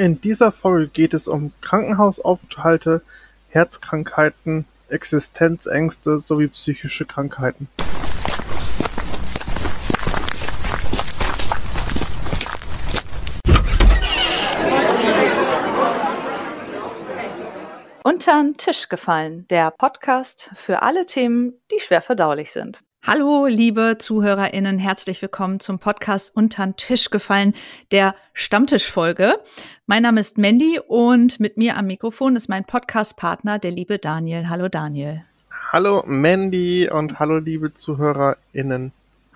[0.00, 3.02] In dieser Folge geht es um Krankenhausaufenthalte,
[3.50, 7.68] Herzkrankheiten, Existenzängste sowie psychische Krankheiten.
[18.02, 22.80] Untern Tisch gefallen, der Podcast für alle Themen, die schwer verdaulich sind.
[23.12, 27.56] Hallo, liebe ZuhörerInnen, herzlich willkommen zum Podcast Untern Tisch gefallen,
[27.90, 29.34] der Stammtischfolge.
[29.86, 34.48] Mein Name ist Mandy und mit mir am Mikrofon ist mein Podcastpartner, der liebe Daniel.
[34.48, 35.24] Hallo, Daniel.
[35.72, 38.92] Hallo, Mandy und hallo, liebe ZuhörerInnen.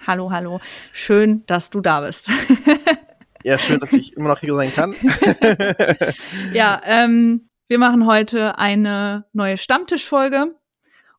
[0.07, 0.61] Hallo, hallo.
[0.93, 2.31] Schön, dass du da bist.
[3.43, 4.95] ja, schön, dass ich immer noch hier sein kann.
[6.53, 10.55] ja, ähm, wir machen heute eine neue Stammtischfolge.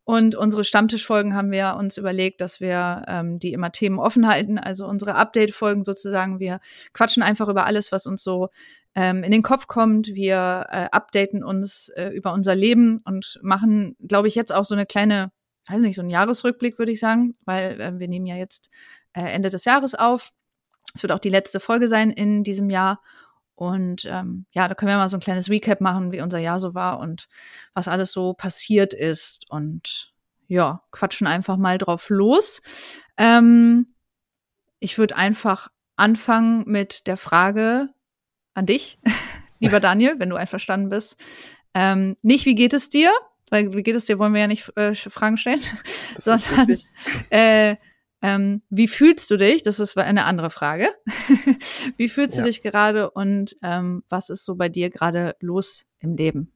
[0.05, 4.59] Und unsere Stammtischfolgen haben wir uns überlegt, dass wir ähm, die immer Themen offen halten,
[4.59, 6.39] also unsere Update-Folgen sozusagen.
[6.39, 6.59] Wir
[6.93, 8.49] quatschen einfach über alles, was uns so
[8.93, 10.09] ähm, in den Kopf kommt.
[10.09, 14.75] Wir äh, updaten uns äh, über unser Leben und machen, glaube ich, jetzt auch so
[14.75, 15.31] eine kleine,
[15.67, 18.69] weiß nicht, so einen Jahresrückblick, würde ich sagen, weil äh, wir nehmen ja jetzt
[19.13, 20.29] äh, Ende des Jahres auf.
[20.93, 23.01] Es wird auch die letzte Folge sein in diesem Jahr.
[23.55, 26.59] Und ähm, ja, da können wir mal so ein kleines Recap machen, wie unser Jahr
[26.59, 27.27] so war und
[27.73, 29.49] was alles so passiert ist.
[29.49, 30.13] Und
[30.47, 32.61] ja, quatschen einfach mal drauf los.
[33.17, 33.87] Ähm,
[34.79, 37.89] ich würde einfach anfangen mit der Frage
[38.53, 38.99] an dich,
[39.59, 41.17] lieber Daniel, wenn du einverstanden bist.
[41.73, 43.11] Ähm, nicht, wie geht es dir?
[43.49, 45.61] Weil wie geht es dir, wollen wir ja nicht äh, Fragen stellen,
[46.19, 46.81] sondern
[47.29, 47.75] äh,
[48.25, 49.61] ähm, wie fühlst du dich?
[49.61, 50.87] Das ist eine andere Frage.
[51.97, 52.43] wie fühlst ja.
[52.43, 56.51] du dich gerade und ähm, was ist so bei dir gerade los im Leben?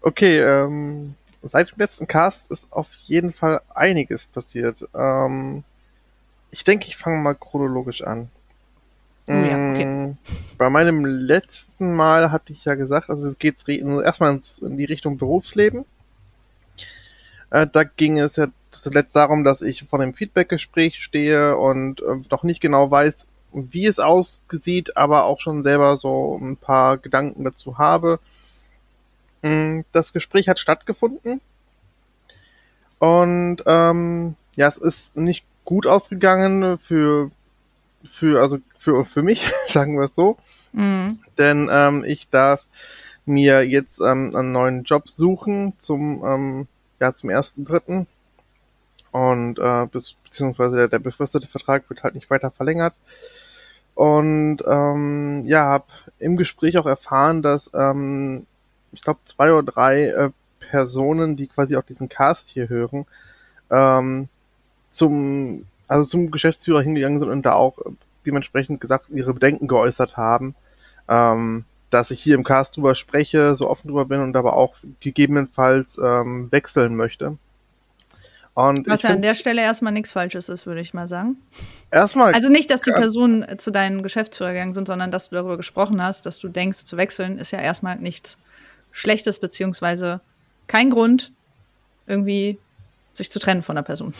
[0.00, 4.88] Okay, ähm, seit dem letzten Cast ist auf jeden Fall einiges passiert.
[4.94, 5.64] Ähm,
[6.52, 8.30] ich denke, ich fange mal chronologisch an.
[9.26, 9.84] Oh ja, okay.
[9.84, 10.18] Mm,
[10.58, 15.18] bei meinem letzten Mal hatte ich ja gesagt, also es geht erstmal in die Richtung
[15.18, 15.84] Berufsleben.
[17.50, 22.16] Äh, da ging es ja zuletzt darum, dass ich vor dem Feedback-Gespräch stehe und äh,
[22.30, 27.44] noch nicht genau weiß, wie es aussieht, aber auch schon selber so ein paar Gedanken
[27.44, 28.20] dazu habe.
[29.42, 31.40] Mm, das Gespräch hat stattgefunden
[32.98, 37.30] und ähm, ja, es ist nicht gut ausgegangen für
[38.04, 40.36] für also für für mich, sagen wir es so,
[40.72, 41.18] mhm.
[41.38, 42.62] denn ähm, ich darf
[43.24, 46.68] mir jetzt ähm, einen neuen Job suchen zum ähm,
[47.00, 48.06] ja zum ersten dritten
[49.12, 52.94] und äh, bis, beziehungsweise der, der befristete Vertrag wird halt nicht weiter verlängert.
[53.94, 55.84] Und ähm, ja, habe
[56.18, 58.46] im Gespräch auch erfahren, dass ähm,
[58.92, 63.06] ich glaube zwei oder drei äh, Personen, die quasi auch diesen Cast hier hören,
[63.70, 64.28] ähm,
[64.90, 67.76] zum also zum Geschäftsführer hingegangen sind und da auch
[68.24, 70.54] dementsprechend gesagt ihre Bedenken geäußert haben,
[71.08, 74.76] ähm, dass ich hier im Cast drüber spreche, so offen drüber bin und aber auch
[75.00, 77.38] gegebenenfalls ähm, wechseln möchte.
[78.68, 81.36] Und Was ja an der Stelle erstmal nichts Falsches ist, würde ich mal sagen.
[81.90, 82.34] Erstmal.
[82.34, 86.02] Also nicht, dass die Personen zu deinen Geschäftsführer gegangen sind, sondern dass du darüber gesprochen
[86.02, 88.38] hast, dass du denkst, zu wechseln, ist ja erstmal nichts
[88.92, 90.20] Schlechtes, beziehungsweise
[90.66, 91.32] kein Grund,
[92.06, 92.58] irgendwie
[93.14, 94.14] sich zu trennen von der Person.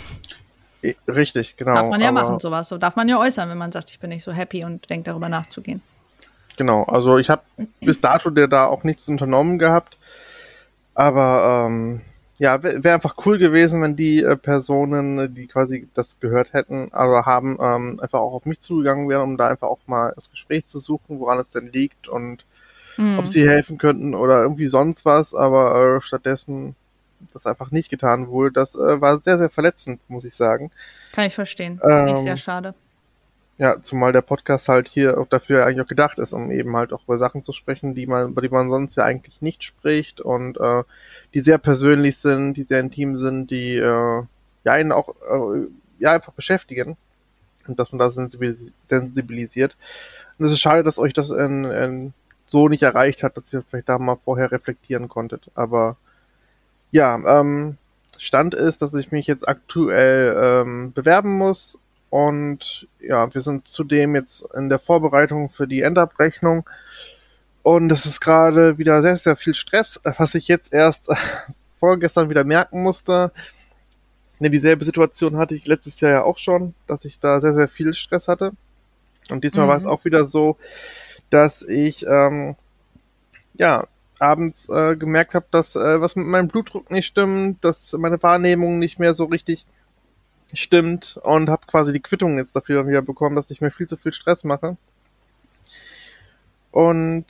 [1.07, 1.75] Richtig, genau.
[1.75, 2.69] Darf man ja machen, sowas.
[2.69, 5.07] So darf man ja äußern, wenn man sagt, ich bin nicht so happy und denkt
[5.07, 5.83] darüber nachzugehen.
[6.57, 7.43] Genau, also ich habe
[7.81, 9.97] bis dato der da auch nichts unternommen gehabt.
[10.95, 12.03] Aber ähm,
[12.41, 16.89] ja, wäre wär einfach cool gewesen, wenn die äh, Personen, die quasi das gehört hätten,
[16.91, 20.31] aber haben, ähm, einfach auch auf mich zugegangen wären, um da einfach auch mal das
[20.31, 22.47] Gespräch zu suchen, woran es denn liegt und
[22.97, 23.19] mhm.
[23.19, 26.77] ob sie helfen könnten oder irgendwie sonst was, aber äh, stattdessen
[27.35, 28.53] das einfach nicht getan wurde.
[28.55, 30.71] Das äh, war sehr, sehr verletzend, muss ich sagen.
[31.13, 31.79] Kann ich verstehen.
[31.79, 32.75] Finde ähm, ich sehr schade.
[33.61, 36.95] Ja, zumal der Podcast halt hier auch dafür eigentlich auch gedacht ist, um eben halt
[36.95, 40.23] auch über Sachen zu sprechen, die man, über die man sonst ja eigentlich nicht spricht
[40.23, 40.83] und äh,
[41.35, 44.23] die sehr persönlich sind, die sehr intim sind, die äh,
[44.65, 45.67] ja einen auch äh,
[45.99, 46.97] ja einfach beschäftigen
[47.69, 49.77] und dass man da sensibilisiert.
[50.39, 52.15] Und es ist schade, dass euch das in, in
[52.47, 55.51] so nicht erreicht hat, dass ihr vielleicht da mal vorher reflektieren konntet.
[55.55, 55.99] Aber
[56.93, 57.77] ja, ähm,
[58.17, 61.79] Stand ist, dass ich mich jetzt aktuell ähm, bewerben muss
[62.11, 66.69] und ja, wir sind zudem jetzt in der Vorbereitung für die Endabrechnung
[67.63, 71.09] und es ist gerade wieder sehr, sehr viel Stress, was ich jetzt erst
[71.79, 73.33] vorgestern wieder merken musste.
[74.41, 77.69] Ja, dieselbe Situation hatte ich letztes Jahr ja auch schon, dass ich da sehr, sehr
[77.69, 78.53] viel Stress hatte.
[79.31, 79.71] Und diesmal mhm.
[79.71, 79.91] war es mhm.
[79.91, 80.57] auch wieder so,
[81.29, 82.57] dass ich ähm,
[83.55, 83.87] ja
[84.19, 88.79] abends äh, gemerkt habe, dass äh, was mit meinem Blutdruck nicht stimmt, dass meine Wahrnehmung
[88.79, 89.67] nicht mehr so richtig
[90.55, 93.97] stimmt und habe quasi die Quittung jetzt dafür wieder bekommen, dass ich mir viel zu
[93.97, 94.77] viel Stress mache.
[96.71, 97.27] Und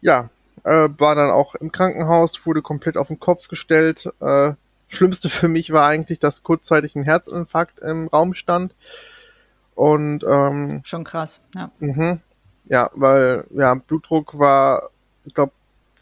[0.00, 0.30] ja,
[0.64, 4.08] äh, war dann auch im Krankenhaus, wurde komplett auf den Kopf gestellt.
[4.20, 4.54] Äh,
[4.88, 8.74] Schlimmste für mich war eigentlich, dass kurzzeitig ein Herzinfarkt im Raum stand.
[9.74, 11.70] Und ähm, schon krass, ja.
[11.78, 12.18] Mh,
[12.64, 14.90] ja, weil ja Blutdruck war,
[15.24, 15.52] ich glaube,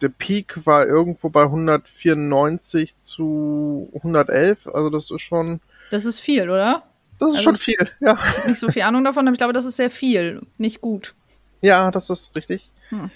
[0.02, 4.66] der Peak war irgendwo bei 194 zu 111.
[4.66, 5.60] Also das ist schon.
[5.90, 6.84] Das ist viel, oder?
[7.18, 8.14] Das ist also, schon viel, ja.
[8.14, 10.42] Ich habe nicht so viel Ahnung davon, aber ich glaube, das ist sehr viel.
[10.58, 11.14] Nicht gut.
[11.60, 12.70] Ja, das ist richtig.
[12.88, 13.10] Hm.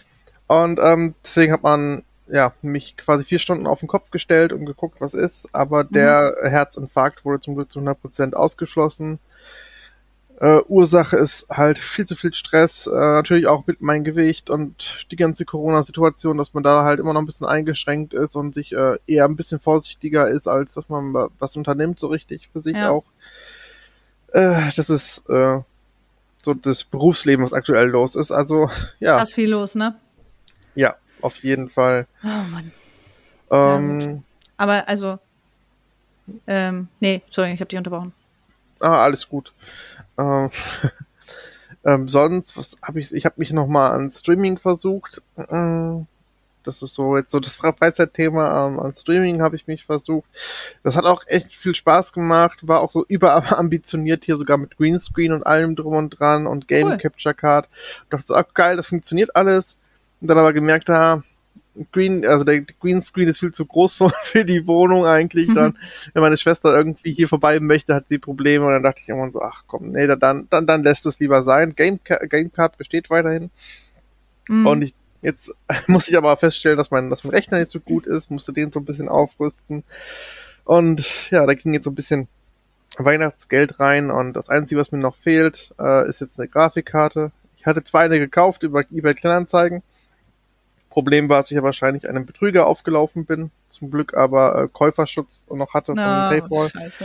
[0.46, 4.66] Und ähm, deswegen hat man ja mich quasi vier Stunden auf den Kopf gestellt und
[4.66, 5.48] geguckt, was ist.
[5.54, 6.48] Aber der mhm.
[6.48, 9.18] Herzinfarkt wurde zum Glück zu 100% ausgeschlossen.
[10.40, 15.06] Äh, Ursache ist halt viel zu viel Stress, äh, natürlich auch mit meinem Gewicht und
[15.10, 18.72] die ganze Corona-Situation, dass man da halt immer noch ein bisschen eingeschränkt ist und sich
[18.72, 22.76] äh, eher ein bisschen vorsichtiger ist, als dass man was unternimmt, so richtig für sich
[22.76, 22.90] ja.
[22.90, 23.04] auch.
[24.32, 25.60] Äh, das ist äh,
[26.42, 28.32] so das Berufsleben, was aktuell los ist.
[28.32, 29.16] Also, ja.
[29.16, 29.94] Da ist viel los, ne?
[30.74, 32.08] Ja, auf jeden Fall.
[32.24, 32.72] Oh Mann.
[33.50, 34.18] Ähm, ja,
[34.56, 35.18] Aber also,
[36.48, 38.12] ähm, nee, sorry, ich habe dich unterbrochen.
[38.80, 39.52] Ah, alles gut.
[40.18, 40.50] Ähm,
[41.84, 43.12] ähm, sonst, was habe ich?
[43.12, 45.22] Ich habe mich noch mal an Streaming versucht.
[45.36, 46.06] Ähm,
[46.64, 50.28] das ist so jetzt so das Freizeitthema ähm, an Streaming habe ich mich versucht.
[50.82, 55.32] Das hat auch echt viel Spaß gemacht, war auch so überambitioniert hier sogar mit Greenscreen
[55.32, 56.98] und allem drum und dran und Game cool.
[56.98, 57.68] Capture Card.
[58.04, 59.76] Ich dachte so, ah, geil, das funktioniert alles.
[60.20, 61.22] Und dann aber gemerkt, da
[61.92, 65.52] Green, also der Greenscreen ist viel zu groß für die Wohnung eigentlich.
[65.52, 65.76] Dann,
[66.14, 68.66] wenn meine Schwester irgendwie hier vorbei möchte, hat sie Probleme.
[68.66, 71.42] Und dann dachte ich immer so, ach komm, nee, dann, dann, dann lässt es lieber
[71.42, 71.74] sein.
[71.74, 73.50] Game, Gamecard besteht weiterhin.
[74.48, 74.66] Mhm.
[74.66, 75.52] Und ich, jetzt
[75.88, 78.70] muss ich aber feststellen, dass mein, dass mein Rechner nicht so gut ist, musste den
[78.70, 79.82] so ein bisschen aufrüsten.
[80.64, 82.28] Und ja, da ging jetzt so ein bisschen
[82.96, 84.12] Weihnachtsgeld rein.
[84.12, 87.32] Und das Einzige, was mir noch fehlt, äh, ist jetzt eine Grafikkarte.
[87.56, 89.82] Ich hatte zwei eine gekauft über eBay Kleinanzeigen
[90.94, 93.50] Problem war, dass ich ja wahrscheinlich einem Betrüger aufgelaufen bin.
[93.68, 96.70] Zum Glück aber äh, Käuferschutz noch hatte von oh, PayPal.
[96.70, 97.04] Scheiße.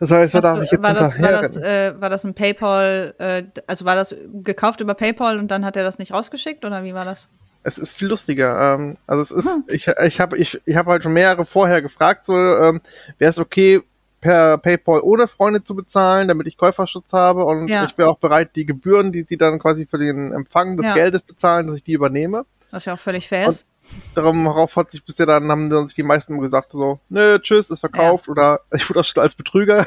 [0.00, 3.14] Das heißt, da darf ich jetzt war das, war das, äh, war das ein PayPal,
[3.18, 6.84] äh, also war das gekauft über PayPal und dann hat er das nicht rausgeschickt oder
[6.84, 7.28] wie war das?
[7.62, 8.74] Es ist viel lustiger.
[8.74, 9.64] Ähm, also es ist, hm.
[9.68, 12.80] ich, ich habe ich, ich hab halt schon mehrere vorher gefragt, so ähm,
[13.18, 13.82] wäre es okay,
[14.20, 17.84] per PayPal ohne Freunde zu bezahlen, damit ich Käuferschutz habe und ja.
[17.84, 20.94] ich wäre auch bereit, die Gebühren, die sie dann quasi für den Empfang des ja.
[20.94, 22.44] Geldes bezahlen, dass ich die übernehme.
[22.70, 23.66] Was ja auch völlig fair ist.
[24.14, 27.80] Darauf hat sich bisher dann, haben dann sich die meisten gesagt, so, nö, tschüss, ist
[27.80, 28.32] verkauft, ja.
[28.32, 29.86] oder ich wurde auch schon als Betrüger.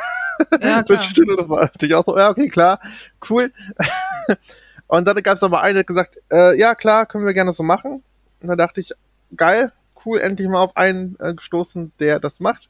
[0.61, 0.85] Ja, klar.
[0.85, 2.79] das war natürlich auch so, ja, okay, klar,
[3.29, 3.51] cool.
[4.87, 7.63] Und dann gab es aber eine, die gesagt, äh, ja, klar, können wir gerne so
[7.63, 8.03] machen.
[8.41, 8.91] Und dann dachte ich,
[9.37, 9.71] geil,
[10.05, 12.69] cool, endlich mal auf einen äh, gestoßen, der das macht.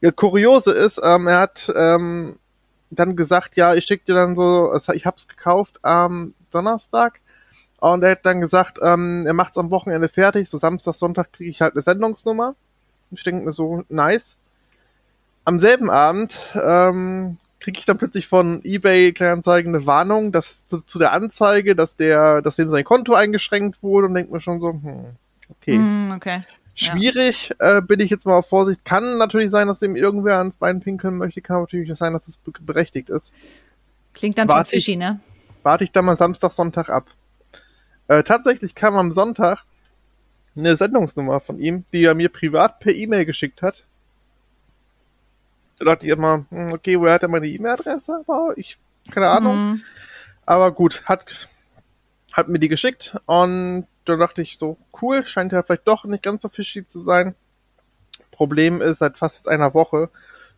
[0.00, 2.38] Ja, Kuriose ist, ähm, er hat ähm,
[2.90, 7.20] dann gesagt, ja, ich schicke dir dann so, ich hab's gekauft am Donnerstag
[7.78, 10.48] und er hat dann gesagt, ähm, er macht es am Wochenende fertig.
[10.48, 12.54] So Samstag, Sonntag kriege ich halt eine Sendungsnummer.
[13.10, 14.36] Ich denke mir so, nice.
[15.44, 20.80] Am selben Abend ähm, kriege ich dann plötzlich von eBay Kleinanzeigen eine Warnung, dass zu,
[20.80, 24.60] zu, der Anzeige, dass der, dass dem sein Konto eingeschränkt wurde und denkt mir schon
[24.60, 25.16] so, hm,
[25.50, 25.78] okay.
[25.78, 26.44] Mm, okay.
[26.74, 27.78] Schwierig, ja.
[27.78, 28.84] äh, bin ich jetzt mal auf Vorsicht.
[28.84, 31.40] Kann natürlich sein, dass dem irgendwer ans Bein pinkeln möchte.
[31.40, 33.32] Kann natürlich sein, dass es berechtigt ist.
[34.12, 35.20] Klingt dann warte schon fishy, ne?
[35.62, 37.06] Warte ich dann mal Samstag, Sonntag ab.
[38.08, 39.64] Äh, tatsächlich kam am Sonntag
[40.56, 43.84] eine Sendungsnummer von ihm, die er mir privat per E-Mail geschickt hat.
[45.78, 48.24] Da dachte ich immer, hm, okay, woher hat er meine E-Mail-Adresse?
[48.56, 48.78] Ich,
[49.10, 49.56] keine Ahnung.
[49.56, 49.82] Mhm.
[50.46, 51.48] Aber gut, hat,
[52.32, 56.22] hat mir die geschickt und da dachte ich so, cool, scheint ja vielleicht doch nicht
[56.22, 57.34] ganz so fishy zu sein.
[58.30, 60.10] Problem ist, seit fast einer Woche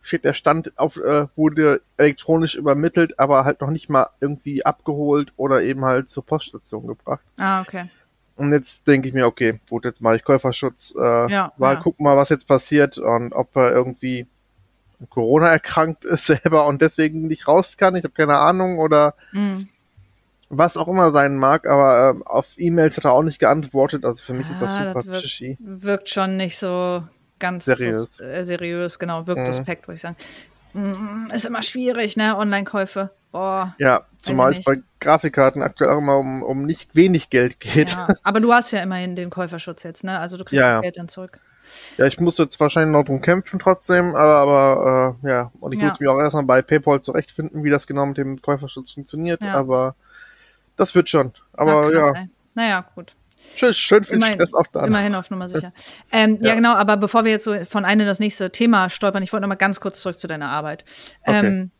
[0.09, 5.31] steht der Stand auf, äh, wurde elektronisch übermittelt, aber halt noch nicht mal irgendwie abgeholt
[5.37, 7.21] oder eben halt zur Poststation gebracht.
[7.37, 7.89] Ah, okay.
[8.35, 11.79] Und jetzt denke ich mir, okay, gut, jetzt mache ich Käuferschutz, äh, ja, mal ja.
[11.79, 14.27] gucken mal, was jetzt passiert und ob er irgendwie
[15.09, 17.95] Corona erkrankt ist selber und deswegen nicht raus kann.
[17.95, 19.69] Ich habe keine Ahnung oder mhm.
[20.49, 24.05] was auch immer sein mag, aber äh, auf E-Mails hat er auch nicht geantwortet.
[24.05, 27.03] Also für mich ah, ist das ah, super das wirkt, wirkt schon nicht so
[27.39, 29.53] ganz seriös, so, äh, seriös genau, wirkt mhm.
[29.53, 30.15] suspekt, würde ich sagen.
[30.73, 32.37] Mm, ist immer schwierig, ne?
[32.37, 33.09] Online-Käufe.
[33.31, 33.75] Boah.
[33.77, 37.91] Ja, zumal es bei Grafikkarten aktuell auch immer um, um nicht wenig Geld geht.
[37.91, 40.19] Ja, aber du hast ja immerhin den Käuferschutz jetzt, ne?
[40.19, 41.39] Also du kriegst ja, das Geld dann zurück.
[41.97, 45.79] Ja, ich muss jetzt wahrscheinlich noch drum kämpfen trotzdem, aber, aber äh, ja, und ich
[45.79, 45.87] ja.
[45.87, 49.53] muss mich auch erstmal bei PayPal zurechtfinden, wie das genau mit dem Käuferschutz funktioniert, ja.
[49.53, 49.95] aber
[50.75, 51.33] das wird schon.
[51.53, 52.21] Aber Na, krass, ja.
[52.21, 52.29] Ey.
[52.55, 53.15] Naja, gut.
[53.59, 54.85] Schön, schön viel immerhin, Stress auch da.
[54.85, 55.73] Immerhin auf Nummer sicher.
[56.11, 56.49] Ähm, ja.
[56.49, 56.55] ja.
[56.55, 59.49] genau, aber bevor wir jetzt so von einem das nächste Thema stolpern, ich wollte noch
[59.49, 60.85] mal ganz kurz zurück zu deiner Arbeit.
[61.23, 61.45] Okay.
[61.45, 61.71] Ähm,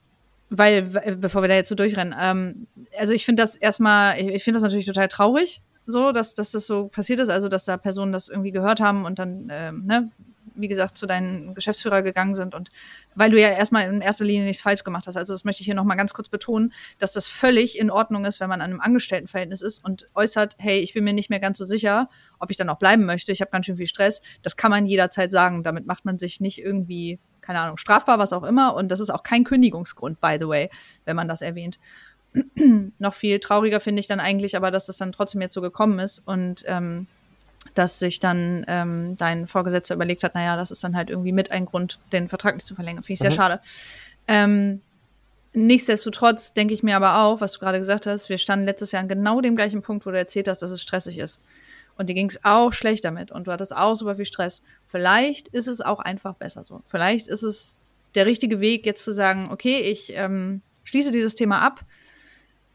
[0.49, 2.67] weil, bevor wir da jetzt so durchrennen, ähm,
[2.97, 6.65] also ich finde das erstmal, ich finde das natürlich total traurig, so, dass, dass das
[6.65, 10.11] so passiert ist, also dass da Personen das irgendwie gehört haben und dann, ähm, ne,
[10.59, 12.69] wie gesagt, zu deinen Geschäftsführer gegangen sind und
[13.15, 15.17] weil du ja erstmal in erster Linie nichts falsch gemacht hast.
[15.17, 18.39] Also das möchte ich hier nochmal ganz kurz betonen, dass das völlig in Ordnung ist,
[18.39, 21.57] wenn man an einem Angestelltenverhältnis ist und äußert, hey, ich bin mir nicht mehr ganz
[21.57, 23.31] so sicher, ob ich dann auch bleiben möchte.
[23.31, 24.21] Ich habe ganz schön viel Stress.
[24.41, 25.63] Das kann man jederzeit sagen.
[25.63, 28.75] Damit macht man sich nicht irgendwie, keine Ahnung, strafbar, was auch immer.
[28.75, 30.69] Und das ist auch kein Kündigungsgrund, by the way,
[31.05, 31.79] wenn man das erwähnt.
[32.99, 35.99] Noch viel trauriger finde ich dann eigentlich, aber dass das dann trotzdem jetzt so gekommen
[35.99, 37.07] ist und ähm,
[37.73, 41.51] dass sich dann ähm, dein Vorgesetzter überlegt hat, naja, das ist dann halt irgendwie mit
[41.51, 43.03] ein Grund, den Vertrag nicht zu verlängern.
[43.03, 43.35] Finde ich sehr mhm.
[43.35, 43.59] schade.
[44.27, 44.81] Ähm,
[45.53, 49.01] nichtsdestotrotz denke ich mir aber auch, was du gerade gesagt hast, wir standen letztes Jahr
[49.01, 51.41] an genau dem gleichen Punkt, wo du erzählt hast, dass es stressig ist.
[51.97, 54.63] Und dir ging es auch schlecht damit und du hattest auch super viel Stress.
[54.87, 56.81] Vielleicht ist es auch einfach besser so.
[56.87, 57.77] Vielleicht ist es
[58.15, 61.81] der richtige Weg, jetzt zu sagen, okay, ich ähm, schließe dieses Thema ab.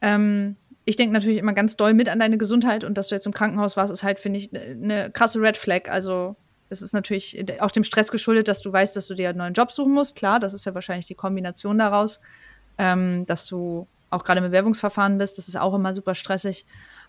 [0.01, 3.27] Ähm, ich denke natürlich immer ganz doll mit an deine Gesundheit und dass du jetzt
[3.27, 5.89] im Krankenhaus warst, ist halt, finde ich, eine ne krasse Red Flag.
[5.89, 6.37] Also
[6.69, 9.55] es ist natürlich auch dem Stress geschuldet, dass du weißt, dass du dir einen neuen
[9.55, 10.17] Job suchen musst.
[10.17, 12.21] Klar, das ist ja wahrscheinlich die Kombination daraus,
[12.79, 15.39] ähm, dass du auch gerade im Bewerbungsverfahren bist.
[15.39, 16.67] Das ist auch immer super stressig.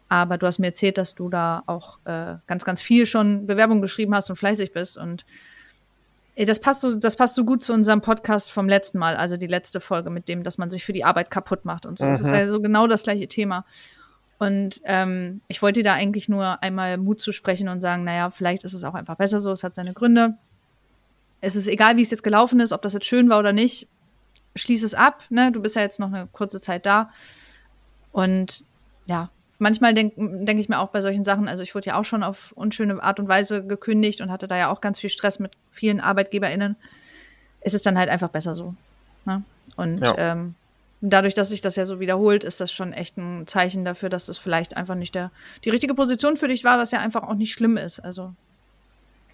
[0.07, 3.81] Aber du hast mir erzählt, dass du da auch äh, ganz, ganz viel schon Bewerbung
[3.81, 4.97] geschrieben hast und fleißig bist.
[4.97, 5.25] Und
[6.37, 9.47] das passt so, das passt so gut zu unserem Podcast vom letzten Mal, also die
[9.47, 12.05] letzte Folge mit dem, dass man sich für die Arbeit kaputt macht und so.
[12.05, 12.09] Mhm.
[12.09, 13.65] Das ist ja so genau das gleiche Thema.
[14.37, 18.31] Und ähm, ich wollte dir da eigentlich nur einmal Mut zu sprechen und sagen, naja,
[18.31, 20.37] vielleicht ist es auch einfach besser so, es hat seine Gründe.
[21.39, 23.87] Es ist egal, wie es jetzt gelaufen ist, ob das jetzt schön war oder nicht,
[24.55, 25.51] schließ es ab, ne?
[25.51, 27.09] Du bist ja jetzt noch eine kurze Zeit da.
[28.11, 28.65] Und
[29.05, 32.05] ja, manchmal denke denk ich mir auch bei solchen Sachen, also ich wurde ja auch
[32.05, 35.39] schon auf unschöne Art und Weise gekündigt und hatte da ja auch ganz viel Stress
[35.39, 36.75] mit vielen ArbeitgeberInnen.
[37.61, 38.75] Ist es dann halt einfach besser so.
[39.25, 39.43] Ne?
[39.75, 40.15] Und ja.
[40.17, 40.55] ähm,
[41.01, 44.29] dadurch, dass sich das ja so wiederholt, ist das schon echt ein Zeichen dafür, dass
[44.29, 45.31] es vielleicht einfach nicht der,
[45.63, 47.99] die richtige Position für dich war, was ja einfach auch nicht schlimm ist.
[47.99, 48.33] Also,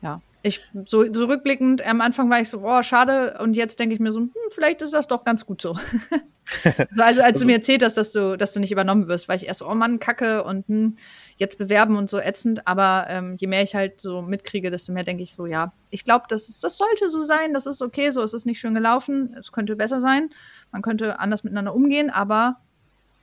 [0.02, 0.22] ja.
[0.44, 4.02] Ich, so, so rückblickend, am Anfang war ich so, oh, schade, und jetzt denke ich
[4.02, 5.78] mir so, hm, vielleicht ist das doch ganz gut so.
[6.90, 9.36] also, also, als du mir erzählt hast, dass du, dass du nicht übernommen wirst, war
[9.36, 10.98] ich erst so, oh Mann, Kacke und hm,
[11.38, 12.68] jetzt bewerben und so ätzend.
[12.68, 16.04] Aber ähm, je mehr ich halt so mitkriege, desto mehr denke ich so, ja, ich
[16.04, 19.36] glaube, das, das sollte so sein, das ist okay, so es ist nicht schön gelaufen,
[19.40, 20.30] es könnte besser sein,
[20.72, 22.58] man könnte anders miteinander umgehen, aber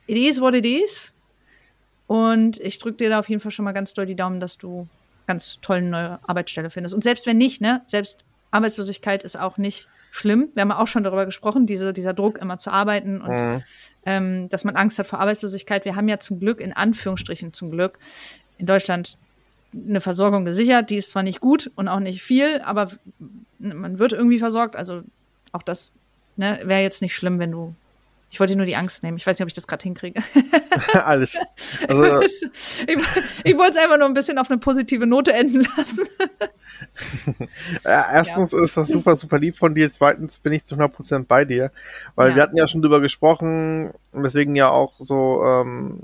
[0.07, 1.15] it is what it is.
[2.07, 4.57] Und ich drücke dir da auf jeden Fall schon mal ganz doll die Daumen, dass
[4.57, 4.87] du
[5.27, 6.95] ganz toll eine neue Arbeitsstelle findest.
[6.95, 10.49] Und selbst wenn nicht, ne, selbst Arbeitslosigkeit ist auch nicht schlimm.
[10.53, 13.63] Wir haben auch schon darüber gesprochen, diese, dieser Druck immer zu arbeiten und mhm.
[14.05, 15.85] ähm, dass man Angst hat vor Arbeitslosigkeit.
[15.85, 17.99] Wir haben ja zum Glück, in Anführungsstrichen zum Glück,
[18.57, 19.17] in Deutschland
[19.73, 20.89] eine Versorgung gesichert.
[20.89, 22.91] Die ist zwar nicht gut und auch nicht viel, aber
[23.59, 24.75] man wird irgendwie versorgt.
[24.75, 25.03] Also
[25.51, 25.91] auch das
[26.35, 27.75] ne, wäre jetzt nicht schlimm, wenn du.
[28.31, 29.17] Ich wollte dir nur die Angst nehmen.
[29.17, 30.21] Ich weiß nicht, ob ich das gerade hinkriege.
[30.93, 31.35] Alles.
[31.87, 32.97] Also, ich,
[33.43, 36.03] ich wollte es einfach nur ein bisschen auf eine positive Note enden lassen.
[37.83, 38.63] ja, erstens ja.
[38.63, 39.91] ist das super, super lieb von dir.
[39.91, 41.71] Zweitens bin ich zu 100% bei dir.
[42.15, 42.35] Weil ja.
[42.35, 46.03] wir hatten ja schon drüber gesprochen, weswegen ja auch so ähm,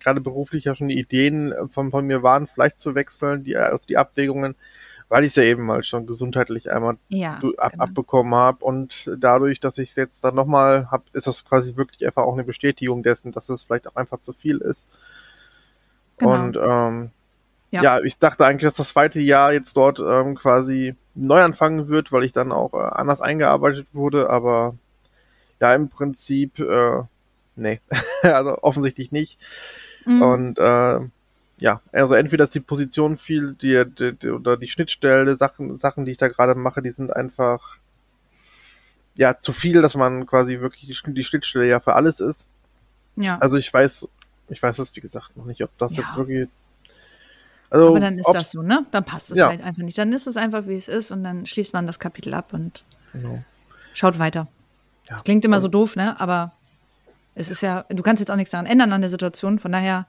[0.00, 3.86] gerade beruflich ja schon die Ideen von, von mir waren, vielleicht zu wechseln, die, also
[3.86, 4.56] die Abwägungen,
[5.08, 7.84] weil ich es ja eben mal schon gesundheitlich einmal ja, ab, genau.
[7.84, 8.64] abbekommen habe.
[8.64, 12.32] Und dadurch, dass ich es jetzt dann nochmal habe, ist das quasi wirklich einfach auch
[12.32, 14.88] eine Bestätigung dessen, dass es vielleicht auch einfach zu viel ist.
[16.18, 16.34] Genau.
[16.34, 17.10] Und ähm,
[17.70, 17.82] ja.
[17.82, 18.00] ja.
[18.00, 22.24] ich dachte eigentlich, dass das zweite Jahr jetzt dort ähm, quasi neu anfangen wird, weil
[22.24, 24.76] ich dann auch äh, anders eingearbeitet wurde, aber
[25.60, 27.02] ja, im Prinzip, äh,
[27.56, 27.80] nee,
[28.22, 29.38] also offensichtlich nicht.
[30.06, 30.22] Mhm.
[30.22, 31.00] Und äh,
[31.64, 36.04] ja, also entweder ist die Position viel, die, die, die oder die Schnittstelle, Sachen, Sachen,
[36.04, 37.78] die ich da gerade mache, die sind einfach
[39.14, 42.46] ja zu viel, dass man quasi wirklich die, die Schnittstelle ja für alles ist.
[43.16, 43.38] Ja.
[43.38, 44.06] Also ich weiß,
[44.50, 46.02] ich weiß es wie gesagt noch nicht, ob das ja.
[46.02, 46.50] jetzt wirklich
[47.70, 48.84] also, Aber dann ist das so, ne?
[48.90, 49.48] Dann passt es ja.
[49.48, 49.96] halt einfach nicht.
[49.96, 52.84] Dann ist es einfach, wie es ist und dann schließt man das Kapitel ab und
[53.14, 53.42] genau.
[53.94, 54.48] schaut weiter.
[55.08, 55.14] Ja.
[55.14, 56.20] Das klingt immer so doof, ne?
[56.20, 56.52] Aber
[57.34, 59.58] es ist ja, du kannst jetzt auch nichts daran ändern an der Situation.
[59.58, 60.06] Von daher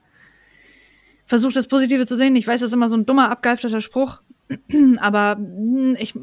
[1.26, 2.36] versuch das Positive zu sehen.
[2.36, 4.20] Ich weiß, das ist immer so ein dummer, abgehalfterter Spruch.
[5.00, 6.14] Aber hm, ich,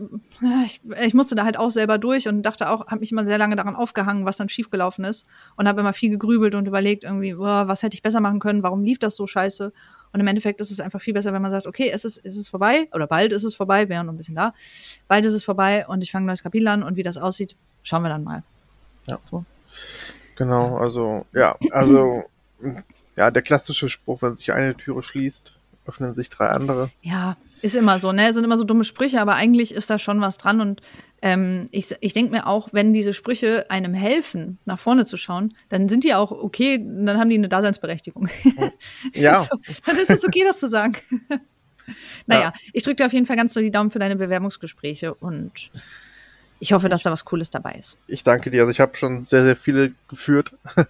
[0.66, 3.38] ich, ich musste da halt auch selber durch und dachte auch, habe mich immer sehr
[3.38, 7.34] lange daran aufgehangen, was dann schiefgelaufen ist und habe immer viel gegrübelt und überlegt irgendwie,
[7.34, 9.74] boah, was hätte ich besser machen können, warum lief das so scheiße?
[10.14, 12.38] Und im Endeffekt ist es einfach viel besser, wenn man sagt, okay, es ist, es
[12.38, 14.54] ist vorbei oder bald ist es vorbei, wir wären noch ein bisschen da.
[15.08, 17.56] Bald ist es vorbei und ich fange ein neues Kapitel an und wie das aussieht,
[17.82, 18.44] schauen wir dann mal.
[19.08, 19.20] Ja.
[19.30, 19.44] So.
[20.36, 22.24] Genau, also, ja, also,
[23.16, 26.90] ja, der klassische Spruch, wenn sich eine Türe schließt, öffnen sich drei andere.
[27.02, 28.34] Ja, ist immer so, ne?
[28.34, 30.62] Sind immer so dumme Sprüche, aber eigentlich ist da schon was dran.
[30.62, 30.82] Und
[31.22, 35.54] ähm, ich, ich denke mir auch, wenn diese Sprüche einem helfen, nach vorne zu schauen,
[35.70, 38.30] dann sind die auch okay, dann haben die eine Daseinsberechtigung.
[39.14, 39.44] Ja.
[39.52, 40.96] so, dann ist es okay, das zu sagen.
[42.26, 42.54] naja, ja.
[42.72, 45.72] ich drücke dir auf jeden Fall ganz so die Daumen für deine Bewerbungsgespräche und
[46.64, 47.98] ich hoffe, dass da was Cooles dabei ist.
[48.08, 48.62] Ich danke dir.
[48.62, 50.54] Also ich habe schon sehr, sehr viele geführt.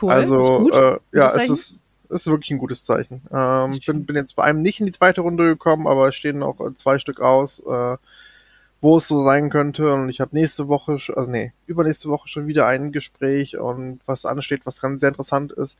[0.00, 0.10] Cool.
[0.10, 3.20] Also äh, ja, es ist, ist wirklich ein gutes Zeichen.
[3.30, 6.38] Ähm, bin, bin jetzt bei einem nicht in die zweite Runde gekommen, aber es stehen
[6.38, 7.98] noch zwei Stück aus, äh,
[8.80, 9.92] wo es so sein könnte.
[9.92, 14.24] Und ich habe nächste Woche, also nee, übernächste Woche schon wieder ein Gespräch und was
[14.24, 15.76] ansteht, was ganz sehr interessant ist.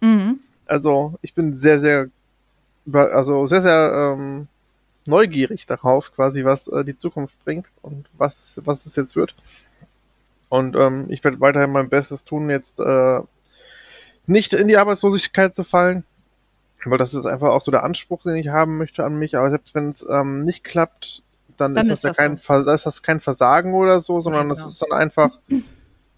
[0.00, 0.38] Mhm.
[0.66, 2.06] Also ich bin sehr, sehr,
[2.92, 4.46] also sehr, sehr ähm,
[5.06, 9.34] neugierig darauf, quasi, was äh, die Zukunft bringt und was, was es jetzt wird.
[10.48, 13.20] Und ähm, ich werde weiterhin mein Bestes tun, jetzt äh,
[14.26, 16.04] nicht in die Arbeitslosigkeit zu fallen,
[16.84, 19.36] weil das ist einfach auch so der Anspruch, den ich haben möchte an mich.
[19.36, 21.22] Aber selbst wenn es ähm, nicht klappt,
[21.56, 22.70] dann, dann ist, das, ist das ja kein, so.
[22.70, 24.68] ist das kein Versagen oder so, sondern das genau.
[24.68, 25.30] ist dann einfach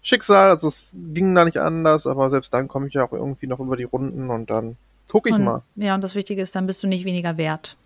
[0.01, 0.49] Schicksal.
[0.49, 3.59] Also es ging da nicht anders, aber selbst dann komme ich ja auch irgendwie noch
[3.59, 4.77] über die Runden und dann
[5.07, 5.63] gucke ich und, mal.
[5.75, 7.77] Ja, und das Wichtige ist, dann bist du nicht weniger wert.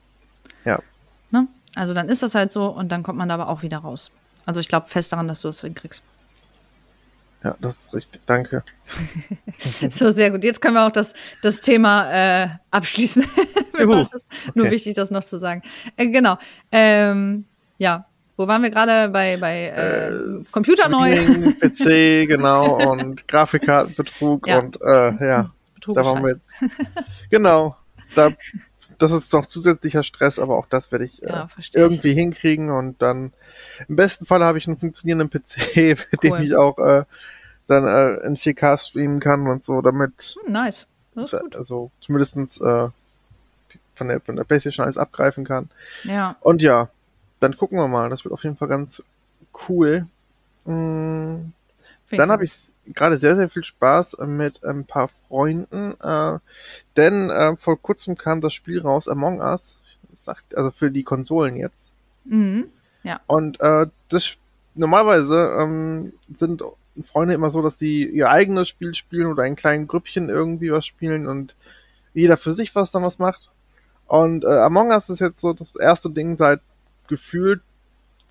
[0.66, 0.80] Ja.
[1.76, 4.12] Also dann ist das halt so und dann kommt man da aber auch wieder raus.
[4.46, 6.04] Also ich glaube fest daran, dass du es hinkriegst.
[7.44, 8.22] Ja, das ist richtig.
[8.26, 8.64] Danke.
[9.90, 10.44] so, sehr gut.
[10.44, 13.26] Jetzt können wir auch das, das Thema äh, abschließen.
[13.80, 14.06] Juhu.
[14.12, 14.76] das, nur okay.
[14.76, 15.62] wichtig, das noch zu sagen.
[15.98, 16.38] Äh, genau.
[16.72, 17.46] Ähm,
[17.78, 18.06] ja,
[18.38, 21.16] wo waren wir gerade bei, bei äh, äh, Computer neu?
[21.60, 24.60] PC, genau, und Grafikkartenbetrug ja.
[24.60, 26.54] und äh, ja, Betrug da waren wir jetzt.
[27.30, 27.76] Genau,
[28.16, 28.32] da
[29.04, 32.16] das ist doch zusätzlicher Stress, aber auch das werde ich ja, äh, irgendwie ich.
[32.16, 33.34] hinkriegen und dann
[33.88, 36.38] im besten Fall habe ich einen funktionierenden PC, mit cool.
[36.38, 37.04] dem ich auch äh,
[37.68, 40.36] dann äh, in 4K streamen kann und so, damit.
[40.44, 40.88] Hm, nice.
[41.16, 41.56] Das ist gut.
[41.56, 42.88] Also zumindestens äh,
[43.94, 45.70] von, der, von der PlayStation alles abgreifen kann.
[46.04, 46.38] Ja.
[46.40, 46.90] Und ja,
[47.40, 48.10] dann gucken wir mal.
[48.10, 49.04] Das wird auf jeden Fall ganz
[49.68, 50.08] cool.
[50.66, 51.54] Mhm.
[52.18, 56.40] Dann habe ich gerade sehr, sehr viel Spaß mit ein paar Freunden, äh,
[56.98, 59.78] denn äh, vor kurzem kam das Spiel raus, Among Us,
[60.14, 61.92] sagt, also für die Konsolen jetzt.
[62.26, 62.70] Mhm.
[63.04, 63.22] Ja.
[63.28, 64.36] Und äh, das
[64.76, 66.64] normalerweise ähm, sind
[67.04, 70.86] Freunde immer so, dass sie ihr eigenes Spiel spielen oder ein kleinen Grüppchen irgendwie was
[70.86, 71.56] spielen und
[72.14, 73.50] jeder für sich was dann was macht.
[74.06, 76.62] Und äh, Among Us ist jetzt so das erste Ding seit
[77.08, 77.62] gefühlt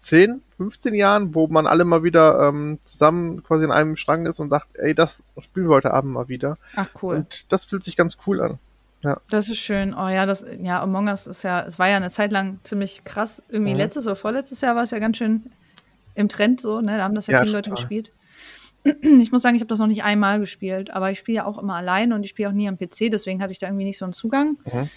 [0.02, 4.40] 10, 15 Jahren, wo man alle mal wieder ähm, zusammen quasi in einem Strang ist
[4.40, 6.58] und sagt, ey, das spielen wir heute Abend mal wieder.
[6.74, 7.16] Ach cool.
[7.16, 8.58] Und das fühlt sich ganz cool an.
[9.02, 9.20] Ja.
[9.30, 9.94] Das ist schön.
[9.94, 13.04] Oh ja, das, ja, Among Us ist ja, es war ja eine Zeit lang ziemlich
[13.04, 13.44] krass.
[13.48, 13.78] Irgendwie mhm.
[13.78, 15.52] letztes oder vorletztes Jahr war es ja ganz schön
[16.16, 16.96] im Trend so, ne?
[16.96, 18.12] Da haben das ja, ja viele Leute gespielt.
[19.02, 21.56] Ich muss sagen, ich habe das noch nicht einmal gespielt, aber ich spiele ja auch
[21.56, 23.96] immer allein und ich spiele auch nie am PC, deswegen hatte ich da irgendwie nicht
[23.96, 24.56] so einen Zugang.
[24.64, 24.90] Mhm.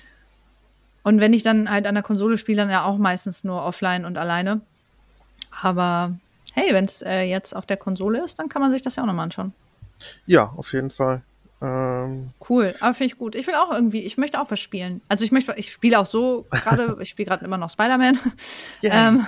[1.03, 4.05] Und wenn ich dann halt an der Konsole spiele, dann ja auch meistens nur offline
[4.05, 4.61] und alleine.
[5.61, 6.15] Aber
[6.53, 9.03] hey, wenn es äh, jetzt auf der Konsole ist, dann kann man sich das ja
[9.03, 9.53] auch nochmal anschauen.
[10.25, 11.21] Ja, auf jeden Fall.
[11.61, 13.35] Ähm cool, aber finde ich gut.
[13.35, 15.01] Ich will auch irgendwie, ich möchte auch was spielen.
[15.07, 18.19] Also ich möchte, ich spiele auch so gerade, ich spiele gerade immer noch Spider-Man,
[18.83, 19.09] yeah.
[19.09, 19.27] ähm,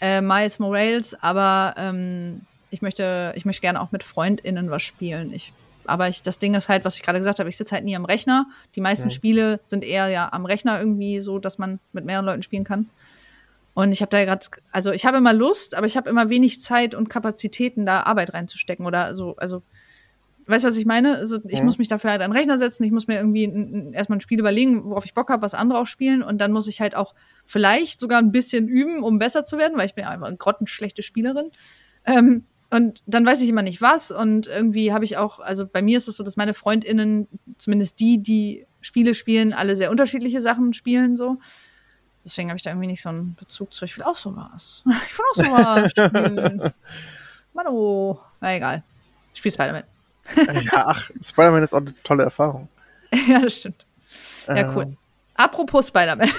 [0.00, 5.32] äh, Miles Morales, aber ähm, ich möchte, ich möchte gerne auch mit FreundInnen was spielen.
[5.32, 5.52] Ich,
[5.84, 7.96] aber ich, das Ding ist halt, was ich gerade gesagt habe, ich sitze halt nie
[7.96, 8.46] am Rechner.
[8.76, 9.12] Die meisten mhm.
[9.12, 12.88] Spiele sind eher ja am Rechner irgendwie so, dass man mit mehreren Leuten spielen kann.
[13.78, 16.60] Und ich habe da gerade, also ich habe immer Lust, aber ich habe immer wenig
[16.60, 19.36] Zeit und Kapazitäten, da Arbeit reinzustecken oder so.
[19.36, 19.62] Also,
[20.46, 21.14] weißt du, was ich meine?
[21.14, 21.66] Also, ich mhm.
[21.66, 24.20] muss mich dafür halt an den Rechner setzen, ich muss mir irgendwie ein, erstmal ein
[24.20, 26.24] Spiel überlegen, worauf ich Bock habe, was andere auch spielen.
[26.24, 27.14] Und dann muss ich halt auch
[27.46, 30.38] vielleicht sogar ein bisschen üben, um besser zu werden, weil ich bin ja einfach eine
[30.38, 31.52] grottenschlechte Spielerin.
[32.04, 34.10] Ähm, und dann weiß ich immer nicht was.
[34.10, 38.00] Und irgendwie habe ich auch, also bei mir ist es so, dass meine FreundInnen, zumindest
[38.00, 41.36] die, die Spiele spielen, alle sehr unterschiedliche Sachen spielen so.
[42.24, 43.84] Deswegen habe ich da irgendwie nicht so einen Bezug zu.
[43.84, 44.82] Ich will auch sowas.
[45.08, 46.72] Ich will auch sowas spielen.
[47.54, 48.20] Mann, oh.
[48.40, 48.82] Na egal.
[49.32, 49.84] Ich spiele Spider-Man.
[50.62, 52.68] ja, ach, Spider-Man ist auch eine tolle Erfahrung.
[53.28, 53.86] ja, das stimmt.
[54.46, 54.84] Ja, cool.
[54.84, 54.96] Ähm.
[55.34, 56.30] Apropos Spider-Man.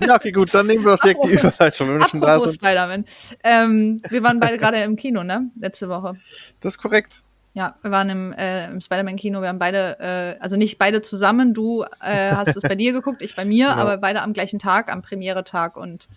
[0.00, 2.54] ja, okay, gut, dann nehmen wir doch direkt die Überleitung, wenn wir schon da sind.
[2.54, 3.04] Spider-Man.
[3.44, 5.50] Ähm, wir waren beide gerade im Kino, ne?
[5.58, 6.16] Letzte Woche.
[6.60, 7.22] Das ist korrekt.
[7.54, 11.52] Ja, wir waren im, äh, im Spider-Man-Kino, wir haben beide, äh, also nicht beide zusammen,
[11.52, 13.78] du äh, hast es bei dir geguckt, ich bei mir, genau.
[13.78, 16.08] aber beide am gleichen Tag, am Premiere-Tag und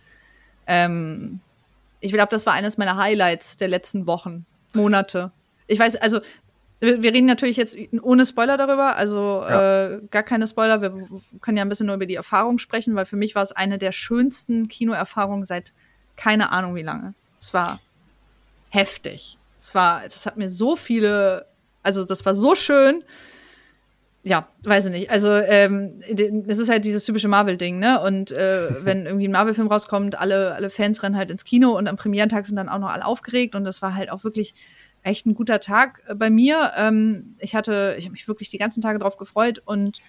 [0.66, 1.42] ähm,
[2.00, 4.46] ich glaube, das war eines meiner Highlights der letzten Wochen,
[4.76, 5.32] Monate.
[5.68, 6.22] Ich weiß, also
[6.80, 9.88] wir, wir reden natürlich jetzt ohne Spoiler darüber, also ja.
[9.88, 10.94] äh, gar keine Spoiler, wir
[11.42, 13.78] können ja ein bisschen nur über die Erfahrung sprechen, weil für mich war es eine
[13.78, 15.74] der schönsten Kinoerfahrungen seit
[16.16, 17.14] keine Ahnung wie lange.
[17.42, 17.82] Es war
[18.70, 19.38] heftig.
[19.60, 21.46] Es war, das hat mir so viele,
[21.84, 23.04] also das war so schön.
[24.24, 25.10] ja, weiß ich nicht.
[25.12, 26.02] Also ähm,
[26.48, 28.02] das ist halt dieses typische Marvel-Ding, ne?
[28.02, 31.88] Und äh, wenn irgendwie ein Marvel-Film rauskommt, alle, alle Fans rennen halt ins Kino und
[31.88, 34.54] am Premierentag sind dann auch noch alle aufgeregt und das war halt auch wirklich
[35.04, 36.74] echt ein guter Tag äh, bei mir.
[36.76, 40.02] Ähm, ich hatte, ich habe mich wirklich die ganzen Tage drauf gefreut und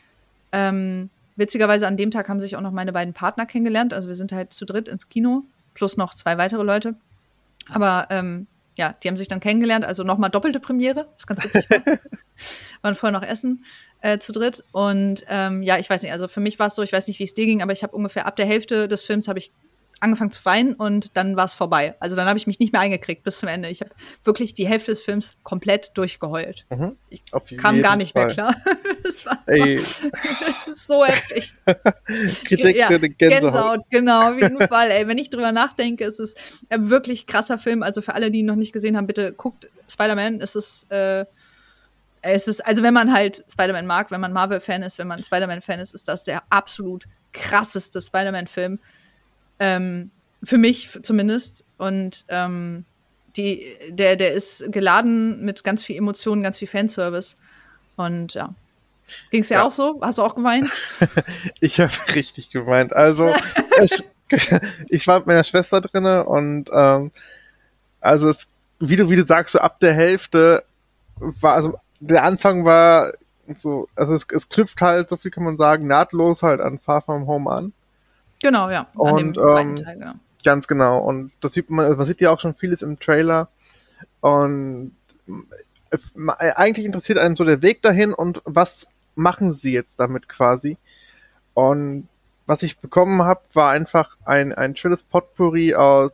[0.53, 3.93] ähm, witzigerweise an dem Tag haben sich auch noch meine beiden Partner kennengelernt.
[3.93, 6.95] Also wir sind halt zu dritt ins Kino, plus noch zwei weitere Leute.
[7.69, 11.09] Aber ähm, ja, die haben sich dann kennengelernt, also nochmal doppelte Premiere.
[11.12, 11.67] Das ist ganz witzig.
[12.83, 13.65] Waren vorher noch essen
[14.01, 14.65] äh, zu dritt.
[14.73, 17.19] Und ähm, ja, ich weiß nicht, also für mich war es so, ich weiß nicht,
[17.19, 19.53] wie es dir ging, aber ich habe ungefähr ab der Hälfte des Films habe ich
[20.01, 21.95] angefangen zu weinen und dann war es vorbei.
[22.01, 23.69] Also dann habe ich mich nicht mehr eingekriegt bis zum Ende.
[23.71, 23.91] Ich habe
[24.25, 26.67] wirklich die Hälfte des Films komplett durchgeheult.
[26.69, 26.97] Mhm.
[27.09, 27.23] Ich
[27.57, 28.27] kam gar nicht Fall.
[28.27, 28.55] mehr klar.
[29.03, 29.81] das war Ey.
[30.73, 31.55] so heftig.
[32.45, 33.19] Kritik, ja, Gänsehaut.
[33.19, 34.91] Gänsehaut, genau, wie ein Fall.
[34.91, 36.37] Ey, wenn ich drüber nachdenke, es ist
[36.69, 37.83] ein wirklich krasser Film.
[37.83, 40.43] Also für alle, die ihn noch nicht gesehen haben, bitte guckt Spider-Man.
[40.43, 41.25] Es ist äh,
[42.21, 45.79] es ist, also wenn man halt Spider-Man mag, wenn man Marvel-Fan ist, wenn man Spider-Man-Fan
[45.79, 48.81] ist, ist das der absolut krasseste Spider-Man-Film.
[49.59, 50.11] Ähm,
[50.42, 51.64] für mich zumindest.
[51.79, 52.85] Und ähm,
[53.37, 57.37] die, der, der ist geladen mit ganz viel Emotionen, ganz viel Fanservice.
[57.97, 58.55] Und ja.
[59.31, 59.62] Ging es dir ja.
[59.64, 60.01] auch so?
[60.03, 60.71] Hast du auch geweint?
[61.61, 62.92] ich habe richtig geweint.
[62.95, 63.33] Also,
[63.79, 64.03] es,
[64.88, 67.12] ich war mit meiner Schwester drinne und ähm,
[68.01, 68.49] also es,
[68.81, 70.64] wie du, wie du sagst, so ab der Hälfte
[71.16, 73.12] war, also der Anfang war
[73.59, 77.03] so, also es, es knüpft halt, so viel kann man sagen, nahtlos halt an Far
[77.03, 77.73] From Home an.
[78.47, 78.87] Genau, ja.
[78.95, 80.13] Und, ähm, Teil, genau.
[80.45, 80.99] Ganz genau.
[80.99, 83.49] Und das sieht man, man sieht ja auch schon vieles im Trailer.
[84.21, 84.93] Und
[86.39, 90.77] eigentlich interessiert einem so der Weg dahin und was machen sie jetzt damit quasi.
[91.55, 92.07] Und
[92.47, 96.13] was ich bekommen habe, war einfach ein, ein schönes Potpourri aus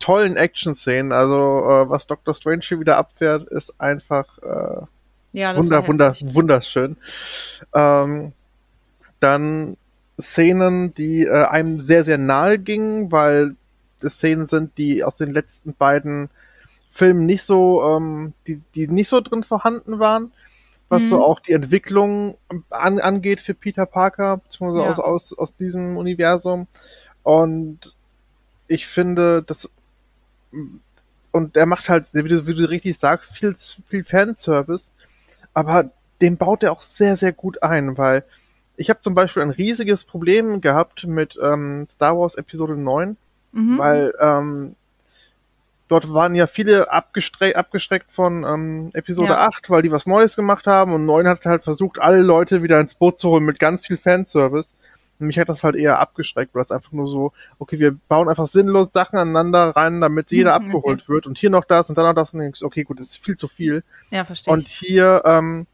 [0.00, 1.12] tollen Action-Szenen.
[1.12, 4.86] Also äh, was Doctor Strange hier wieder abfährt, ist einfach äh,
[5.32, 6.96] ja, wunder, wunder, wunderschön.
[7.72, 8.32] Ähm,
[9.20, 9.76] dann
[10.20, 13.56] Szenen, die äh, einem sehr, sehr nahe gingen, weil
[14.00, 16.30] das Szenen sind, die aus den letzten beiden
[16.90, 20.32] Filmen nicht so, ähm, die, die nicht so drin vorhanden waren,
[20.88, 21.08] was mhm.
[21.08, 22.36] so auch die Entwicklung
[22.70, 24.90] an, angeht für Peter Parker, beziehungsweise ja.
[24.92, 26.68] aus, aus, aus diesem Universum.
[27.22, 27.96] Und
[28.68, 29.68] ich finde, das
[31.32, 33.56] und er macht halt, wie du, wie du richtig sagst, viel,
[33.88, 34.92] viel Fanservice,
[35.52, 38.24] aber den baut er auch sehr, sehr gut ein, weil
[38.76, 43.16] ich habe zum Beispiel ein riesiges Problem gehabt mit ähm, Star Wars Episode 9,
[43.52, 43.78] mhm.
[43.78, 44.76] weil ähm,
[45.88, 49.46] dort waren ja viele abgestreckt, abgestreckt von ähm, Episode ja.
[49.46, 52.80] 8, weil die was Neues gemacht haben und 9 hat halt versucht, alle Leute wieder
[52.80, 54.74] ins Boot zu holen mit ganz viel Fanservice.
[55.20, 58.28] Und mich hat das halt eher abgeschreckt, weil es einfach nur so, okay, wir bauen
[58.28, 61.08] einfach sinnlos Sachen aneinander rein, damit jeder mhm, abgeholt okay.
[61.12, 63.36] wird und hier noch das und dann noch das und okay, gut, das ist viel
[63.36, 63.84] zu viel.
[64.10, 64.52] Ja, verstehe.
[64.52, 65.68] Und hier ähm,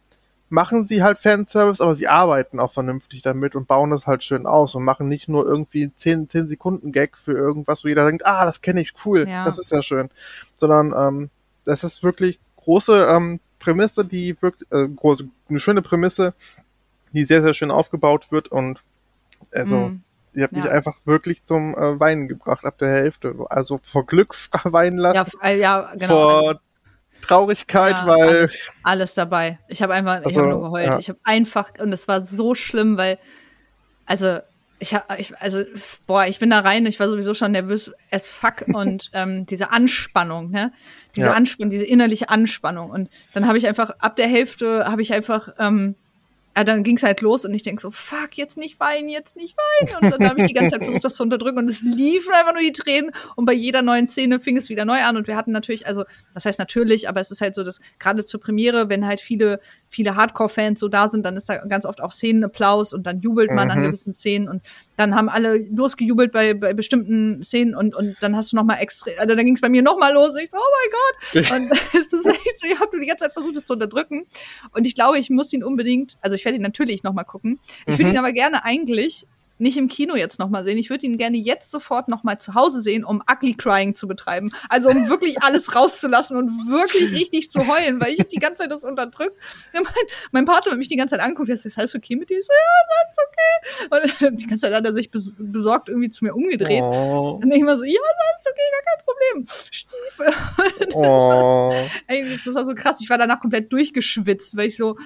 [0.50, 4.46] machen sie halt Fanservice, aber sie arbeiten auch vernünftig damit und bauen das halt schön
[4.46, 8.26] aus und machen nicht nur irgendwie 10, 10 Sekunden Gag für irgendwas, wo jeder denkt,
[8.26, 9.44] ah, das kenne ich, cool, ja.
[9.44, 10.10] das ist ja schön.
[10.56, 11.30] Sondern ähm,
[11.64, 16.34] das ist wirklich große ähm, Prämisse, die wirkt, äh, große, eine schöne Prämisse,
[17.12, 18.82] die sehr, sehr schön aufgebaut wird und
[19.52, 20.02] also, mm.
[20.34, 20.62] ihr habt ja.
[20.62, 23.34] mich einfach wirklich zum äh, Weinen gebracht ab der Hälfte.
[23.48, 24.34] Also vor Glück
[24.64, 25.30] weinen lassen.
[25.42, 26.06] Ja, ja genau.
[26.08, 26.60] Vor
[27.22, 28.28] Traurigkeit, ja, weil.
[28.28, 29.58] Alles, alles, dabei.
[29.68, 30.86] Ich habe einfach, also, ich habe nur geheult.
[30.86, 30.98] Ja.
[30.98, 33.18] Ich habe einfach, und es war so schlimm, weil,
[34.06, 34.38] also,
[34.78, 35.64] ich habe, ich, also,
[36.06, 39.70] boah, ich bin da rein, ich war sowieso schon nervös as fuck und ähm, diese
[39.70, 40.72] Anspannung, ne?
[41.16, 41.32] Diese ja.
[41.32, 42.90] Anspannung, diese innerliche Anspannung.
[42.90, 45.96] Und dann habe ich einfach, ab der Hälfte habe ich einfach, ähm,
[46.56, 49.36] ja, dann ging es halt los und ich denke so, fuck, jetzt nicht weinen, jetzt
[49.36, 50.04] nicht weinen.
[50.04, 52.52] Und dann habe ich die ganze Zeit versucht, das zu unterdrücken und es liefen einfach
[52.52, 55.36] nur die Tränen und bei jeder neuen Szene fing es wieder neu an und wir
[55.36, 58.88] hatten natürlich, also, das heißt natürlich, aber es ist halt so, dass gerade zur Premiere,
[58.88, 59.60] wenn halt viele,
[59.90, 63.50] viele Hardcore-Fans so da sind, dann ist da ganz oft auch Szenenapplaus und dann jubelt
[63.50, 63.72] man mhm.
[63.72, 64.62] an gewissen Szenen und
[64.96, 68.76] dann haben alle losgejubelt bei, bei bestimmten Szenen und, und dann hast du noch mal
[68.76, 71.50] extra, also dann ging es bei mir noch mal los ich so, oh mein Gott.
[71.50, 74.24] Und es ist echt so, ich habe die ganze Zeit versucht, das zu unterdrücken
[74.72, 77.58] und ich glaube, ich muss ihn unbedingt, also ich werde ihn natürlich noch mal gucken.
[77.86, 78.10] Ich würde mhm.
[78.10, 79.26] ihn aber gerne eigentlich
[79.60, 80.78] nicht im Kino jetzt nochmal sehen.
[80.78, 84.50] Ich würde ihn gerne jetzt sofort nochmal zu Hause sehen, um Ugly Crying zu betreiben.
[84.68, 88.70] Also um wirklich alles rauszulassen und wirklich richtig zu heulen, weil ich die ganze Zeit
[88.70, 89.36] das unterdrückt.
[89.72, 89.92] Ja, mein,
[90.32, 92.38] mein Partner hat mich die ganze Zeit anguckt, ist alles okay mit dir?
[92.38, 94.30] Ich so, ja, alles okay.
[94.30, 96.82] Und die ganze Zeit hat er sich besorgt irgendwie zu mir umgedreht.
[96.84, 97.38] Oh.
[97.42, 99.46] Und ich immer so, ja, alles okay, gar kein Problem.
[99.70, 100.34] Stiefel.
[100.90, 101.02] Das, oh.
[101.02, 101.74] war,
[102.06, 103.00] ey, das war so krass.
[103.00, 104.96] Ich war danach komplett durchgeschwitzt, weil ich so,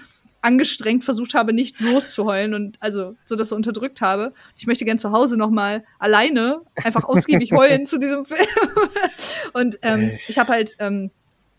[0.45, 4.33] angestrengt versucht habe, nicht loszuheulen und also so das so unterdrückt habe.
[4.57, 8.47] Ich möchte gern zu Hause noch mal alleine einfach ausgiebig heulen zu diesem Film.
[9.53, 11.11] und ähm, ich habe halt, ähm,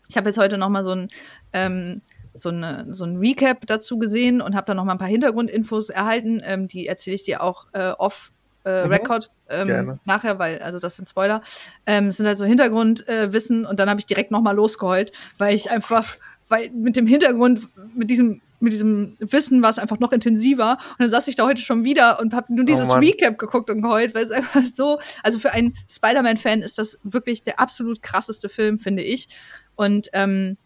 [0.08, 1.08] ich habe jetzt heute noch mal so ein
[1.52, 2.02] ähm,
[2.38, 5.90] so, eine, so ein Recap dazu gesehen und habe dann noch mal ein paar Hintergrundinfos
[5.90, 6.42] erhalten.
[6.44, 8.30] Ähm, die erzähle ich dir auch äh, off
[8.64, 8.92] äh, mhm.
[8.92, 11.40] Record ähm, nachher, weil, also das sind Spoiler.
[11.86, 15.54] Ähm, sind halt so Hintergrundwissen äh, und dann habe ich direkt noch mal losgeheult, weil
[15.54, 16.16] ich einfach,
[16.48, 20.72] weil mit dem Hintergrund, mit diesem mit diesem Wissen war es einfach noch intensiver.
[20.72, 23.70] Und dann saß ich da heute schon wieder und habe nur dieses oh Recap geguckt
[23.70, 28.02] und geheult, weil es einfach so, also für einen Spider-Man-Fan ist das wirklich der absolut
[28.02, 29.28] krasseste Film, finde ich.
[29.74, 30.56] Und ähm,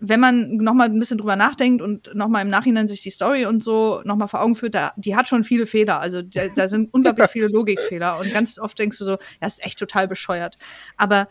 [0.00, 3.10] wenn man noch mal ein bisschen drüber nachdenkt und noch mal im Nachhinein sich die
[3.10, 6.00] Story und so noch mal vor Augen führt, da, die hat schon viele Fehler.
[6.00, 9.64] Also da, da sind unglaublich viele Logikfehler und ganz oft denkst du so, ja, ist
[9.64, 10.56] echt total bescheuert.
[10.96, 11.28] Aber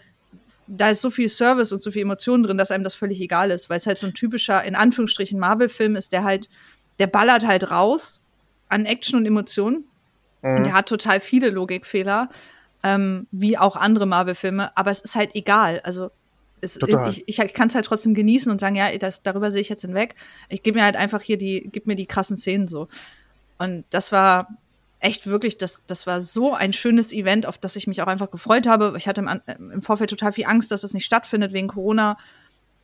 [0.68, 3.52] da ist so viel Service und so viel Emotionen drin, dass einem das völlig egal
[3.52, 6.50] ist, weil es halt so ein typischer, in Anführungsstrichen, Marvel-Film ist, der halt,
[7.00, 8.22] der ballert halt raus
[8.70, 9.86] an Action und Emotionen.
[10.42, 10.58] Mhm.
[10.58, 12.30] Und der hat total viele Logikfehler,
[12.84, 15.82] ähm, wie auch andere Marvel-Filme, aber es ist halt egal.
[15.84, 16.12] Also
[16.62, 19.62] es, ich, ich, ich kann es halt trotzdem genießen und sagen, ja, das, darüber sehe
[19.62, 20.16] ich jetzt hinweg.
[20.50, 22.88] Ich gebe mir halt einfach hier die, gib mir die krassen Szenen so.
[23.58, 24.48] Und das war,
[25.00, 28.32] echt wirklich, das, das war so ein schönes Event, auf das ich mich auch einfach
[28.32, 28.94] gefreut habe.
[28.98, 32.18] Ich hatte im, im Vorfeld total viel Angst, dass es nicht stattfindet wegen Corona,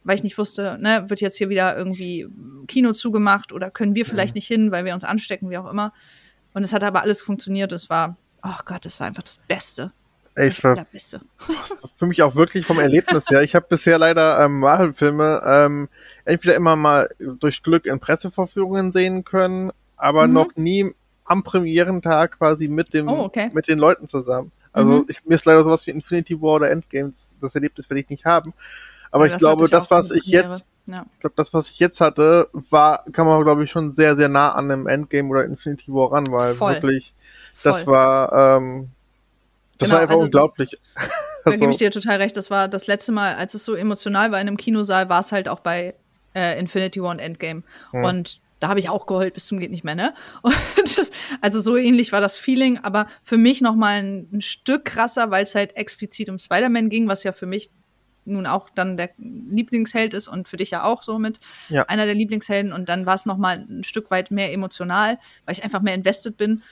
[0.04, 2.28] weil ich nicht wusste, ne, wird jetzt hier wieder irgendwie
[2.67, 4.38] Kino zugemacht oder können wir vielleicht mhm.
[4.38, 5.93] nicht hin, weil wir uns anstecken, wie auch immer.
[6.54, 7.71] Und es hat aber alles funktioniert.
[7.71, 9.91] Es war, oh Gott, es war einfach das Beste.
[10.36, 11.21] Ey, es war, Beste.
[11.95, 13.41] für mich auch wirklich vom Erlebnis her.
[13.41, 15.89] Ich habe bisher leider ähm, Marvel-Filme ähm,
[16.26, 20.34] entweder immer mal durch Glück in Pressevorführungen sehen können, aber mhm.
[20.34, 20.93] noch nie
[21.25, 23.49] am Premierentag quasi mit dem, oh, okay.
[23.53, 24.51] mit den Leuten zusammen.
[24.71, 25.05] Also mhm.
[25.07, 28.25] ich, mir ist leider sowas wie Infinity War oder Endgames, das Erlebnis werde ich nicht
[28.25, 28.53] haben.
[29.12, 31.05] Aber ja, ich glaube, das, was ich jetzt, ja.
[31.13, 34.29] ich glaube, das, was ich jetzt hatte, war, kann man, glaube ich, schon sehr, sehr
[34.29, 36.73] nah an einem Endgame oder Infinity War ran, weil Voll.
[36.73, 37.13] wirklich,
[37.62, 37.93] das Voll.
[37.93, 38.89] war, ähm,
[39.77, 40.77] das genau, war einfach also, unglaublich.
[41.45, 42.38] Da also, gebe ich dir total recht.
[42.38, 45.33] Das war das letzte Mal, als es so emotional war in einem Kinosaal, war es
[45.33, 45.93] halt auch bei
[46.33, 47.63] äh, Infinity War und Endgame.
[47.91, 48.05] Hm.
[48.05, 50.13] Und da habe ich auch geheult bis zum geht nicht mehr, ne?
[50.95, 54.86] Das, also so ähnlich war das Feeling, aber für mich noch mal ein, ein Stück
[54.86, 57.71] krasser, weil es halt explizit um Spider-Man ging, was ja für mich
[58.23, 61.84] nun auch dann der Lieblingsheld ist und für dich ja auch so mit ja.
[61.88, 65.56] einer der Lieblingshelden und dann war es noch mal ein Stück weit mehr emotional, weil
[65.56, 66.63] ich einfach mehr invested bin.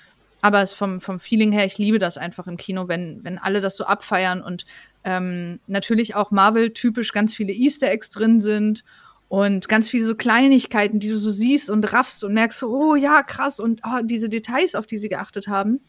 [0.42, 3.76] Aber vom, vom Feeling her, ich liebe das einfach im Kino, wenn, wenn alle das
[3.76, 4.66] so abfeiern und
[5.04, 8.86] ähm, natürlich auch Marvel-typisch ganz viele Easter Eggs drin sind
[9.32, 12.96] und ganz viele so Kleinigkeiten, die du so siehst und raffst und merkst so, oh
[12.96, 15.80] ja, krass und oh, diese Details, auf die sie geachtet haben,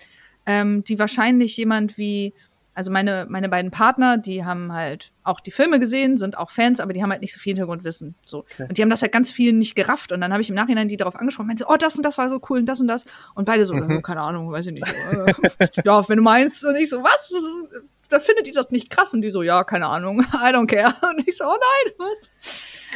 [0.46, 2.34] ähm, die wahrscheinlich jemand wie,
[2.72, 6.78] also meine, meine beiden Partner, die haben halt auch die Filme gesehen, sind auch Fans,
[6.78, 8.14] aber die haben halt nicht so viel Hintergrundwissen.
[8.24, 8.38] So.
[8.38, 8.66] Okay.
[8.68, 10.12] Und die haben das halt ganz viel nicht gerafft.
[10.12, 12.30] Und dann habe ich im Nachhinein die darauf angesprochen, meinte, oh, das und das war
[12.30, 13.06] so cool und das und das.
[13.34, 14.02] Und beide so, mhm.
[14.02, 14.86] keine Ahnung, weiß ich nicht.
[15.84, 16.64] ja, wenn du meinst.
[16.64, 17.32] Und ich so, was?
[18.12, 19.14] Da findet ihr das nicht krass.
[19.14, 20.94] Und die so, ja, keine Ahnung, I don't care.
[21.10, 22.32] Und ich so, oh nein, was?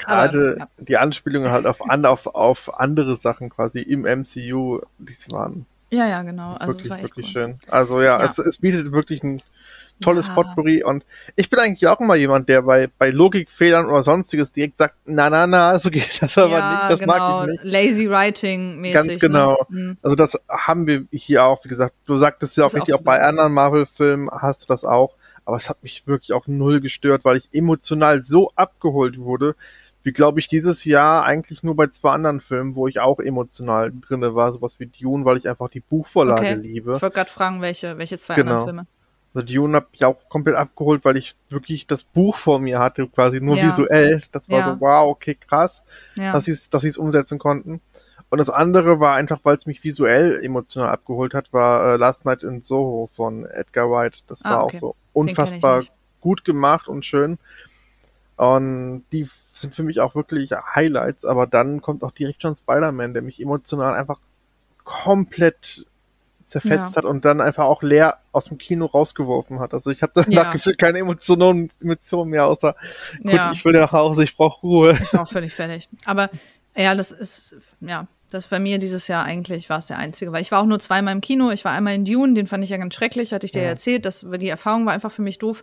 [0.05, 0.69] Gerade Aber, ja.
[0.79, 6.07] die Anspielungen halt auf, an, auf, auf andere Sachen quasi im MCU, die waren ja,
[6.07, 6.55] ja, genau.
[6.55, 7.33] Also wirklich, wirklich cool.
[7.33, 7.59] schön.
[7.69, 8.25] Also ja, ja.
[8.25, 9.41] Es, es bietet wirklich ein
[10.01, 10.35] tolles ja.
[10.35, 11.05] Potpourri und
[11.37, 15.31] ich bin eigentlich auch immer jemand, der bei, bei Logikfehlern oder sonstiges direkt sagt, na,
[15.31, 17.13] na, na, so geht das aber ja, nicht, das genau.
[17.13, 17.65] mag ich nicht.
[17.65, 18.95] Lazy Writing mäßig.
[18.95, 19.67] Ganz genau.
[19.71, 19.97] Ne?
[20.03, 23.05] Also das haben wir hier auch, wie gesagt, du sagtest ja auch richtig, auch, auch
[23.05, 27.25] bei anderen Marvel-Filmen hast du das auch, aber es hat mich wirklich auch null gestört,
[27.25, 29.55] weil ich emotional so abgeholt wurde,
[30.07, 33.93] wie glaube ich dieses Jahr eigentlich nur bei zwei anderen Filmen, wo ich auch emotional
[33.93, 36.55] drinne war, sowas wie Dune, weil ich einfach die Buchvorlage okay.
[36.55, 36.95] liebe.
[36.95, 38.51] Ich wollte gerade fragen, welche, welche zwei genau.
[38.53, 38.87] anderen Filme.
[39.35, 43.09] Also Dune hat mich auch komplett abgeholt, weil ich wirklich das Buch vor mir hatte,
[43.09, 43.65] quasi nur ja.
[43.65, 44.23] visuell.
[44.31, 44.65] Das war ja.
[44.67, 45.83] so, wow, okay, krass,
[46.15, 46.33] ja.
[46.33, 47.81] dass sie es dass sie's umsetzen konnten.
[48.31, 52.25] Und das andere war einfach, weil es mich visuell emotional abgeholt hat, war äh, Last
[52.25, 54.23] Night in Soho von Edgar Wright.
[54.29, 54.77] Das ah, war okay.
[54.77, 55.83] auch so unfassbar
[56.21, 57.39] gut gemacht und schön.
[58.37, 59.29] Und die
[59.61, 63.41] sind für mich auch wirklich Highlights, aber dann kommt auch direkt schon Spider-Man, der mich
[63.41, 64.19] emotional einfach
[64.85, 65.87] komplett
[66.45, 66.99] zerfetzt ja.
[66.99, 69.75] hat und dann einfach auch leer aus dem Kino rausgeworfen hat.
[69.75, 70.45] Also ich hatte ja.
[70.45, 72.77] nach Gefühl keine Emotionen, Emotionen mehr, außer
[73.23, 73.53] gut, ja.
[73.53, 74.99] ich will nach Hause, ich brauche Ruhe.
[75.03, 75.89] Ich war auch völlig fertig.
[76.05, 76.31] Aber
[76.77, 80.43] ja, das ist, ja, das bei mir dieses Jahr eigentlich war es der einzige, weil
[80.43, 81.51] ich war auch nur zweimal im Kino.
[81.51, 83.69] Ich war einmal in Dune, den fand ich ja ganz schrecklich, hatte ich dir ja.
[83.69, 84.05] erzählt.
[84.05, 85.63] Das, die Erfahrung war einfach für mich doof,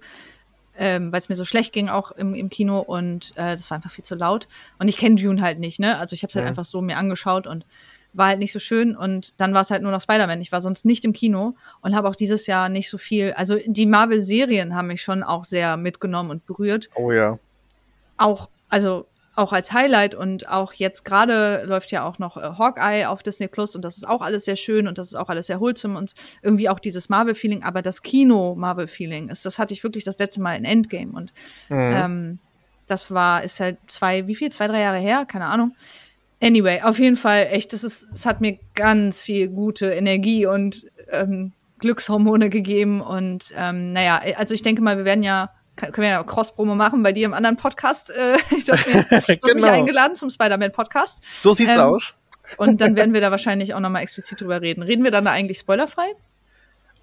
[0.78, 3.76] ähm, weil es mir so schlecht ging auch im, im Kino und äh, das war
[3.76, 4.48] einfach viel zu laut.
[4.80, 5.98] Und ich kenne Dune halt nicht, ne?
[5.98, 7.66] Also ich habe es halt einfach so mir angeschaut und
[8.14, 10.42] war halt nicht so schön und dann war es halt nur noch Spider-Man.
[10.42, 13.34] Ich war sonst nicht im Kino und habe auch dieses Jahr nicht so viel.
[13.34, 16.90] Also die Marvel-Serien haben mich schon auch sehr mitgenommen und berührt.
[16.96, 17.40] Oh ja.
[18.18, 23.08] Auch, also auch als Highlight und auch jetzt gerade läuft ja auch noch äh, Hawkeye
[23.08, 25.48] auf Disney Plus und das ist auch alles sehr schön und das ist auch alles
[25.48, 30.04] sehr wholesome und irgendwie auch dieses Marvel-Feeling, aber das Kino-Marvel-Feeling ist, das hatte ich wirklich
[30.04, 31.34] das letzte Mal in Endgame und
[31.70, 31.78] mhm.
[31.78, 32.40] ähm,
[32.88, 34.52] das war, ist halt zwei, wie viel?
[34.52, 35.26] Zwei, drei Jahre her?
[35.26, 35.76] Keine Ahnung.
[36.42, 40.86] Anyway, auf jeden Fall echt, das ist, es hat mir ganz viel gute Energie und
[41.10, 43.02] ähm, Glückshormone gegeben.
[43.02, 47.04] Und ähm, naja, also ich denke mal, wir werden ja, können wir ja Cross-Promo machen
[47.04, 48.12] bei dir im anderen Podcast.
[48.12, 49.54] Äh, du hast, mir, du hast genau.
[49.54, 51.24] mich eingeladen zum Spider-Man-Podcast.
[51.26, 52.14] So sieht's ähm, aus.
[52.58, 54.84] und dann werden wir da wahrscheinlich auch nochmal explizit drüber reden.
[54.84, 56.14] Reden wir dann da eigentlich spoilerfrei?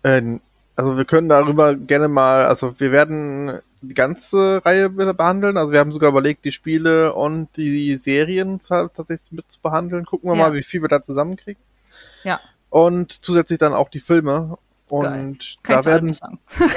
[0.02, 0.38] Äh,
[0.76, 5.56] also wir können darüber gerne mal, also wir werden die ganze Reihe behandeln.
[5.56, 10.04] Also wir haben sogar überlegt, die Spiele und die Serien tatsächlich mit zu behandeln.
[10.04, 10.48] Gucken wir ja.
[10.48, 11.62] mal, wie viel wir da zusammenkriegen.
[12.24, 12.40] Ja.
[12.68, 14.58] Und zusätzlich dann auch die Filme.
[14.88, 15.76] Und Geil.
[15.76, 16.16] da werden.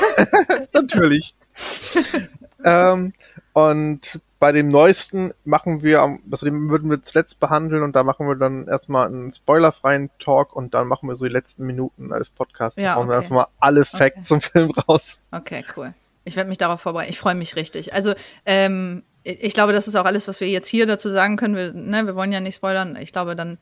[0.73, 1.36] Natürlich.
[2.63, 3.13] ähm,
[3.53, 8.27] und bei dem neuesten machen wir, also den würden wir zuletzt behandeln und da machen
[8.27, 12.29] wir dann erstmal einen spoilerfreien Talk und dann machen wir so die letzten Minuten des
[12.29, 12.77] Podcasts.
[12.77, 13.07] Ja, okay.
[13.07, 14.25] wir einfach mal alle Facts okay.
[14.25, 15.17] zum Film raus.
[15.31, 15.93] Okay, cool.
[16.25, 17.09] Ich werde mich darauf vorbereiten.
[17.09, 17.93] Ich freue mich richtig.
[17.93, 21.55] Also, ähm, ich glaube, das ist auch alles, was wir jetzt hier dazu sagen können.
[21.55, 22.97] Wir, ne, wir wollen ja nicht spoilern.
[22.97, 23.57] Ich glaube, dann,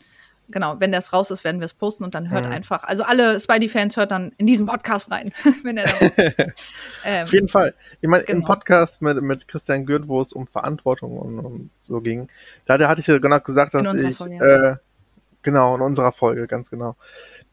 [0.51, 2.51] genau, wenn das raus ist, werden wir es posten und dann hört mhm.
[2.51, 5.31] einfach, also alle Spidey-Fans hört dann in diesen Podcast rein,
[5.63, 6.73] wenn er da raus ist.
[7.05, 7.73] ähm, Auf jeden Fall.
[8.01, 8.39] Ich meine, genau.
[8.39, 12.27] im Podcast mit, mit Christian Gürt, wo es um Verantwortung und, und so ging,
[12.65, 14.71] da hatte ich ja genau gesagt, dass ich, Folge, ja.
[14.71, 14.75] äh,
[15.41, 16.95] genau, in unserer Folge, ganz genau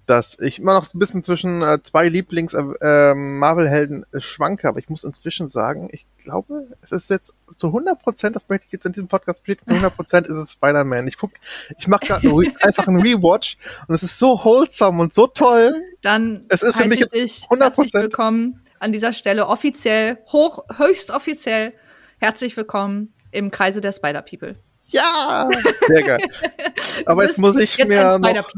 [0.08, 5.04] dass ich immer noch ein bisschen zwischen äh, zwei Lieblings-Marvel-Helden äh, schwanke, aber ich muss
[5.04, 8.92] inzwischen sagen, ich glaube, es ist jetzt zu 100 Prozent, das möchte ich jetzt in
[8.92, 11.06] diesem Podcast bestätigen, zu 100 Prozent ist es Spider-Man.
[11.08, 11.32] Ich guck,
[11.76, 12.26] ich mache gerade
[12.62, 15.74] einfach einen Rewatch und es ist so wholesome und so toll.
[16.00, 17.60] Dann es ist für mich ich dich 100%.
[17.60, 21.74] herzlich willkommen an dieser Stelle offiziell, hoch, höchst offiziell,
[22.16, 24.56] herzlich willkommen im Kreise der Spider-People.
[24.86, 25.50] Ja,
[25.86, 26.18] sehr geil.
[27.04, 28.48] Aber jetzt muss ich jetzt mir noch,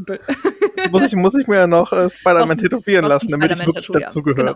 [0.91, 4.55] muss ich muss ich mir noch äh, Spider-Man tätowieren lassen, damit ich wirklich dazu gehöre.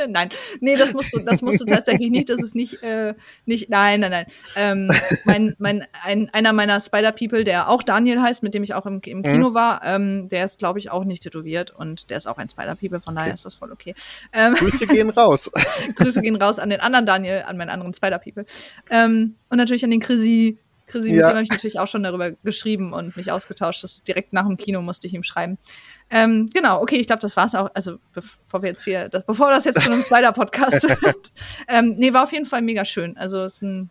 [0.08, 2.28] nein, nee, das musst du, das musst du tatsächlich nicht.
[2.28, 3.14] Das ist nicht, äh,
[3.46, 3.70] nicht.
[3.70, 4.26] Nein, nein, nein.
[4.56, 4.90] Ähm,
[5.24, 9.00] mein, mein, ein, einer meiner Spider-People, der auch Daniel heißt, mit dem ich auch im,
[9.04, 9.54] im Kino mhm.
[9.54, 13.00] war, ähm, der ist, glaube ich, auch nicht tätowiert und der ist auch ein Spider-People.
[13.00, 13.34] Von daher okay.
[13.34, 13.94] ist das voll okay.
[14.32, 15.50] Ähm, Grüße gehen raus.
[15.96, 18.44] Grüße gehen raus an den anderen Daniel, an meinen anderen Spider-People
[18.90, 20.58] ähm, und natürlich an den Chrissy
[20.90, 21.14] Chrissy, ja.
[21.14, 23.82] mit dem habe ich natürlich auch schon darüber geschrieben und mich ausgetauscht.
[23.82, 25.58] Das direkt nach dem Kino musste ich ihm schreiben.
[26.10, 27.70] Ähm, genau, okay, ich glaube, das war's auch.
[27.74, 31.32] Also bevor wir jetzt hier, das, bevor das jetzt zu einem Spider-Podcast wird.
[31.68, 33.16] Ähm, nee, war auf jeden Fall mega schön.
[33.16, 33.90] Also es ist ein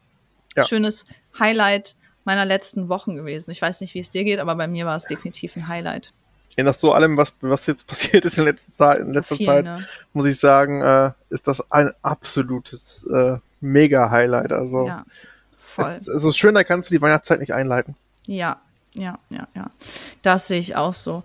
[0.55, 0.67] ja.
[0.67, 1.05] schönes
[1.39, 3.51] Highlight meiner letzten Wochen gewesen.
[3.51, 6.13] Ich weiß nicht, wie es dir geht, aber bei mir war es definitiv ein Highlight.
[6.57, 9.45] Je nach so allem, was, was jetzt passiert ist in letzter Zeit, in letzter viel,
[9.45, 9.87] Zeit ne?
[10.13, 14.51] muss ich sagen, äh, ist das ein absolutes äh, Mega-Highlight.
[14.51, 15.05] Also ja
[15.69, 15.97] voll.
[15.99, 17.95] Es, also schöner kannst du die Weihnachtszeit nicht einleiten.
[18.25, 18.61] Ja,
[18.93, 19.69] ja, ja, ja.
[20.21, 21.23] Das sehe ich auch so.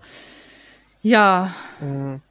[1.01, 1.53] Ja.
[1.79, 2.21] Mhm.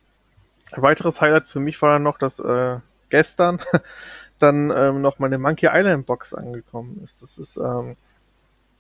[0.73, 3.61] Ein weiteres Highlight für mich war dann noch, dass äh, gestern
[4.39, 7.23] dann ähm, noch meine Monkey Island Box angekommen ist.
[7.23, 7.97] Das ist ähm,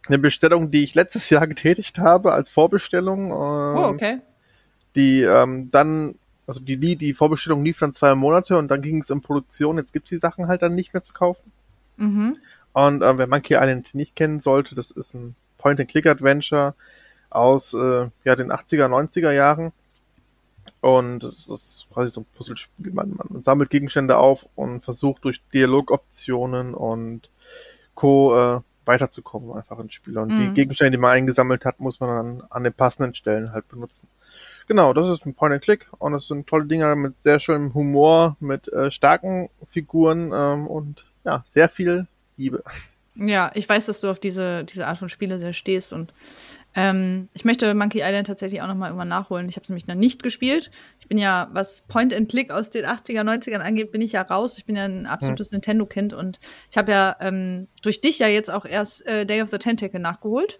[0.09, 3.27] eine Bestellung, die ich letztes Jahr getätigt habe als Vorbestellung.
[3.27, 4.20] Ähm, oh, okay.
[4.97, 6.16] Die ähm, dann,
[6.47, 9.79] also die, die Vorbestellung lief dann zwei Monate und dann ging es in Produktion.
[9.79, 11.53] Jetzt gibt es die Sachen halt dann nicht mehr zu kaufen.
[11.97, 12.37] Mhm.
[12.74, 16.74] Und äh, wer Monkey Island nicht kennen sollte, das ist ein Point-and-Click-Adventure
[17.30, 19.72] aus äh, ja, den 80er, 90er Jahren.
[20.80, 22.92] Und es ist quasi so ein Puzzlespiel.
[22.92, 27.30] Man, man sammelt Gegenstände auf und versucht durch Dialogoptionen und
[27.94, 28.56] Co.
[28.56, 30.18] Äh, weiterzukommen einfach ins Spiel.
[30.18, 30.38] Und mm.
[30.38, 30.54] die mhm.
[30.54, 34.08] Gegenstände, die man eingesammelt hat, muss man dann an den passenden Stellen halt benutzen.
[34.66, 38.68] Genau, das ist ein Point-and-Click und das sind tolle Dinger mit sehr schönem Humor, mit
[38.68, 42.06] äh, starken Figuren ähm, und ja, sehr viel
[42.37, 42.62] liebe.
[43.16, 46.12] Ja, ich weiß, dass du auf diese, diese Art von Spiele sehr stehst und
[46.77, 49.49] ähm, ich möchte Monkey Island tatsächlich auch nochmal irgendwann nachholen.
[49.49, 50.73] Ich habe es nämlich noch nicht gespielt.
[50.99, 54.23] Ich bin ja, was Point and Click aus den 80er, 90ern angeht, bin ich ja
[54.23, 54.59] raus.
[54.59, 55.57] Ich bin ja ein absolutes hm.
[55.57, 59.51] Nintendo-Kind und ich habe ja ähm, durch dich ja jetzt auch erst äh, Day of
[59.51, 60.59] the Tentacle nachgeholt.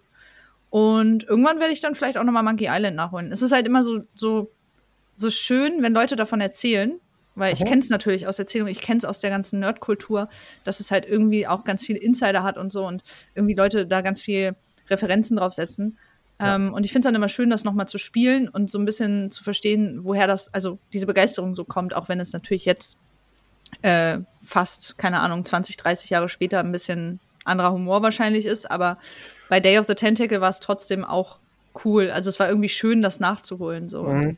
[0.69, 3.31] Und irgendwann werde ich dann vielleicht auch nochmal Monkey Island nachholen.
[3.31, 4.51] Es ist halt immer so, so,
[5.15, 6.99] so schön, wenn Leute davon erzählen.
[7.35, 10.29] Weil ich kenne es natürlich aus Erzählung, ich kenne es aus der ganzen Nerdkultur,
[10.63, 13.03] dass es halt irgendwie auch ganz viele Insider hat und so und
[13.35, 14.55] irgendwie Leute da ganz viel
[14.89, 15.97] Referenzen draufsetzen.
[16.39, 16.55] Ja.
[16.55, 18.85] Ähm, und ich finde es dann immer schön, das nochmal zu spielen und so ein
[18.85, 22.99] bisschen zu verstehen, woher das, also diese Begeisterung so kommt, auch wenn es natürlich jetzt
[23.81, 28.69] äh, fast, keine Ahnung, 20, 30 Jahre später ein bisschen anderer Humor wahrscheinlich ist.
[28.69, 28.97] Aber
[29.49, 31.39] bei Day of the Tentacle war es trotzdem auch
[31.83, 32.09] cool.
[32.11, 33.89] Also es war irgendwie schön, das nachzuholen.
[33.89, 34.03] So.
[34.03, 34.37] Mhm.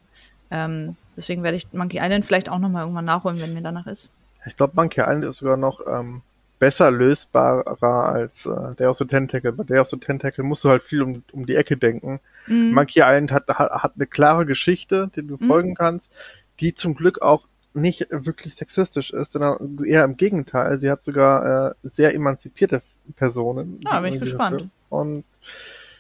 [0.52, 4.12] Ähm, Deswegen werde ich Monkey Island vielleicht auch nochmal irgendwann nachholen, wenn mir danach ist.
[4.46, 6.22] Ich glaube, Monkey Island ist sogar noch ähm,
[6.60, 9.52] besser lösbarer als äh, Day of the Tentacle.
[9.52, 12.20] Bei Day of the Tentacle musst du halt viel um, um die Ecke denken.
[12.48, 12.72] Mm.
[12.74, 15.48] Monkey Island hat, hat, hat eine klare Geschichte, die du mm.
[15.48, 16.12] folgen kannst,
[16.60, 20.80] die zum Glück auch nicht wirklich sexistisch ist, sondern eher im Gegenteil.
[20.80, 22.82] Sie hat sogar äh, sehr emanzipierte
[23.16, 23.80] Personen.
[23.86, 24.68] Ah, bin ich gespannt.
[24.90, 25.26] Und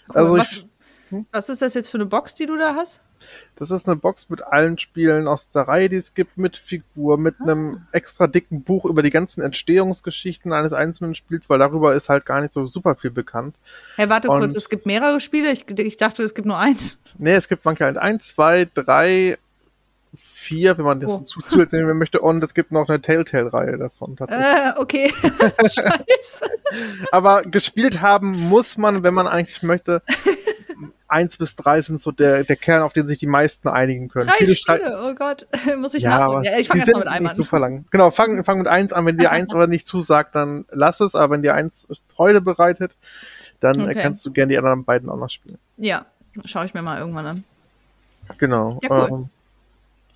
[0.09, 0.67] also was, ich,
[1.09, 1.25] hm?
[1.31, 3.01] was ist das jetzt für eine Box, die du da hast?
[3.55, 7.17] Das ist eine Box mit allen Spielen aus der Reihe, die es gibt, mit Figur,
[7.17, 7.43] mit ah.
[7.43, 12.25] einem extra dicken Buch über die ganzen Entstehungsgeschichten eines einzelnen Spiels, weil darüber ist halt
[12.25, 13.55] gar nicht so super viel bekannt.
[13.95, 15.51] Hey, warte Und, kurz, es gibt mehrere Spiele?
[15.51, 16.97] Ich, ich dachte, es gibt nur eins.
[17.17, 19.37] Nee, es gibt manchmal halt eins, zwei, drei,
[20.15, 21.19] vier, wenn man das oh.
[21.21, 22.21] zusätzlich nehmen möchte.
[22.21, 24.15] Und es gibt noch eine Telltale-Reihe davon.
[24.27, 25.11] Äh, okay.
[25.61, 26.45] Scheiße.
[27.11, 30.01] Aber gespielt haben muss man, wenn man eigentlich möchte.
[31.09, 34.27] Eins bis drei sind so der, der Kern, auf den sich die meisten einigen können.
[34.27, 35.47] Drei Viele Spiele, oh Gott,
[35.77, 36.43] muss ich ja, nachdenken.
[36.43, 37.35] Ja, ich fange erstmal mit einem an.
[37.35, 37.85] Super lang.
[37.91, 39.05] Genau, fang, fang mit eins an.
[39.05, 41.15] Wenn dir eins aber nicht zusagt, dann lass es.
[41.15, 42.95] Aber wenn dir eins Freude bereitet,
[43.59, 43.99] dann okay.
[44.01, 45.57] kannst du gerne die anderen beiden auch noch spielen.
[45.77, 46.05] Ja,
[46.45, 47.43] schaue ich mir mal irgendwann an.
[48.37, 48.79] Genau.
[48.83, 49.07] Ja, cool.
[49.09, 49.29] ähm,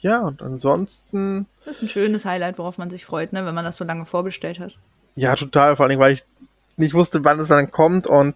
[0.02, 1.46] ja, und ansonsten.
[1.64, 4.06] Das ist ein schönes Highlight, worauf man sich freut, ne, wenn man das so lange
[4.06, 4.74] vorbestellt hat.
[5.16, 6.24] Ja, total, vor allem, weil ich
[6.78, 8.36] nicht wusste, wann es dann kommt und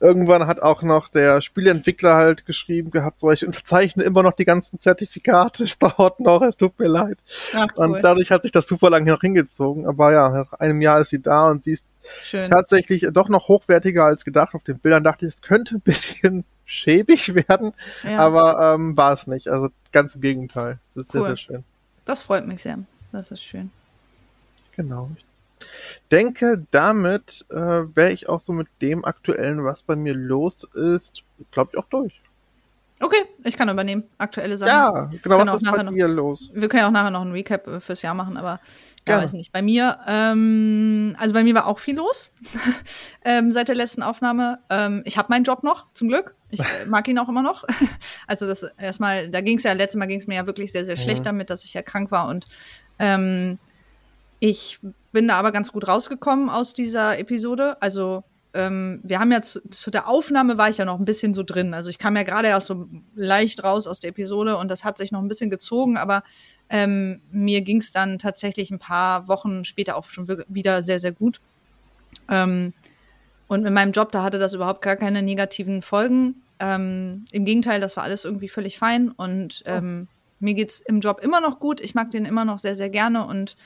[0.00, 4.44] irgendwann hat auch noch der Spieleentwickler halt geschrieben gehabt, so ich unterzeichne immer noch die
[4.44, 7.18] ganzen Zertifikate, es dauert noch, es tut mir leid.
[7.54, 7.84] Ach, cool.
[7.84, 11.10] Und dadurch hat sich das super lange noch hingezogen, aber ja, nach einem Jahr ist
[11.10, 11.86] sie da und sie ist
[12.24, 12.50] Schön.
[12.50, 14.54] tatsächlich doch noch hochwertiger als gedacht.
[14.54, 17.72] Auf den Bildern dachte ich, es könnte ein bisschen schäbig werden,
[18.04, 18.18] ja.
[18.18, 19.48] aber ähm, war es nicht.
[19.48, 20.78] Also ganz im Gegenteil.
[20.88, 21.20] Es ist cool.
[21.20, 21.64] sehr, sehr schön.
[22.04, 22.78] Das freut mich sehr.
[23.12, 23.70] Das ist schön.
[24.76, 25.10] Genau.
[25.16, 25.24] Ich
[26.10, 31.22] denke, damit äh, wäre ich auch so mit dem aktuellen, was bei mir los ist,
[31.50, 32.20] glaube ich, auch durch.
[33.02, 34.04] Okay, ich kann übernehmen.
[34.18, 34.68] Aktuelle Sachen.
[34.68, 36.50] Ja, genau, was ist bei dir los?
[36.52, 38.60] Wir können ja auch nachher noch ein Recap äh, fürs Jahr machen, aber
[39.08, 39.52] ja, weiß nicht.
[39.52, 42.30] Bei mir, ähm, also bei mir war auch viel los
[43.24, 44.58] ähm, seit der letzten Aufnahme.
[44.68, 46.34] Ähm, ich habe meinen Job noch, zum Glück.
[46.50, 47.64] Ich äh, mag ihn auch immer noch.
[48.26, 50.84] also das erstmal, da ging es ja, letztes Mal ging es mir ja wirklich sehr,
[50.84, 51.24] sehr schlecht ja.
[51.24, 52.46] damit, dass ich ja krank war und
[52.98, 53.58] ähm,
[54.40, 54.80] ich
[55.12, 57.80] bin da aber ganz gut rausgekommen aus dieser Episode.
[57.80, 61.34] Also ähm, wir haben ja zu, zu, der Aufnahme war ich ja noch ein bisschen
[61.34, 61.74] so drin.
[61.74, 64.96] Also ich kam ja gerade erst so leicht raus aus der Episode und das hat
[64.96, 66.24] sich noch ein bisschen gezogen, aber
[66.68, 71.12] ähm, mir ging es dann tatsächlich ein paar Wochen später auch schon wieder sehr, sehr
[71.12, 71.40] gut.
[72.28, 72.72] Ähm,
[73.46, 76.42] und in meinem Job, da hatte das überhaupt gar keine negativen Folgen.
[76.58, 79.70] Ähm, Im Gegenteil, das war alles irgendwie völlig fein und oh.
[79.70, 80.08] Ähm,
[80.42, 81.82] mir geht's im Job immer noch gut.
[81.82, 83.56] Ich mag den immer noch sehr, sehr gerne und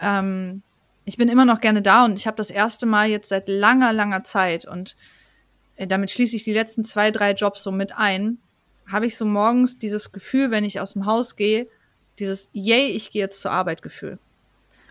[0.00, 0.62] ähm,
[1.04, 3.92] ich bin immer noch gerne da und ich habe das erste Mal jetzt seit langer,
[3.92, 4.96] langer Zeit und
[5.76, 8.38] äh, damit schließe ich die letzten zwei, drei Jobs so mit ein,
[8.90, 11.68] habe ich so morgens dieses Gefühl, wenn ich aus dem Haus gehe,
[12.18, 14.18] dieses Yay, ich gehe jetzt zur Arbeit Gefühl.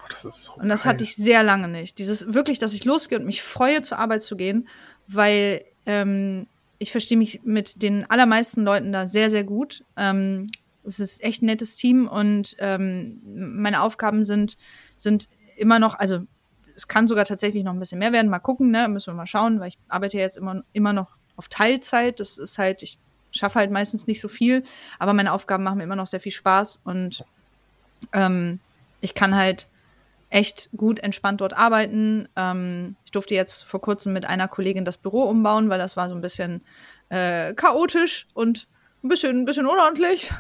[0.03, 0.93] Oh, das so und das geil.
[0.93, 1.97] hatte ich sehr lange nicht.
[1.99, 4.67] Dieses wirklich, dass ich losgehe und mich freue, zur Arbeit zu gehen,
[5.07, 6.47] weil ähm,
[6.79, 9.83] ich verstehe mich mit den allermeisten Leuten da sehr, sehr gut.
[9.95, 10.51] Ähm,
[10.85, 14.57] es ist echt ein nettes Team und ähm, meine Aufgaben sind,
[14.95, 16.21] sind immer noch, also
[16.75, 18.29] es kann sogar tatsächlich noch ein bisschen mehr werden.
[18.29, 18.87] Mal gucken, ne?
[18.87, 22.19] Müssen wir mal schauen, weil ich arbeite jetzt immer, immer noch auf Teilzeit.
[22.19, 22.97] Das ist halt, ich
[23.31, 24.63] schaffe halt meistens nicht so viel,
[24.99, 27.23] aber meine Aufgaben machen mir immer noch sehr viel Spaß und
[28.11, 28.59] ähm,
[29.01, 29.67] ich kann halt
[30.29, 32.27] echt gut entspannt dort arbeiten.
[32.35, 36.09] Ähm, ich durfte jetzt vor kurzem mit einer Kollegin das Büro umbauen, weil das war
[36.09, 36.61] so ein bisschen
[37.09, 38.67] äh, chaotisch und
[39.03, 40.31] ein bisschen, ein bisschen unordentlich.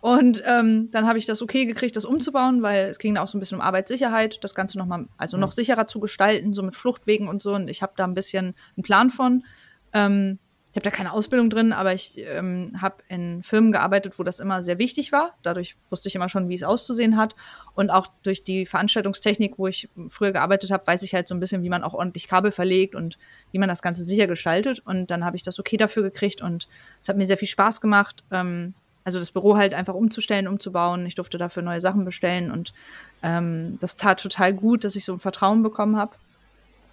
[0.00, 3.28] Und ähm, dann habe ich das okay gekriegt, das umzubauen, weil es ging da auch
[3.28, 6.76] so ein bisschen um Arbeitssicherheit, das Ganze nochmal, also noch sicherer zu gestalten, so mit
[6.76, 7.54] Fluchtwegen und so.
[7.54, 9.44] Und ich habe da ein bisschen einen Plan von.
[9.92, 10.38] Ähm,
[10.76, 14.40] ich habe da keine Ausbildung drin, aber ich ähm, habe in Firmen gearbeitet, wo das
[14.40, 15.32] immer sehr wichtig war.
[15.42, 17.34] Dadurch wusste ich immer schon, wie es auszusehen hat.
[17.74, 21.40] Und auch durch die Veranstaltungstechnik, wo ich früher gearbeitet habe, weiß ich halt so ein
[21.40, 23.16] bisschen, wie man auch ordentlich Kabel verlegt und
[23.52, 24.80] wie man das Ganze sicher gestaltet.
[24.84, 26.68] Und dann habe ich das okay dafür gekriegt und
[27.00, 28.22] es hat mir sehr viel Spaß gemacht.
[28.30, 31.06] Ähm, also das Büro halt einfach umzustellen, umzubauen.
[31.06, 32.74] Ich durfte dafür neue Sachen bestellen und
[33.22, 36.16] ähm, das tat total gut, dass ich so ein Vertrauen bekommen habe.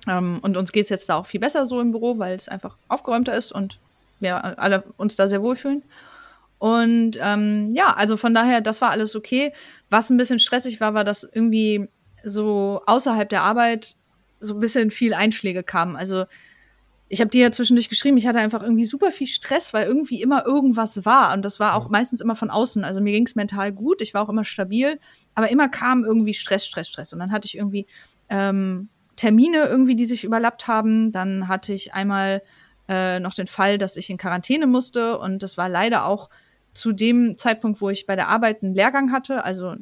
[0.08, 2.47] Ähm, und uns geht es jetzt da auch viel besser so im Büro, weil es
[2.47, 3.80] einfach aufgeräumter ist und
[4.20, 5.84] wir alle uns da sehr wohlfühlen.
[6.60, 9.51] Und ähm, ja, also von daher, das war alles okay.
[9.89, 11.89] Was ein bisschen stressig war, war, dass irgendwie
[12.24, 13.95] so außerhalb der Arbeit
[14.39, 15.95] so ein bisschen viel Einschläge kamen.
[15.97, 16.26] Also
[17.10, 20.22] ich habe dir ja zwischendurch geschrieben, ich hatte einfach irgendwie super viel Stress, weil irgendwie
[20.22, 21.34] immer irgendwas war.
[21.34, 22.84] Und das war auch meistens immer von außen.
[22.84, 24.99] Also mir ging es mental gut, ich war auch immer stabil,
[25.36, 27.14] aber immer kam irgendwie Stress, Stress, Stress.
[27.14, 27.88] Und dann hatte ich irgendwie
[28.30, 31.11] ähm, Termine irgendwie, die sich überlappt haben.
[31.11, 32.41] Dann hatte ich einmal
[32.88, 36.30] äh, noch den Fall, dass ich in Quarantäne musste und das war leider auch
[36.74, 39.76] zu dem Zeitpunkt, wo ich bei der Arbeit einen Lehrgang hatte, also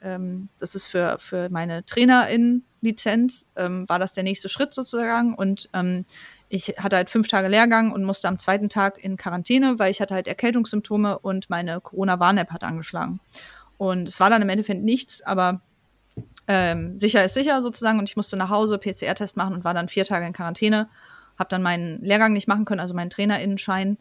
[0.00, 5.34] ähm, das ist für, für meine Trainerin-Lizenz, ähm, war das der nächste Schritt sozusagen.
[5.34, 6.04] Und ähm,
[6.48, 10.00] ich hatte halt fünf Tage Lehrgang und musste am zweiten Tag in Quarantäne, weil ich
[10.00, 13.18] hatte halt Erkältungssymptome und meine Corona-Warn-App hat angeschlagen.
[13.76, 15.62] Und es war dann im Endeffekt nichts, aber
[16.48, 17.98] ähm, sicher ist sicher sozusagen.
[17.98, 20.88] Und ich musste nach Hause PCR-Test machen und war dann vier Tage in Quarantäne.
[21.38, 23.98] Habe dann meinen Lehrgang nicht machen können, also meinen Trainerinnenschein.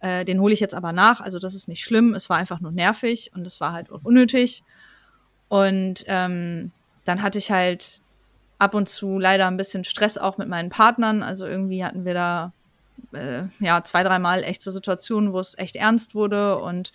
[0.00, 1.20] Äh, den hole ich jetzt aber nach.
[1.20, 2.14] Also das ist nicht schlimm.
[2.14, 4.64] Es war einfach nur nervig und es war halt unnötig.
[5.48, 6.72] Und ähm,
[7.04, 8.00] dann hatte ich halt
[8.58, 11.22] ab und zu leider ein bisschen Stress auch mit meinen Partnern.
[11.22, 12.52] Also irgendwie hatten wir da
[13.12, 16.58] äh, ja zwei, dreimal echt so Situationen, wo es echt ernst wurde.
[16.58, 16.92] Und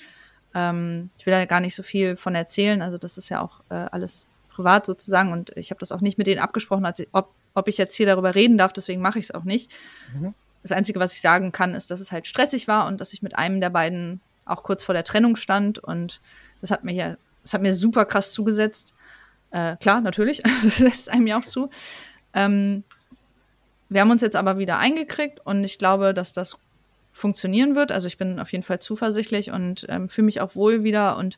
[0.56, 2.82] ähm, ich will da gar nicht so viel von erzählen.
[2.82, 4.28] Also das ist ja auch äh, alles
[4.58, 5.32] privat sozusagen.
[5.32, 7.94] Und ich habe das auch nicht mit denen abgesprochen, als ich, ob, ob ich jetzt
[7.94, 8.74] hier darüber reden darf.
[8.74, 9.72] Deswegen mache ich es auch nicht.
[10.14, 10.34] Mhm.
[10.64, 13.22] Das Einzige, was ich sagen kann, ist, dass es halt stressig war und dass ich
[13.22, 15.78] mit einem der beiden auch kurz vor der Trennung stand.
[15.78, 16.20] Und
[16.60, 18.96] das hat mir ja, das hat mir super krass zugesetzt.
[19.52, 21.70] Äh, klar, natürlich, das lässt einem ja auch zu.
[22.34, 22.84] Ähm,
[23.90, 26.58] wir haben uns jetzt aber wieder eingekriegt und ich glaube, dass das
[27.12, 27.92] funktionieren wird.
[27.92, 31.38] Also ich bin auf jeden Fall zuversichtlich und ähm, fühle mich auch wohl wieder und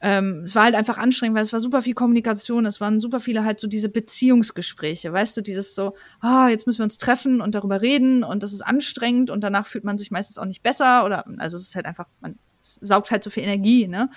[0.00, 3.20] ähm, es war halt einfach anstrengend, weil es war super viel Kommunikation, es waren super
[3.20, 7.40] viele halt so diese Beziehungsgespräche, weißt du, dieses so, ah, jetzt müssen wir uns treffen
[7.40, 10.62] und darüber reden und das ist anstrengend und danach fühlt man sich meistens auch nicht
[10.62, 14.10] besser oder, also es ist halt einfach, man saugt halt so viel Energie, ne?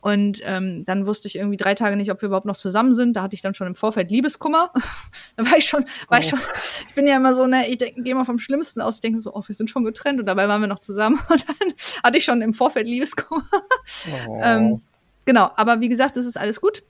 [0.00, 3.14] Und ähm, dann wusste ich irgendwie drei Tage nicht, ob wir überhaupt noch zusammen sind.
[3.14, 4.72] Da hatte ich dann schon im Vorfeld Liebeskummer.
[5.36, 6.22] da war ich schon, war oh.
[6.22, 6.38] ich schon,
[6.88, 9.34] ich bin ja immer so, ne, ich gehe mal vom Schlimmsten aus, ich denke so,
[9.34, 11.20] oh, wir sind schon getrennt und dabei waren wir noch zusammen.
[11.28, 13.44] Und dann hatte ich schon im Vorfeld Liebeskummer.
[14.26, 14.40] Oh.
[14.42, 14.82] ähm,
[15.30, 16.82] genau, aber wie gesagt, es ist alles gut.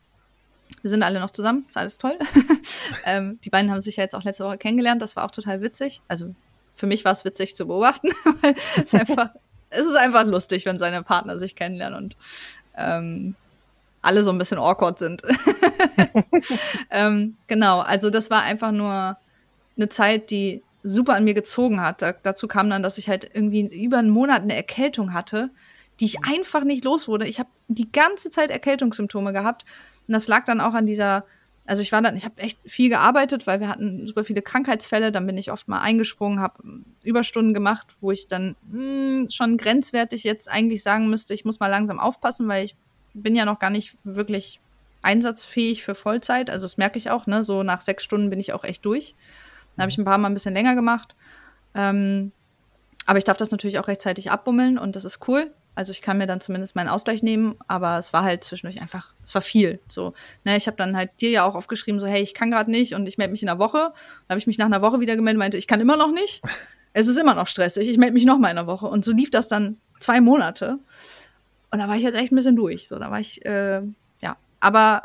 [0.80, 2.18] Wir sind alle noch zusammen, ist alles toll.
[3.04, 5.60] ähm, die beiden haben sich ja jetzt auch letzte Woche kennengelernt, das war auch total
[5.60, 6.00] witzig.
[6.08, 6.34] Also
[6.74, 8.08] für mich war es witzig zu beobachten,
[8.40, 9.28] weil es einfach,
[9.68, 12.16] es ist einfach lustig, wenn seine Partner sich kennenlernen und
[12.78, 13.34] ähm,
[14.00, 15.22] alle so ein bisschen awkward sind.
[16.90, 19.18] ähm, genau, also das war einfach nur
[19.76, 22.00] eine Zeit, die super an mir gezogen hat.
[22.00, 25.50] Da, dazu kam dann, dass ich halt irgendwie über einen Monat eine Erkältung hatte,
[26.00, 27.26] die ich einfach nicht los wurde.
[27.26, 29.64] Ich habe die ganze Zeit Erkältungssymptome gehabt.
[30.08, 31.26] Und das lag dann auch an dieser,
[31.66, 35.12] also ich war dann, ich habe echt viel gearbeitet, weil wir hatten super viele Krankheitsfälle.
[35.12, 36.62] Dann bin ich oft mal eingesprungen, habe
[37.02, 41.60] Überstunden gemacht, wo ich dann mh, hm, schon grenzwertig jetzt eigentlich sagen müsste, ich muss
[41.60, 42.76] mal langsam aufpassen, weil ich
[43.12, 44.58] bin ja noch gar nicht wirklich
[45.02, 46.48] einsatzfähig für Vollzeit.
[46.48, 47.44] Also das merke ich auch, ne?
[47.44, 49.14] So nach sechs Stunden bin ich auch echt durch.
[49.76, 51.14] Dann habe ich ein paar Mal ein bisschen länger gemacht.
[51.74, 52.32] Ähm,
[53.06, 55.52] aber ich darf das natürlich auch rechtzeitig abbummeln und das ist cool.
[55.80, 59.14] Also ich kann mir dann zumindest meinen Ausgleich nehmen, aber es war halt zwischendurch einfach,
[59.24, 59.80] es war viel.
[59.88, 60.12] So,
[60.44, 62.94] ne, ich habe dann halt dir ja auch aufgeschrieben, so, hey, ich kann gerade nicht
[62.94, 63.78] und ich melde mich in einer Woche.
[63.78, 66.42] Dann habe ich mich nach einer Woche wieder gemeldet, meinte, ich kann immer noch nicht.
[66.92, 68.86] Es ist immer noch stressig, ich melde mich noch mal in einer Woche.
[68.86, 70.80] Und so lief das dann zwei Monate.
[71.70, 72.88] Und da war ich jetzt echt ein bisschen durch.
[72.88, 73.80] So, da war ich, äh,
[74.20, 74.36] ja.
[74.58, 75.02] Aber,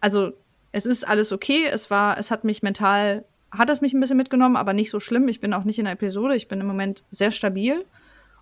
[0.00, 0.32] also,
[0.70, 1.66] es ist alles okay.
[1.66, 5.00] Es war, es hat mich mental, hat es mich ein bisschen mitgenommen, aber nicht so
[5.00, 5.26] schlimm.
[5.26, 6.36] Ich bin auch nicht in der Episode.
[6.36, 7.84] Ich bin im Moment sehr stabil.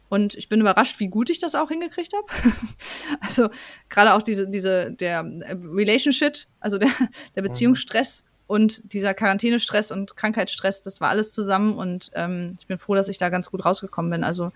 [0.09, 2.27] Und ich bin überrascht, wie gut ich das auch hingekriegt habe.
[3.21, 3.51] also
[3.89, 6.91] gerade auch diese, diese, der äh, Relationship, also der,
[7.37, 12.79] der Beziehungsstress und dieser Quarantänestress und Krankheitsstress, das war alles zusammen und ähm, ich bin
[12.79, 14.25] froh, dass ich da ganz gut rausgekommen bin.
[14.25, 14.53] Also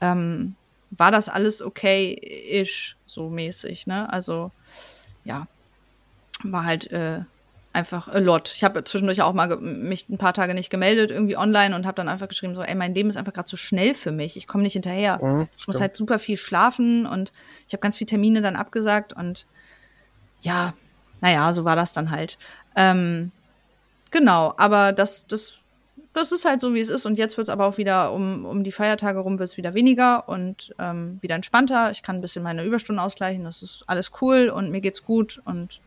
[0.00, 0.56] ähm,
[0.90, 4.10] war das alles okay-ish, so mäßig, ne?
[4.12, 4.50] Also,
[5.24, 5.46] ja,
[6.42, 7.20] war halt äh,
[7.78, 8.52] einfach a lot.
[8.54, 11.94] Ich habe zwischendurch auch mal mich ein paar Tage nicht gemeldet, irgendwie online und habe
[11.94, 14.36] dann einfach geschrieben, so, ey, mein Leben ist einfach gerade zu schnell für mich.
[14.36, 15.22] Ich komme nicht hinterher.
[15.22, 17.32] Mhm, ich muss halt super viel schlafen und
[17.66, 19.46] ich habe ganz viele Termine dann abgesagt und
[20.42, 20.74] ja,
[21.20, 22.36] naja, so war das dann halt.
[22.74, 23.30] Ähm,
[24.10, 25.58] genau, aber das, das,
[26.14, 27.06] das ist halt so, wie es ist.
[27.06, 29.74] Und jetzt wird es aber auch wieder um, um die Feiertage rum wird es wieder
[29.74, 31.92] weniger und ähm, wieder entspannter.
[31.92, 33.44] Ich kann ein bisschen meine Überstunden ausgleichen.
[33.44, 35.80] Das ist alles cool und mir geht's gut und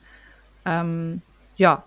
[0.66, 1.22] ähm,
[1.62, 1.84] ja,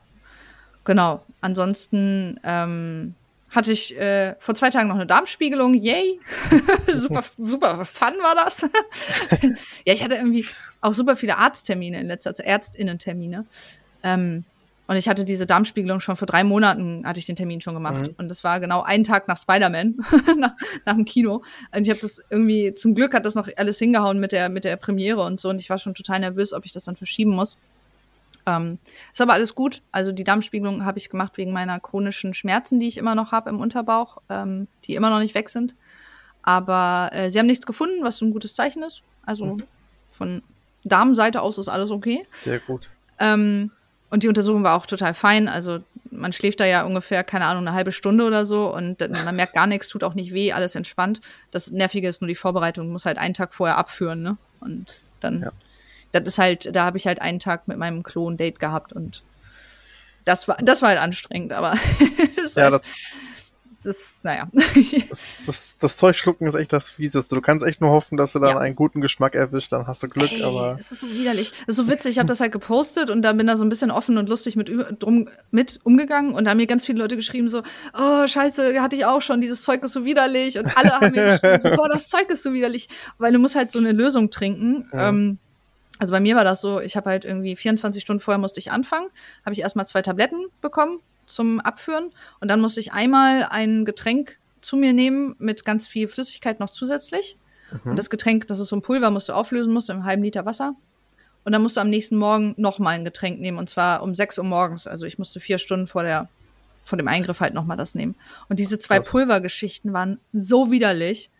[0.84, 1.24] genau.
[1.40, 3.16] Ansonsten ähm,
[3.50, 5.74] hatte ich äh, vor zwei Tagen noch eine Darmspiegelung.
[5.74, 6.20] Yay!
[6.94, 8.62] super, super fun war das.
[9.84, 10.46] ja, ich hatte irgendwie
[10.80, 13.46] auch super viele Arzttermine in letzter Zeit, Ärztinnen-Termine.
[14.04, 14.44] Ähm,
[14.86, 18.02] und ich hatte diese Darmspiegelung schon vor drei Monaten, hatte ich den Termin schon gemacht.
[18.02, 18.14] Mhm.
[18.16, 19.96] Und das war genau ein Tag nach Spider-Man,
[20.38, 20.52] nach,
[20.86, 21.42] nach dem Kino.
[21.74, 24.62] Und ich habe das irgendwie, zum Glück hat das noch alles hingehauen mit der, mit
[24.62, 25.48] der Premiere und so.
[25.48, 27.58] Und ich war schon total nervös, ob ich das dann verschieben muss.
[28.46, 28.78] Ähm,
[29.12, 29.82] ist aber alles gut.
[29.90, 33.50] Also die Darmspiegelung habe ich gemacht wegen meiner chronischen Schmerzen, die ich immer noch habe
[33.50, 35.74] im Unterbauch, ähm, die immer noch nicht weg sind.
[36.42, 39.02] Aber äh, sie haben nichts gefunden, was ein gutes Zeichen ist.
[39.24, 39.62] Also mhm.
[40.10, 40.42] von
[40.84, 42.22] Darmseite aus ist alles okay.
[42.40, 42.90] Sehr gut.
[43.18, 43.70] Ähm,
[44.10, 45.48] und die Untersuchung war auch total fein.
[45.48, 45.80] Also
[46.10, 49.54] man schläft da ja ungefähr, keine Ahnung, eine halbe Stunde oder so und man merkt
[49.54, 51.20] gar nichts, tut auch nicht weh, alles entspannt.
[51.50, 54.36] Das Nervige ist nur die Vorbereitung, muss halt einen Tag vorher abführen, ne?
[54.60, 55.52] Und dann ja
[56.14, 59.22] das ist halt, da habe ich halt einen Tag mit meinem Klon Date gehabt und
[60.24, 61.74] das war, das war halt anstrengend, aber
[62.56, 62.82] ja, halt, das,
[63.82, 64.48] das, naja.
[65.10, 67.34] das, das, das, Zeug schlucken ist echt das Fieseste.
[67.34, 68.58] Du kannst echt nur hoffen, dass du dann ja.
[68.58, 70.76] einen guten Geschmack erwischt, dann hast du Glück, Ey, aber.
[70.80, 71.52] Es ist so widerlich.
[71.66, 73.68] Es ist so witzig, ich habe das halt gepostet und da bin da so ein
[73.68, 77.16] bisschen offen und lustig mit, drum, mit umgegangen und da haben mir ganz viele Leute
[77.16, 77.62] geschrieben, so,
[77.92, 80.58] oh, scheiße, hatte ich auch schon, dieses Zeug ist so widerlich.
[80.58, 82.88] Und alle haben mir geschrieben, so, boah, das Zeug ist so widerlich.
[83.18, 84.88] Weil du musst halt so eine Lösung trinken.
[84.92, 85.10] Ja.
[85.10, 85.38] Ähm,
[85.98, 88.72] also bei mir war das so, ich habe halt irgendwie 24 Stunden vorher musste ich
[88.72, 89.08] anfangen,
[89.44, 94.38] habe ich erstmal zwei Tabletten bekommen zum Abführen und dann musste ich einmal ein Getränk
[94.60, 97.36] zu mir nehmen mit ganz viel Flüssigkeit noch zusätzlich.
[97.70, 97.90] Mhm.
[97.90, 100.22] Und das Getränk, das ist so ein Pulver, musst du auflösen, musst du im halben
[100.22, 100.74] Liter Wasser.
[101.44, 104.38] Und dann musst du am nächsten Morgen nochmal ein Getränk nehmen und zwar um 6
[104.38, 104.86] Uhr morgens.
[104.86, 106.28] Also ich musste vier Stunden vor der
[106.84, 108.14] vor dem Eingriff halt nochmal das nehmen.
[108.48, 109.00] Und diese zwei.
[109.00, 111.30] Pulvergeschichten waren so widerlich.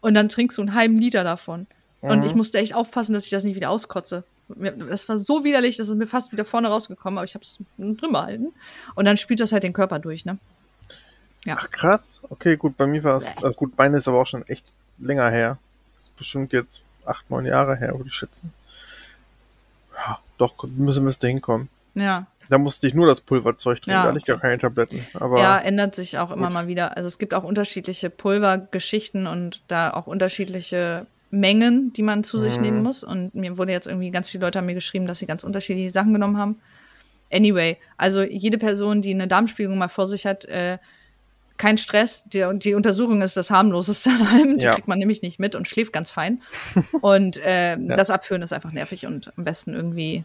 [0.00, 1.66] Und dann trinkst du einen halben Liter davon.
[2.02, 2.10] Mhm.
[2.10, 4.24] Und ich musste echt aufpassen, dass ich das nicht wieder auskotze.
[4.48, 7.58] Das war so widerlich, dass es mir fast wieder vorne rausgekommen, aber ich habe es
[7.76, 8.54] drin behalten.
[8.94, 10.38] Und dann spült das halt den Körper durch, ne?
[11.44, 11.56] Ja.
[11.60, 12.20] Ach krass.
[12.30, 14.64] Okay, gut, bei mir war es, also gut, Beine ist aber auch schon echt
[14.98, 15.58] länger her.
[15.98, 18.52] Das ist bestimmt jetzt acht, neun Jahre her, würde ich schätzen.
[19.94, 21.68] Ja, doch, müsste, müsste hinkommen.
[21.94, 22.26] Ja.
[22.48, 24.02] Da musste ich nur das Pulverzeug trinken, ja.
[24.04, 25.06] da hatte ich gar keine Tabletten.
[25.14, 26.96] Aber ja, ändert sich auch immer mal wieder.
[26.96, 32.56] Also es gibt auch unterschiedliche Pulvergeschichten und da auch unterschiedliche Mengen, die man zu sich
[32.56, 32.62] mhm.
[32.62, 33.04] nehmen muss.
[33.04, 35.90] Und mir wurde jetzt irgendwie ganz viele Leute haben mir geschrieben, dass sie ganz unterschiedliche
[35.90, 36.60] Sachen genommen haben.
[37.30, 40.78] Anyway, also jede Person, die eine Darmspiegelung mal vor sich hat, äh,
[41.58, 42.24] kein Stress.
[42.24, 44.58] Die, die Untersuchung ist das harmloseste an allem.
[44.58, 44.74] Die ja.
[44.74, 46.40] kriegt man nämlich nicht mit und schläft ganz fein.
[47.02, 47.96] und äh, ja.
[47.96, 50.24] das Abführen ist einfach nervig und am besten irgendwie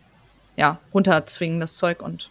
[0.56, 2.30] ja runterzwingen das Zeug und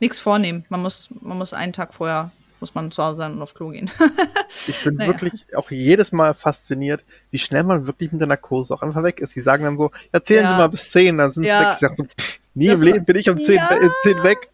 [0.00, 0.64] nichts vornehmen.
[0.68, 2.30] Man muss man muss einen Tag vorher
[2.64, 3.90] muss man zu Hause sein und auf Klo gehen.
[4.66, 5.12] ich bin naja.
[5.12, 9.20] wirklich auch jedes Mal fasziniert, wie schnell man wirklich mit der Narkose auch einfach weg
[9.20, 9.36] ist.
[9.36, 10.50] Die sagen dann so, erzählen ja.
[10.50, 11.60] Sie mal bis zehn, dann sind sie ja.
[11.60, 11.68] weg.
[11.74, 13.70] Ich sag so, pff, nie das im Leben bin ich um zehn, ja.
[13.70, 14.48] äh, zehn weg.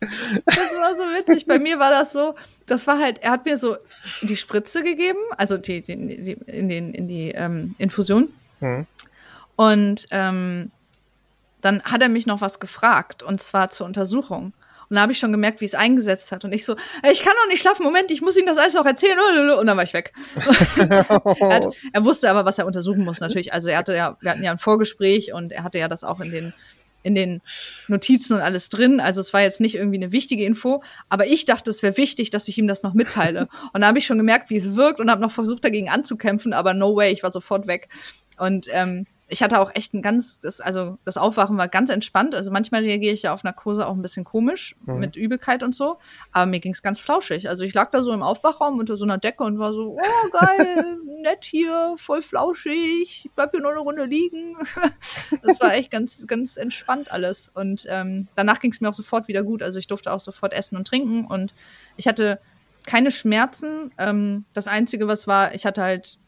[0.44, 1.46] Das war so witzig.
[1.46, 2.34] Bei mir war das so,
[2.66, 3.76] das war halt, er hat mir so
[4.22, 8.28] die Spritze gegeben, also die, die, die in, den, in die ähm, Infusion.
[8.58, 8.86] Hm.
[9.54, 10.72] Und ähm,
[11.60, 14.52] dann hat er mich noch was gefragt, und zwar zur Untersuchung.
[14.90, 16.44] Und da habe ich schon gemerkt, wie es eingesetzt hat.
[16.44, 16.74] Und ich so,
[17.08, 19.16] ich kann doch nicht schlafen, Moment, ich muss Ihnen das alles noch erzählen.
[19.56, 20.12] Und dann war ich weg.
[20.76, 23.52] er, hat, er, wusste aber, was er untersuchen muss, natürlich.
[23.52, 26.18] Also er hatte ja, wir hatten ja ein Vorgespräch und er hatte ja das auch
[26.18, 26.52] in den,
[27.04, 27.40] in den
[27.86, 28.98] Notizen und alles drin.
[28.98, 32.30] Also es war jetzt nicht irgendwie eine wichtige Info, aber ich dachte, es wäre wichtig,
[32.30, 33.48] dass ich ihm das noch mitteile.
[33.72, 36.52] Und da habe ich schon gemerkt, wie es wirkt und habe noch versucht, dagegen anzukämpfen,
[36.52, 37.88] aber no way, ich war sofort weg.
[38.38, 42.34] Und ähm, ich hatte auch echt ein ganz, das, also das Aufwachen war ganz entspannt.
[42.34, 44.98] Also manchmal reagiere ich ja auf Narkose auch ein bisschen komisch mhm.
[44.98, 45.98] mit Übelkeit und so.
[46.32, 47.48] Aber mir ging es ganz flauschig.
[47.48, 50.28] Also ich lag da so im Aufwachraum unter so einer Decke und war so, oh
[50.30, 54.56] geil, nett hier, voll flauschig, ich bleib hier nur eine Runde liegen.
[55.42, 57.50] das war echt ganz, ganz entspannt alles.
[57.54, 59.62] Und ähm, danach ging es mir auch sofort wieder gut.
[59.62, 61.54] Also ich durfte auch sofort essen und trinken und
[61.96, 62.40] ich hatte
[62.86, 63.92] keine Schmerzen.
[63.98, 66.18] Ähm, das Einzige, was war, ich hatte halt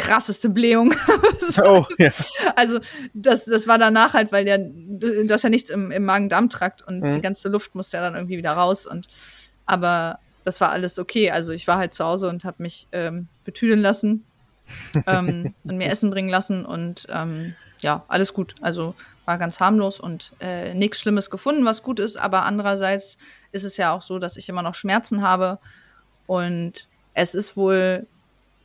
[0.00, 0.94] krasseste Blähung.
[1.64, 2.10] oh, ja.
[2.56, 2.80] Also
[3.14, 7.00] das, das war danach halt, weil der, du hast ja nichts im, im Magen-Darm-Trakt und
[7.00, 7.14] mhm.
[7.14, 8.86] die ganze Luft musste ja dann irgendwie wieder raus.
[8.86, 9.06] Und
[9.66, 11.30] aber das war alles okay.
[11.30, 14.24] Also ich war halt zu Hause und habe mich ähm, betüdeln lassen
[15.06, 18.54] ähm, und mir Essen bringen lassen und ähm, ja, alles gut.
[18.60, 18.94] Also
[19.24, 22.16] war ganz harmlos und äh, nichts Schlimmes gefunden, was gut ist.
[22.16, 23.16] Aber andererseits
[23.52, 25.58] ist es ja auch so, dass ich immer noch Schmerzen habe
[26.26, 28.06] und es ist wohl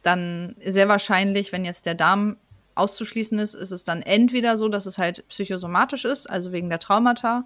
[0.05, 2.37] dann sehr wahrscheinlich, wenn jetzt der Darm
[2.75, 6.79] auszuschließen ist, ist es dann entweder so, dass es halt psychosomatisch ist, also wegen der
[6.79, 7.45] Traumata,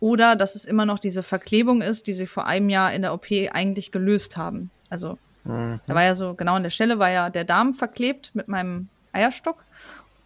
[0.00, 3.12] oder dass es immer noch diese Verklebung ist, die sie vor einem Jahr in der
[3.14, 4.70] OP eigentlich gelöst haben.
[4.88, 5.80] Also mhm.
[5.86, 8.88] da war ja so, genau an der Stelle war ja der Darm verklebt mit meinem
[9.12, 9.64] Eierstock,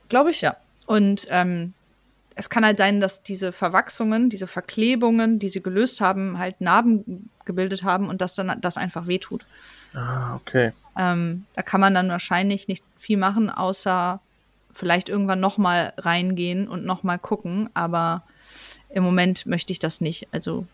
[0.08, 0.56] glaube ich, ja.
[0.86, 1.74] Und ähm,
[2.36, 7.30] es kann halt sein, dass diese Verwachsungen, diese Verklebungen, die sie gelöst haben, halt Narben
[7.44, 9.46] gebildet haben und dass dann das einfach wehtut.
[9.94, 10.72] Ah, okay.
[10.96, 14.20] Ähm, da kann man dann wahrscheinlich nicht viel machen, außer
[14.72, 17.70] vielleicht irgendwann nochmal reingehen und nochmal gucken.
[17.74, 18.22] Aber
[18.90, 20.28] im Moment möchte ich das nicht.
[20.32, 20.66] Also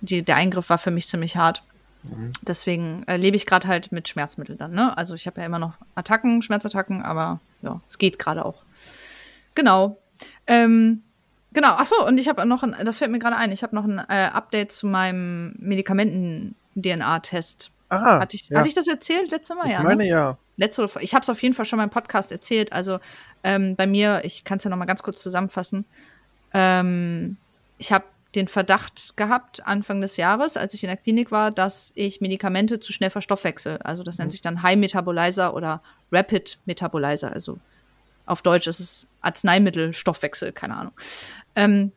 [0.00, 1.62] die, der Eingriff war für mich ziemlich hart.
[2.02, 2.32] Mhm.
[2.42, 4.72] Deswegen äh, lebe ich gerade halt mit Schmerzmitteln dann.
[4.72, 4.96] Ne?
[4.96, 8.62] Also ich habe ja immer noch Attacken, Schmerzattacken, aber ja, es geht gerade auch.
[9.54, 9.98] Genau.
[10.46, 11.02] Ähm,
[11.52, 11.74] genau.
[11.76, 13.84] Ach so, und ich habe noch, ein, das fällt mir gerade ein, ich habe noch
[13.84, 17.70] ein äh, Update zu meinem Medikamenten-DNA-Test.
[17.88, 18.58] Aha, hatte, ich, ja.
[18.58, 19.66] hatte ich das erzählt letzte Mal?
[19.66, 20.08] Ich ja, meine ne?
[20.08, 20.38] ja.
[20.56, 22.72] Letzte, ich habe es auf jeden Fall schon mal im Podcast erzählt.
[22.72, 22.98] Also
[23.44, 25.84] ähm, bei mir, ich kann es ja noch mal ganz kurz zusammenfassen.
[26.52, 27.36] Ähm,
[27.78, 31.92] ich habe den Verdacht gehabt Anfang des Jahres, als ich in der Klinik war, dass
[31.94, 33.78] ich Medikamente zu schnell verstoffwechsel.
[33.78, 34.32] Also das nennt mhm.
[34.32, 35.82] sich dann High Metabolizer oder
[36.12, 37.32] Rapid Metabolizer.
[37.32, 37.58] Also
[38.26, 40.92] auf Deutsch ist es Arzneimittelstoffwechsel, keine Ahnung.
[41.54, 41.92] Ähm,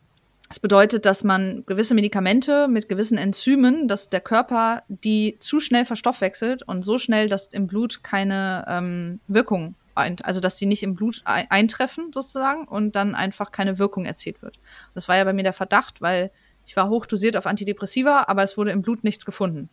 [0.50, 5.86] Das bedeutet, dass man gewisse Medikamente mit gewissen Enzymen, dass der Körper die zu schnell
[5.86, 10.95] verstoffwechselt und so schnell, dass im Blut keine ähm, Wirkung, also dass die nicht im
[10.95, 14.60] Blut eintreffen sozusagen und dann einfach keine Wirkung erzielt wird.
[14.95, 16.32] Das war ja bei mir der Verdacht, weil
[16.66, 19.70] ich war hochdosiert auf Antidepressiva, aber es wurde im Blut nichts gefunden,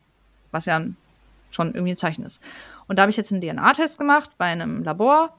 [0.50, 0.84] was ja
[1.50, 2.42] schon irgendwie ein Zeichen ist.
[2.86, 5.34] Und da habe ich jetzt einen DNA-Test gemacht bei einem Labor.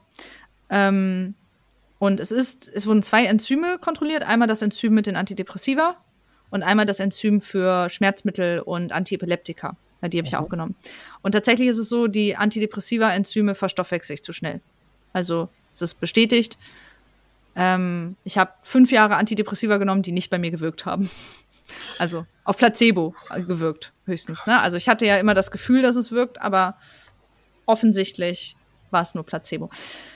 [0.68, 1.34] Ähm,
[1.98, 4.22] und es ist, es wurden zwei Enzyme kontrolliert.
[4.22, 5.96] Einmal das Enzym mit den Antidepressiva
[6.50, 9.76] und einmal das Enzym für Schmerzmittel und Antiepileptika.
[10.00, 10.38] Ja, die habe ich mhm.
[10.38, 10.76] auch genommen.
[11.22, 14.60] Und tatsächlich ist es so, die Antidepressiva-Enzyme verstoffwechsel ich zu schnell.
[15.12, 16.56] Also es ist bestätigt.
[17.56, 21.10] Ähm, ich habe fünf Jahre Antidepressiva genommen, die nicht bei mir gewirkt haben.
[21.98, 23.14] Also auf Placebo
[23.46, 24.46] gewirkt, höchstens.
[24.46, 24.58] Ne?
[24.58, 26.78] Also ich hatte ja immer das Gefühl, dass es wirkt, aber
[27.66, 28.56] offensichtlich
[28.90, 29.68] war es nur Placebo.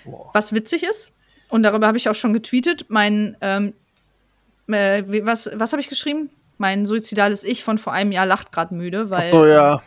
[0.06, 0.30] Boah.
[0.32, 1.12] Was witzig ist,
[1.52, 2.86] und darüber habe ich auch schon getweetet.
[2.88, 3.74] Mein, ähm,
[4.68, 6.30] äh, was, was habe ich geschrieben?
[6.56, 9.26] Mein suizidales Ich von vor einem Jahr lacht gerade müde, weil.
[9.26, 9.82] Ach so, ja.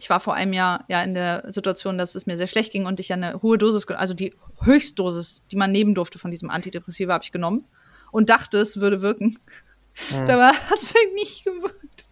[0.00, 2.86] Ich war vor einem Jahr ja in der Situation, dass es mir sehr schlecht ging
[2.86, 6.48] und ich ja eine hohe Dosis, also die Höchstdosis, die man nehmen durfte von diesem
[6.48, 7.66] Antidepressiva, habe ich genommen
[8.10, 9.38] und dachte, es würde wirken.
[10.08, 10.26] Hm.
[10.26, 12.08] Dabei hat es nicht gewirkt.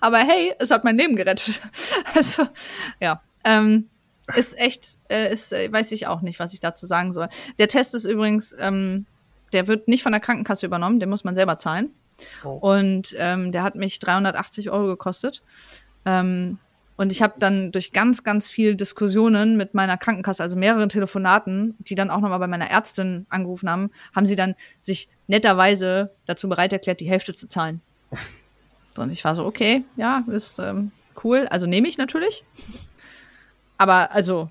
[0.00, 1.60] Aber hey, es hat mein Leben gerettet.
[2.14, 2.48] Also,
[3.00, 3.22] ja.
[3.44, 3.90] Ähm,
[4.36, 7.28] ist echt, äh, ist, äh, weiß ich auch nicht, was ich dazu sagen soll.
[7.58, 9.06] Der Test ist übrigens, ähm,
[9.52, 11.90] der wird nicht von der Krankenkasse übernommen, den muss man selber zahlen.
[12.44, 12.50] Oh.
[12.50, 15.42] Und ähm, der hat mich 380 Euro gekostet.
[16.04, 16.58] Ähm,
[16.96, 21.74] und ich habe dann durch ganz, ganz viel Diskussionen mit meiner Krankenkasse, also mehreren Telefonaten,
[21.80, 26.48] die dann auch nochmal bei meiner Ärztin angerufen haben, haben sie dann sich netterweise dazu
[26.48, 27.80] bereit erklärt, die Hälfte zu zahlen.
[28.96, 30.92] und ich war so, okay, ja, ist ähm,
[31.24, 31.48] cool.
[31.50, 32.44] Also nehme ich natürlich.
[33.76, 34.50] Aber also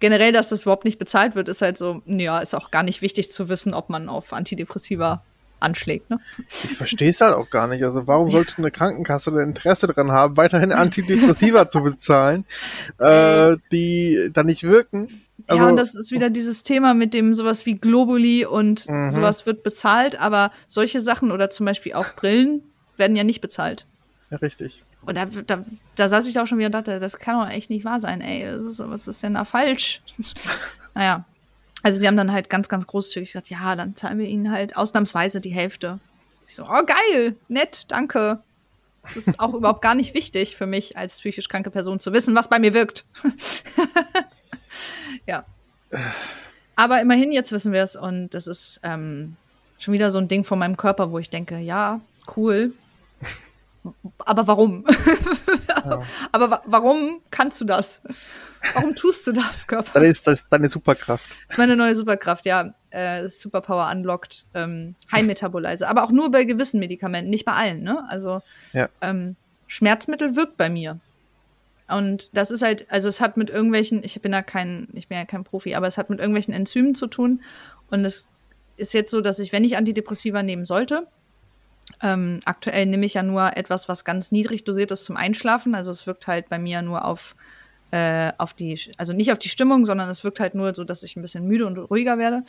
[0.00, 3.02] generell, dass das überhaupt nicht bezahlt wird, ist halt so, ja, ist auch gar nicht
[3.02, 5.22] wichtig zu wissen, ob man auf Antidepressiva
[5.60, 6.10] anschlägt.
[6.10, 6.18] Ne?
[6.48, 7.84] Ich verstehe es halt auch gar nicht.
[7.84, 12.44] Also warum sollte eine Krankenkasse ein Interesse daran haben, weiterhin Antidepressiva zu bezahlen,
[12.98, 15.22] äh, die dann nicht wirken?
[15.46, 19.12] Also, ja, und das ist wieder dieses Thema mit dem sowas wie Globuli und mhm.
[19.12, 22.62] sowas wird bezahlt, aber solche Sachen oder zum Beispiel auch Brillen
[22.96, 23.86] werden ja nicht bezahlt.
[24.30, 24.82] Ja, richtig.
[25.02, 25.64] Und da, da,
[25.96, 28.20] da saß ich auch schon wieder und dachte, das kann doch echt nicht wahr sein,
[28.20, 28.42] ey.
[28.42, 30.02] Ist, was ist denn da falsch?
[30.94, 31.24] naja.
[31.82, 34.76] Also sie haben dann halt ganz, ganz großzügig gesagt, ja, dann zahlen wir ihnen halt
[34.76, 35.98] ausnahmsweise die Hälfte.
[36.46, 38.40] Ich so, oh geil, nett, danke.
[39.02, 42.34] Es ist auch überhaupt gar nicht wichtig für mich als psychisch kranke Person zu wissen,
[42.34, 43.06] was bei mir wirkt.
[45.26, 45.44] ja.
[46.76, 49.36] Aber immerhin, jetzt wissen wir es und das ist ähm,
[49.78, 52.00] schon wieder so ein Ding von meinem Körper, wo ich denke, ja,
[52.36, 52.74] cool,
[54.18, 54.84] aber warum?
[55.84, 56.02] Ja.
[56.32, 58.02] aber wa warum kannst du das?
[58.74, 60.00] Warum tust du das, Körper?
[60.00, 61.24] Das ist, das ist deine Superkraft.
[61.24, 62.74] Das ist meine neue Superkraft, ja.
[62.90, 65.88] Äh, Superpower unlocked ähm, High Metabolizer.
[65.88, 68.04] Aber auch nur bei gewissen Medikamenten, nicht bei allen, ne?
[68.08, 68.88] Also ja.
[69.00, 70.98] ähm, Schmerzmittel wirkt bei mir.
[71.88, 75.16] Und das ist halt, also es hat mit irgendwelchen, ich bin ja kein, ich bin
[75.18, 77.42] ja kein Profi, aber es hat mit irgendwelchen Enzymen zu tun.
[77.90, 78.28] Und es
[78.76, 81.06] ist jetzt so, dass ich, wenn ich Antidepressiva nehmen sollte,
[82.02, 85.74] ähm, aktuell nehme ich ja nur etwas, was ganz niedrig dosiert ist zum Einschlafen.
[85.74, 87.36] Also es wirkt halt bei mir nur auf,
[87.90, 91.02] äh, auf die, also nicht auf die Stimmung, sondern es wirkt halt nur so, dass
[91.02, 92.44] ich ein bisschen müde und ruhiger werde.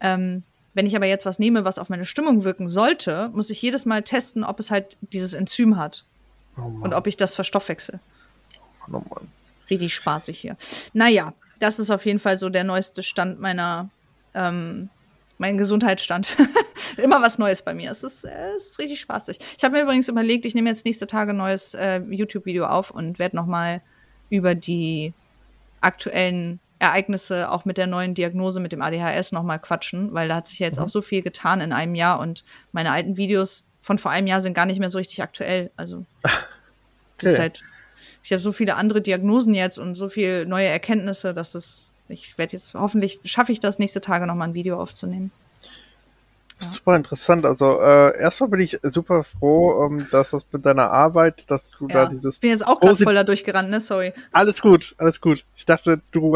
[0.00, 0.42] Ähm,
[0.74, 3.86] wenn ich aber jetzt was nehme, was auf meine Stimmung wirken sollte, muss ich jedes
[3.86, 6.04] Mal testen, ob es halt dieses Enzym hat.
[6.56, 8.00] Oh und ob ich das verstoffwechsel.
[8.88, 9.32] Oh Mann.
[9.68, 10.56] Richtig spaßig hier.
[10.92, 13.88] Naja, das ist auf jeden Fall so der neueste Stand meiner
[14.34, 14.90] ähm,
[15.40, 16.36] mein Gesundheitsstand.
[16.98, 17.90] Immer was Neues bei mir.
[17.90, 19.38] Es ist, äh, es ist richtig spaßig.
[19.56, 22.90] Ich habe mir übrigens überlegt, ich nehme jetzt nächste Tage ein neues äh, YouTube-Video auf
[22.90, 23.80] und werde nochmal
[24.28, 25.14] über die
[25.80, 30.46] aktuellen Ereignisse auch mit der neuen Diagnose mit dem ADHS nochmal quatschen, weil da hat
[30.46, 30.84] sich ja jetzt mhm.
[30.84, 34.42] auch so viel getan in einem Jahr und meine alten Videos von vor einem Jahr
[34.42, 35.70] sind gar nicht mehr so richtig aktuell.
[35.76, 36.04] Also
[37.18, 37.62] das ist halt,
[38.22, 42.36] ich habe so viele andere Diagnosen jetzt und so viele neue Erkenntnisse, dass es ich
[42.38, 45.30] werde jetzt, hoffentlich schaffe ich das nächste Tage nochmal ein Video aufzunehmen.
[46.60, 46.68] Ja.
[46.68, 47.46] Super interessant.
[47.46, 51.88] Also äh, erstmal bin ich super froh, ähm, dass das mit deiner Arbeit, dass du
[51.88, 52.04] ja.
[52.04, 52.34] da dieses.
[52.34, 53.80] Ich bin jetzt auch gerade voll da durchgerannt, ne?
[53.80, 54.12] Sorry.
[54.30, 55.46] Alles gut, alles gut.
[55.56, 56.30] Ich dachte, du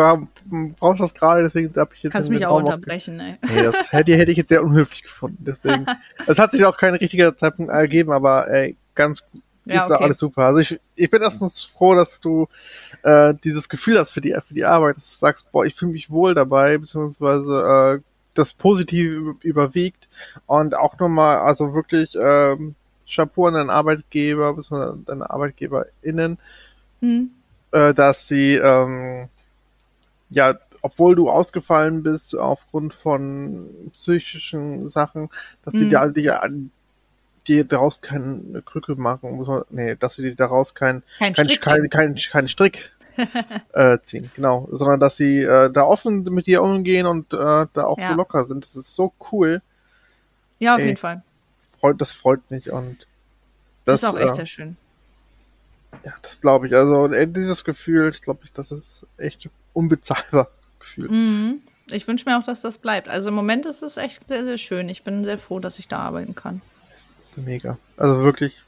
[0.79, 2.13] brauchst das gerade, deswegen habe ich jetzt.
[2.13, 3.37] Kannst mich auch Raum unterbrechen, ey.
[3.47, 5.45] Nee, das hätte, hätte ich jetzt sehr unhöflich gefunden.
[5.45, 5.85] Deswegen.
[6.27, 9.23] es hat sich auch kein richtiger Zeitpunkt ergeben, aber ey, ganz
[9.67, 10.05] ja, ist okay.
[10.05, 10.43] alles super.
[10.43, 12.49] Also ich, ich bin erstens froh, dass du
[13.05, 15.93] äh, dieses Gefühl hast für die, für die Arbeit, dass du sagst, boah, ich fühle
[15.93, 18.03] mich wohl dabei, beziehungsweise äh,
[18.35, 20.09] das Positive überwiegt
[20.47, 22.75] und auch nochmal, also wirklich ähm,
[23.09, 26.39] Chapeau an deinen Arbeitgeber, beziehungsweise deine ArbeitgeberInnen,
[27.01, 27.31] mhm.
[27.71, 29.29] äh, dass sie ähm,
[30.31, 35.31] ja, obwohl du ausgefallen bist aufgrund von psychischen Sachen,
[35.65, 36.15] dass sie mhm.
[36.15, 36.53] dir,
[37.47, 41.91] dir daraus keine Krücke machen, muss man, nee, dass sie daraus kein, Kein kein, kein,
[41.91, 42.93] kein, kein Strick
[43.73, 47.85] äh, ziehen, genau, sondern dass sie äh, da offen mit dir umgehen und äh, da
[47.85, 48.11] auch Ja.
[48.11, 48.65] so locker sind.
[48.65, 49.63] Das ist so cool.
[50.59, 50.87] Ja, auf Ey.
[50.87, 51.23] jeden Fall.
[51.81, 53.07] Freut, das freut mich und
[53.85, 54.77] das, ist auch echt äh, sehr schön.
[56.05, 56.75] ja, das glaube ich.
[56.75, 60.49] Also dieses Gefühl, ich glaube, das ist echt unbezahlbar
[60.79, 61.09] Gefühl.
[61.11, 61.61] Mhm.
[61.91, 63.09] Ich wünsche mir auch, dass das bleibt.
[63.09, 64.89] Also im Moment ist es echt sehr, sehr schön.
[64.89, 66.63] Ich bin sehr froh, dass ich da arbeiten kann.
[66.93, 67.77] Das ist mega.
[67.99, 68.63] Also wirklich,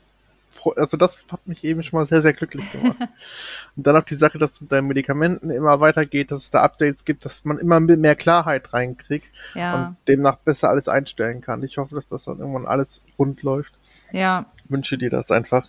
[0.73, 2.97] also das hat mich eben schon mal sehr, sehr glücklich gemacht.
[3.77, 6.63] Und dann auch die Sache, dass es mit deinen Medikamenten immer weitergeht, dass es da
[6.63, 11.63] Updates gibt, dass man immer mehr Klarheit reinkriegt Ja, und demnach besser alles einstellen kann.
[11.63, 13.75] Ich hoffe, dass das dann irgendwann alles rund läuft.
[14.13, 15.69] ja, Ich wünsche dir das einfach.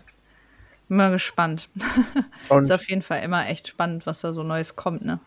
[0.87, 1.69] mal gespannt.
[2.49, 5.19] Und ist auf jeden Fall immer echt spannend, was da so Neues kommt, ne?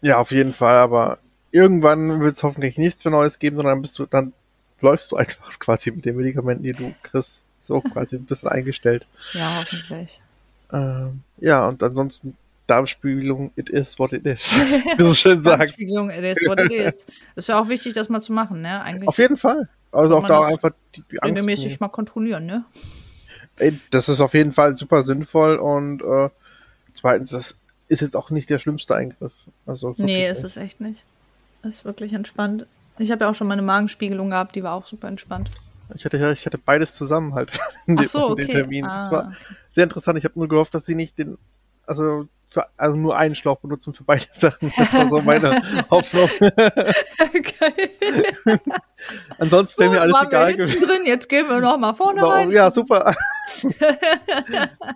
[0.00, 1.18] ja, auf jeden Fall, aber
[1.52, 4.32] irgendwann wird es hoffentlich nichts mehr Neues geben, sondern bist du, dann
[4.80, 9.06] läufst du einfach quasi mit den Medikamenten, die du kriegst, so quasi ein bisschen eingestellt.
[9.32, 10.20] Ja, hoffentlich.
[10.72, 12.36] Ähm, ja, und ansonsten
[12.66, 14.40] Darmspiegelung, it is what it is.
[14.98, 15.60] Wie so schön sagst.
[15.60, 17.06] Darmspiegelung, it is what it is.
[17.36, 18.80] Ist ja auch wichtig, das mal zu machen, ne?
[18.82, 19.68] Eigentlich Auf jeden Fall.
[19.90, 21.32] Also auch da das einfach die, die Angst.
[21.36, 22.64] regelmäßig mal kontrollieren, ne?
[23.58, 26.30] Ey, das ist auf jeden Fall super sinnvoll und äh,
[26.94, 27.56] zweitens, das
[27.88, 29.34] ist jetzt auch nicht der schlimmste Eingriff.
[29.66, 30.38] Also Nee, echt.
[30.38, 31.04] ist es echt nicht.
[31.62, 32.66] Ist wirklich entspannt.
[32.98, 35.50] Ich habe ja auch schon mal eine Magenspiegelung gehabt, die war auch super entspannt.
[35.96, 37.50] Ich hatte ja, ich hatte beides zusammen halt.
[37.86, 38.46] in dem- so, okay.
[38.46, 38.84] Termin.
[38.84, 39.32] Ah, Das war
[39.70, 40.18] sehr interessant.
[40.18, 41.38] Ich habe nur gehofft, dass sie nicht den,
[41.86, 44.72] also für, also nur einen Schlauch benutzen für beide Sachen.
[44.76, 46.28] Das war so meine Hoffnung.
[46.40, 48.60] Geil.
[49.38, 50.80] Ansonsten wäre mir alles egal gewesen.
[50.82, 52.50] drin, jetzt gehen wir noch mal vorne rein.
[52.50, 53.14] Ja, super.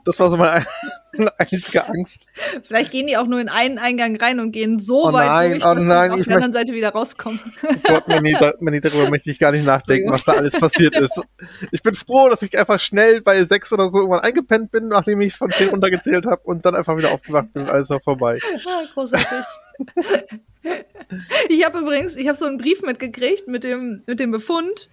[0.05, 0.67] das war so meine
[1.39, 2.27] einzige Angst.
[2.63, 5.51] Vielleicht gehen die auch nur in einen Eingang rein und gehen so Oh weit nein,
[5.53, 7.41] durch, oh dass nein, auf ich der anderen Seite wieder rauskommen.
[7.85, 11.21] Gott, Manny, da, Manny, darüber möchte ich gar nicht nachdenken, was da alles passiert ist.
[11.71, 15.21] Ich bin froh, dass ich einfach schnell bei sechs oder so irgendwann eingepennt bin, nachdem
[15.21, 18.39] ich von zehn runtergezählt habe und dann einfach wieder aufgewacht bin und alles war vorbei.
[18.67, 19.27] Ah, großartig.
[21.49, 24.89] ich habe übrigens, ich habe so einen Brief mitgekriegt mit dem, mit dem Befund.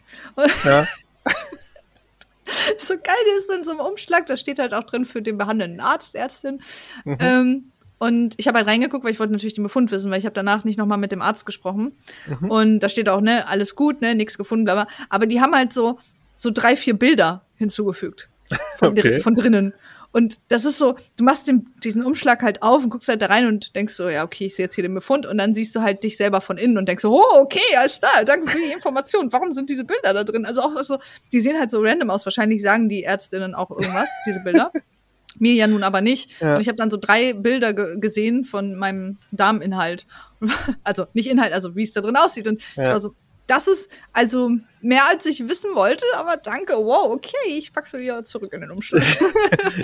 [0.63, 0.88] Ja.
[2.78, 5.80] so geil, ist in so einem Umschlag, da steht halt auch drin für den behandelnden
[5.80, 6.61] Arzt, Ärztin.
[7.05, 7.17] Mhm.
[7.19, 10.26] Ähm, und ich habe halt reingeguckt, weil ich wollte natürlich den Befund wissen, weil ich
[10.26, 11.93] habe danach nicht nochmal mit dem Arzt gesprochen.
[12.28, 12.51] Mhm.
[12.51, 14.88] Und da steht auch, ne, alles gut, ne, nichts gefunden, bla, bla.
[15.09, 15.99] Aber die haben halt so,
[16.36, 18.30] so drei, vier Bilder hinzugefügt.
[18.78, 19.19] Von, Okay.
[19.19, 19.74] von drinnen.
[20.14, 23.26] Und das ist so, du machst den, diesen Umschlag halt auf und guckst halt da
[23.26, 25.76] rein und denkst so, ja, okay, ich sehe jetzt hier den Befund und dann siehst
[25.76, 28.57] du halt dich selber von innen und denkst so, oh, okay, alles klar, danke für
[28.59, 29.34] die Information.
[29.34, 30.45] Warum sind diese Bilder da drin?
[30.45, 30.99] Also auch so,
[31.32, 32.26] die sehen halt so random aus.
[32.26, 34.72] Wahrscheinlich sagen die Ärztinnen auch irgendwas, diese Bilder.
[35.39, 36.39] Mir ja nun aber nicht.
[36.41, 36.55] Ja.
[36.55, 40.05] Und ich habe dann so drei Bilder ge gesehen von meinem Darminhalt.
[40.84, 42.47] Also nicht Inhalt, also wie es da drin aussieht.
[42.47, 42.91] Und ich Ja.
[42.91, 43.16] war so,
[43.48, 48.24] das ist also mehr als ich wissen wollte, aber danke, wow, okay, ich pack's wieder
[48.26, 49.04] zurück in den Umschlag.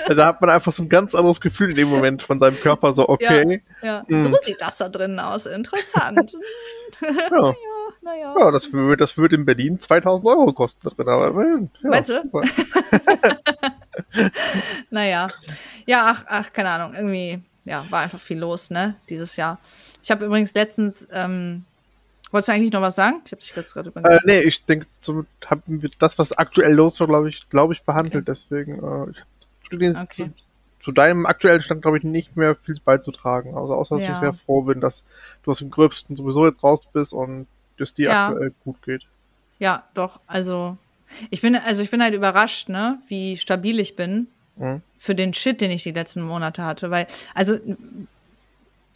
[0.08, 2.94] Da hat man einfach so ein ganz anderes Gefühl in dem Moment von seinem Körper,
[2.94, 3.62] so okay.
[3.82, 4.24] Ja, Mhm.
[4.34, 5.46] so sieht das da drin aus.
[5.46, 6.34] Interessant.
[7.02, 7.54] Ja,
[8.02, 8.36] naja.
[8.38, 11.90] ja das, würde, das würde in Berlin 2000 Euro kosten da drin, aber immerhin, ja,
[11.90, 12.24] Meinst du?
[14.90, 15.28] Naja.
[15.86, 16.94] Ja, ach, ach, keine Ahnung.
[16.94, 19.60] Irgendwie, ja, war einfach viel los, ne, dieses Jahr.
[20.02, 21.66] Ich habe übrigens letztens, ähm,
[22.32, 23.22] wolltest du eigentlich noch was sagen?
[23.26, 24.26] Ich habe dich jetzt gerade Äh, überlegt.
[24.26, 27.82] nee, ich denke, so haben wir das, was aktuell los war, glaube ich, glaube ich,
[27.84, 28.28] behandelt.
[28.28, 29.12] Deswegen, äh,
[29.70, 30.32] zu, den, Okay.
[30.80, 33.56] zu, zu deinem aktuellen Stand, glaube ich, nicht mehr viel beizutragen.
[33.58, 34.14] Also außer, dass Ja.
[34.14, 35.04] ich sehr froh bin, dass
[35.44, 38.28] du aus dem Gröbsten sowieso jetzt raus bist und dass dir Ja.
[38.30, 39.04] aktuell gut geht.
[39.60, 40.20] Ja, doch.
[40.28, 40.78] Also,
[41.32, 44.82] ich bin, also ich bin halt überrascht, ne, wie stabil ich bin Mhm.
[44.98, 46.92] für den Shit, den ich die letzten Monate hatte.
[46.92, 47.58] Weil, also,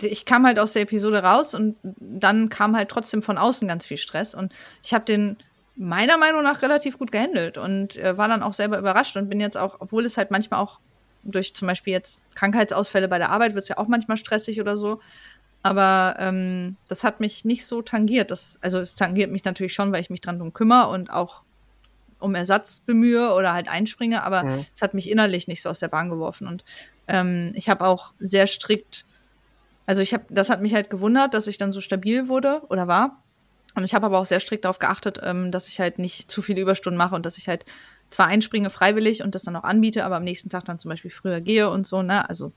[0.07, 3.85] ich kam halt aus der Episode raus und dann kam halt trotzdem von außen ganz
[3.85, 4.33] viel Stress.
[4.35, 5.37] Und ich habe den
[5.75, 9.39] meiner Meinung nach relativ gut gehandelt und äh, war dann auch selber überrascht und bin
[9.39, 10.79] jetzt auch, obwohl es halt manchmal auch
[11.23, 14.77] durch zum Beispiel jetzt Krankheitsausfälle bei der Arbeit wird es ja auch manchmal stressig oder
[14.77, 14.99] so.
[15.63, 18.31] Aber ähm, das hat mich nicht so tangiert.
[18.31, 21.41] Das, also es tangiert mich natürlich schon, weil ich mich dran drum kümmere und auch
[22.19, 24.65] um Ersatz bemühe oder halt einspringe, aber Mhm.
[24.73, 26.47] es hat mich innerlich nicht so aus der Bahn geworfen.
[26.47, 26.63] Und
[27.07, 29.05] ähm, ich habe auch sehr strikt,
[29.85, 32.87] also ich habe, das hat mich halt gewundert, dass ich dann so stabil wurde oder
[32.87, 33.21] war.
[33.75, 36.41] Und ich habe aber auch sehr strikt darauf geachtet, ähm, dass ich halt nicht zu
[36.41, 37.65] viele Überstunden mache und dass ich halt
[38.09, 41.09] zwar einspringe freiwillig und das dann auch anbiete, aber am nächsten Tag dann zum Beispiel
[41.11, 42.29] früher gehe und so, ne?
[42.29, 42.51] Also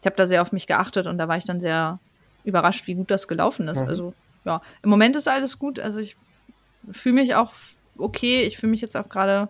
[0.00, 2.00] ich habe da sehr auf mich geachtet und da war ich dann sehr
[2.44, 3.82] überrascht, wie gut das gelaufen ist.
[3.82, 3.88] Mhm.
[3.88, 4.14] Also
[4.44, 5.78] ja, im Moment ist alles gut.
[5.78, 6.16] Also ich
[6.90, 7.52] fühle mich auch
[7.96, 8.42] okay.
[8.42, 9.48] Ich fühle mich jetzt auch gerade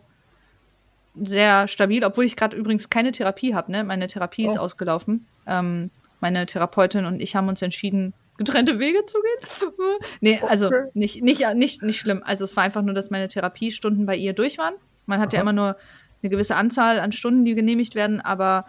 [1.20, 3.72] sehr stabil, obwohl ich gerade übrigens keine Therapie habe.
[3.72, 3.84] Ne?
[3.84, 4.60] Meine Therapie ist Oh.
[4.62, 5.26] ausgelaufen.
[5.46, 5.90] Ähm,
[6.20, 9.70] meine Therapeutin und ich haben uns entschieden, getrennte Wege zu gehen.
[10.20, 10.84] nee, also Okay.
[10.94, 12.22] nicht, nicht, nicht, nicht schlimm.
[12.24, 14.74] Also es war einfach nur, dass meine Therapiestunden bei ihr durch waren.
[15.06, 15.36] Man hat Aha.
[15.36, 15.76] ja immer nur
[16.22, 18.66] eine gewisse Anzahl an Stunden, die genehmigt werden, aber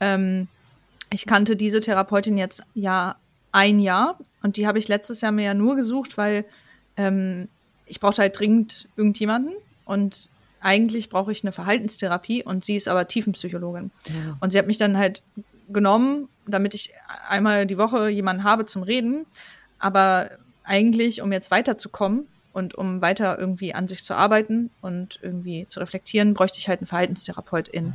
[0.00, 0.48] ähm,
[1.10, 3.16] ich kannte diese Therapeutin jetzt ja
[3.52, 6.44] ein Jahr und die habe ich letztes Jahr mir ja nur gesucht, weil
[6.96, 7.48] ähm,
[7.86, 9.52] ich brauchte halt dringend irgendjemanden
[9.84, 10.30] und
[10.60, 13.90] eigentlich brauche ich eine Verhaltenstherapie und sie ist aber Tiefenpsychologin.
[14.08, 14.36] Ja.
[14.40, 15.22] Und sie hat mich dann halt
[15.72, 16.92] genommen, damit ich
[17.28, 19.26] einmal die Woche jemanden habe zum Reden.
[19.78, 20.30] Aber
[20.64, 25.80] eigentlich, um jetzt weiterzukommen und um weiter irgendwie an sich zu arbeiten und irgendwie zu
[25.80, 27.94] reflektieren, bräuchte ich halt einen Verhaltenstherapeutin.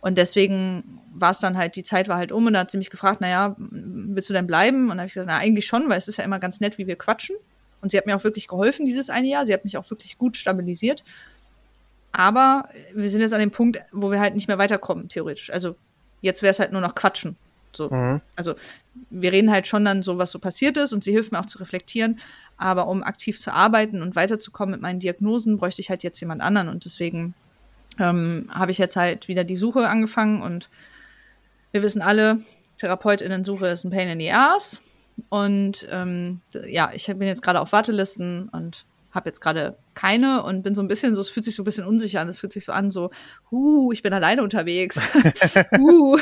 [0.00, 2.78] Und deswegen war es dann halt, die Zeit war halt um und dann hat sie
[2.78, 4.84] mich gefragt, naja, willst du denn bleiben?
[4.84, 6.78] Und dann habe ich gesagt, na eigentlich schon, weil es ist ja immer ganz nett,
[6.78, 7.36] wie wir quatschen.
[7.82, 9.44] Und sie hat mir auch wirklich geholfen dieses eine Jahr.
[9.44, 11.04] Sie hat mich auch wirklich gut stabilisiert.
[12.12, 15.50] Aber wir sind jetzt an dem Punkt, wo wir halt nicht mehr weiterkommen, theoretisch.
[15.50, 15.76] Also
[16.20, 17.36] jetzt wäre es halt nur noch Quatschen.
[17.72, 17.88] So.
[17.90, 18.20] Mhm.
[18.36, 18.54] Also
[19.10, 21.46] wir reden halt schon dann so, was so passiert ist und sie hilft mir auch
[21.46, 22.20] zu reflektieren.
[22.56, 26.42] Aber um aktiv zu arbeiten und weiterzukommen mit meinen Diagnosen, bräuchte ich halt jetzt jemand
[26.42, 26.68] anderen.
[26.68, 27.34] Und deswegen
[27.98, 30.68] ähm, habe ich jetzt halt wieder die Suche angefangen und
[31.72, 32.40] wir wissen alle,
[32.78, 34.82] TherapeutInnen-Suche ist ein Pain in the Ass.
[35.28, 40.62] Und ähm, ja, ich bin jetzt gerade auf Wartelisten und habe jetzt gerade keine und
[40.62, 42.28] bin so ein bisschen so, es fühlt sich so ein bisschen unsicher an.
[42.28, 43.10] Es fühlt sich so an, so,
[43.50, 45.00] huh, ich bin alleine unterwegs.
[45.78, 46.18] huh,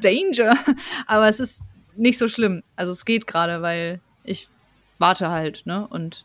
[0.00, 0.56] Danger.
[1.06, 1.62] Aber es ist
[1.96, 2.62] nicht so schlimm.
[2.76, 4.48] Also es geht gerade, weil ich
[4.98, 5.86] warte halt, ne?
[5.88, 6.24] Und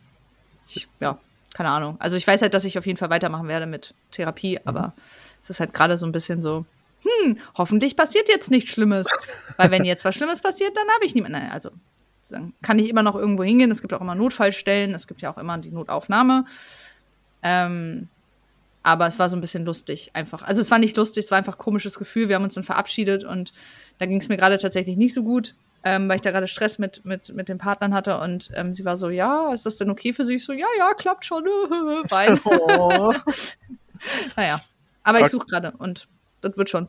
[0.68, 1.20] ich, ja,
[1.54, 1.96] keine Ahnung.
[2.00, 4.62] Also ich weiß halt, dass ich auf jeden Fall weitermachen werde mit Therapie, mhm.
[4.66, 4.94] aber
[5.42, 6.66] es ist halt gerade so ein bisschen so,
[7.04, 9.08] hm, hoffentlich passiert jetzt nichts Schlimmes.
[9.58, 11.50] Weil wenn jetzt was Schlimmes passiert, dann habe ich niemanden.
[11.52, 11.70] Also
[12.30, 13.72] dann kann ich immer noch irgendwo hingehen.
[13.72, 16.46] Es gibt auch immer Notfallstellen, es gibt ja auch immer die Notaufnahme.
[17.44, 18.10] Ähm,
[18.84, 20.44] aber es war so ein bisschen lustig einfach.
[20.44, 22.30] Also es war nicht lustig, es war einfach ein komisches Gefühl.
[22.30, 23.52] Wir haben uns dann verabschiedet und
[23.98, 26.78] da ging es mir gerade tatsächlich nicht so gut, ähm, weil ich da gerade Stress
[26.78, 28.20] mit, mit, mit den Partnern hatte.
[28.20, 30.36] Und ähm, sie war so, ja, ist das denn okay für sie?
[30.36, 31.46] Ich so, ja, ja, klappt schon.
[32.46, 33.14] Oh.
[34.36, 34.62] naja,
[35.04, 36.08] aber ich suche gerade und
[36.42, 36.88] das wird schon.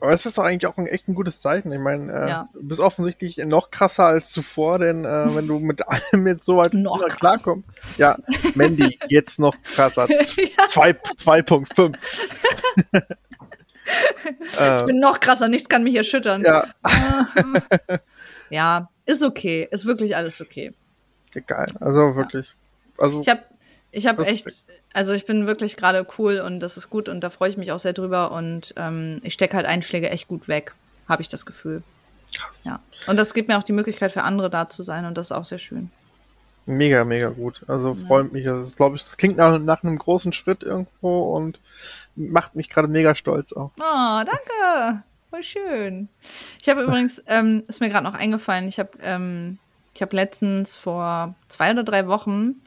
[0.00, 1.72] Aber es ist doch eigentlich auch ein echt ein gutes Zeichen.
[1.72, 2.48] Ich meine, äh, ja.
[2.54, 6.58] du bist offensichtlich noch krasser als zuvor, denn äh, wenn du mit allem jetzt so
[6.58, 7.68] weit noch klarkommst.
[7.96, 8.16] Ja,
[8.54, 10.04] Mandy, jetzt noch krasser.
[10.06, 11.96] 2.5.
[14.78, 16.42] ich bin noch krasser, nichts kann mich erschüttern.
[16.42, 16.66] Ja.
[18.50, 19.66] ja, ist okay.
[19.70, 20.74] Ist wirklich alles okay.
[21.46, 21.66] Geil.
[21.80, 22.46] Also wirklich.
[22.46, 22.52] Ja.
[23.04, 23.42] Also, ich habe
[23.90, 24.46] ich hab echt,
[24.92, 27.72] also ich bin wirklich gerade cool und das ist gut und da freue ich mich
[27.72, 30.74] auch sehr drüber und ähm, ich stecke halt Einschläge echt gut weg,
[31.08, 31.82] habe ich das Gefühl.
[32.34, 32.64] Krass.
[32.64, 32.80] Ja.
[33.06, 35.32] Und das gibt mir auch die Möglichkeit für andere da zu sein und das ist
[35.32, 35.90] auch sehr schön.
[36.66, 37.64] Mega, mega gut.
[37.66, 38.06] Also ja.
[38.06, 38.44] freut mich.
[38.44, 41.58] Das ist, glaube ich, das klingt nach, nach einem großen Schritt irgendwo und
[42.14, 43.70] macht mich gerade mega stolz auch.
[43.78, 45.02] Oh, danke.
[45.30, 46.08] Voll schön.
[46.60, 49.58] Ich habe übrigens, ähm, ist mir gerade noch eingefallen, ich habe ähm,
[49.94, 52.60] ich habe letztens vor zwei oder drei Wochen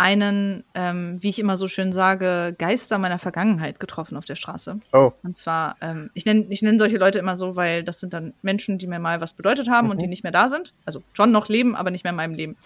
[0.00, 4.80] einen, ähm, wie ich immer so schön sage, Geister meiner Vergangenheit getroffen auf der Straße.
[4.94, 5.12] Oh.
[5.22, 8.32] Und zwar, ähm, ich nenne ich nenn solche Leute immer so, weil das sind dann
[8.40, 9.90] Menschen, die mir mal was bedeutet haben mhm.
[9.92, 10.72] und die nicht mehr da sind.
[10.86, 12.56] Also schon noch leben, aber nicht mehr in meinem Leben.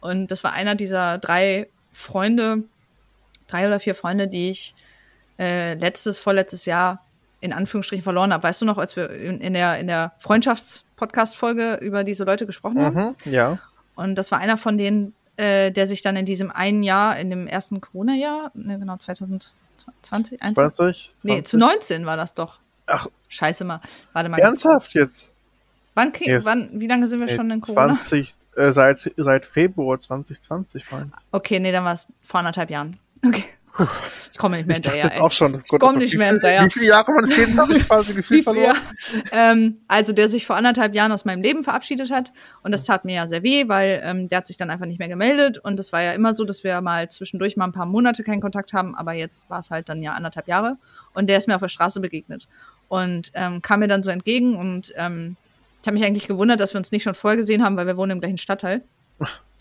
[0.00, 2.62] Und das war einer dieser drei Freunde,
[3.48, 4.76] drei oder vier Freunde, die ich
[5.40, 7.04] äh, letztes, vorletztes Jahr
[7.40, 8.44] in Anführungsstrichen verloren habe.
[8.44, 12.80] Weißt du noch, als wir in, in der, in der Freundschafts-Podcast-Folge über diese Leute gesprochen
[12.80, 13.16] haben?
[13.24, 13.58] Mhm, ja.
[13.96, 17.30] Und das war einer von denen, äh, der sich dann in diesem einen Jahr, in
[17.30, 19.52] dem ersten Corona-Jahr, ne, genau 2020,
[20.02, 21.10] 20, 20?
[21.22, 22.58] Nee, zu 19 war das doch.
[22.86, 23.08] Ach.
[23.28, 23.80] Scheiße mal.
[24.12, 24.38] Warte mal.
[24.38, 25.28] Ernsthaft jetzt?
[25.94, 26.44] Wann, yes.
[26.44, 27.94] wann, wie lange sind wir nee, schon in Corona?
[27.94, 31.12] 20, äh, seit, seit Februar 2020, mein.
[31.32, 32.98] Okay, nee, dann war es vor anderthalb Jahren.
[33.24, 33.44] Okay.
[34.32, 34.98] Ich komme nicht mehr hinterher.
[34.98, 35.54] Ich jetzt auch schon.
[35.54, 36.66] Ich komme nicht mehr hinterher.
[36.66, 38.76] Wie viele Jahre man jeden Tag quasi gefühlt verloren?
[39.32, 43.06] Ähm, also der sich vor anderthalb Jahren aus meinem Leben verabschiedet hat und das tat
[43.06, 45.80] mir ja sehr weh, weil ähm, der hat sich dann einfach nicht mehr gemeldet und
[45.80, 48.74] es war ja immer so, dass wir mal zwischendurch mal ein paar Monate keinen Kontakt
[48.74, 50.76] haben, aber jetzt war es halt dann ja anderthalb Jahre
[51.14, 52.46] und der ist mir auf der Straße begegnet
[52.88, 55.36] und ähm, kam mir dann so entgegen und ähm,
[55.80, 57.96] ich habe mich eigentlich gewundert, dass wir uns nicht schon vorher gesehen haben, weil wir
[57.96, 58.82] wohnen im gleichen Stadtteil.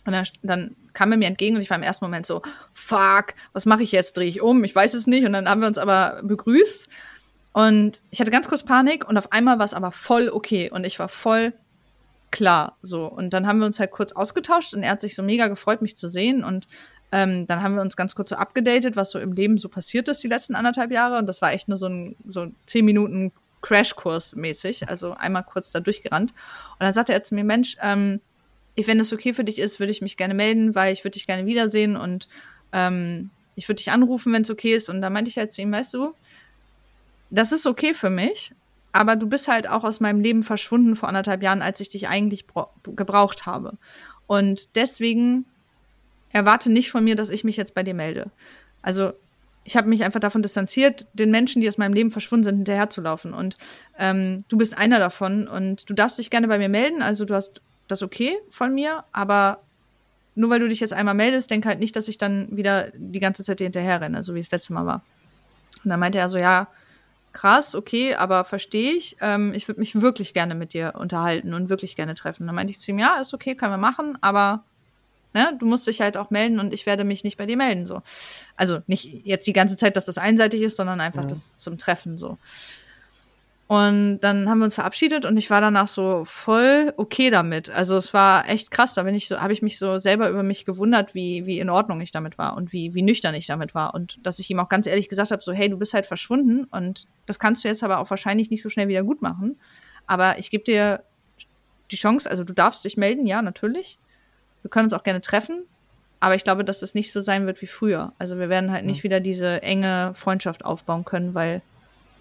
[0.06, 2.42] Und dann, dann, kam er mir entgegen und ich war im ersten Moment so,
[2.74, 4.18] fuck, was mache ich jetzt?
[4.18, 4.64] Drehe ich um?
[4.64, 5.26] Ich weiß es nicht.
[5.26, 6.90] Und dann haben wir uns aber begrüßt.
[7.54, 10.72] Und ich hatte ganz kurz Panik und auf einmal war es aber voll okay.
[10.72, 11.54] Und ich war voll
[12.32, 13.06] klar so.
[13.06, 15.82] Und dann haben wir uns halt kurz ausgetauscht und er hat sich so mega gefreut,
[15.82, 16.44] mich zu sehen.
[16.44, 16.68] Und
[17.12, 20.08] ähm, dann haben wir uns ganz kurz so abgedatet, was so im Leben so passiert
[20.08, 21.18] ist die letzten anderthalb Jahre.
[21.18, 23.32] Und das war echt nur so ein so zehn Minuten
[23.62, 24.90] Crashkurs mäßig.
[24.90, 26.32] Also einmal kurz da durchgerannt.
[26.32, 28.20] Und dann sagte er zu mir, Mensch, ähm,
[28.78, 31.28] wenn es okay für dich ist, würde ich mich gerne melden, weil ich würde dich
[31.28, 32.28] gerne wiedersehen und
[32.74, 34.90] ähm, ich würde dich anrufen, wenn es okay ist.
[34.90, 36.14] Und da meinte ich halt zu ihm, weißt du,
[37.30, 38.52] das ist okay für mich,
[38.92, 42.08] aber du bist halt auch aus meinem Leben verschwunden vor anderthalb Jahren, als ich dich
[42.08, 42.46] eigentlich
[42.84, 43.78] gebraucht habe.
[44.28, 45.46] Und deswegen
[46.32, 48.30] erwarte nicht von mir, dass ich mich jetzt bei dir melde.
[48.82, 49.14] Also
[49.64, 53.34] ich habe mich einfach davon distanziert, den Menschen, die aus meinem Leben verschwunden sind, hinterherzulaufen.
[53.34, 53.58] Und
[53.98, 57.02] ähm, du bist einer davon und du darfst dich gerne bei mir melden.
[57.02, 59.62] Also du hast das okay von mir, aber
[60.36, 63.20] nur weil du dich jetzt einmal meldest, denk halt nicht, dass ich dann wieder die
[63.20, 65.04] ganze Zeit dir hinterher renne, so wie es letzte Mal war.
[65.84, 66.68] Und dann meinte er so, ja,
[67.32, 69.18] krass, okay, aber verstehe ich.
[69.22, 72.44] Ähm, ich würde mich wirklich gerne mit dir unterhalten und wirklich gerne treffen.
[72.44, 74.64] Und dann meinte ich zu ihm, ja, ist okay, können wir machen, aber
[75.34, 77.86] ne, du musst dich halt auch melden und ich werde mich nicht bei dir melden.
[77.86, 78.02] So.
[78.56, 81.30] Also nicht jetzt die ganze Zeit, dass das einseitig ist, sondern einfach ja.
[81.30, 82.38] das zum Treffen so.
[83.68, 87.68] Und dann haben wir uns verabschiedet und ich war danach so voll okay damit.
[87.72, 88.94] Also es war echt krass.
[88.94, 91.72] Da bin ich so, habe ich mich so selber über mich gewundert, wie, wie in
[91.72, 93.96] Ordnung ich damit war und wie, wie nüchtern ich damit war.
[93.96, 96.66] Und dass ich ihm auch ganz ehrlich gesagt habe: so, hey, du bist halt verschwunden
[96.66, 99.60] und das kannst du jetzt aber auch wahrscheinlich nicht so schnell wieder gut machen.
[100.06, 101.02] Aber ich gebe dir
[101.90, 103.98] die Chance, also du darfst dich melden, ja, natürlich.
[104.62, 105.64] Wir können uns auch gerne treffen.
[106.20, 108.14] Aber ich glaube, dass es nicht so sein wird wie früher.
[108.20, 111.62] Also wir werden halt nicht wieder diese enge Freundschaft aufbauen können, weil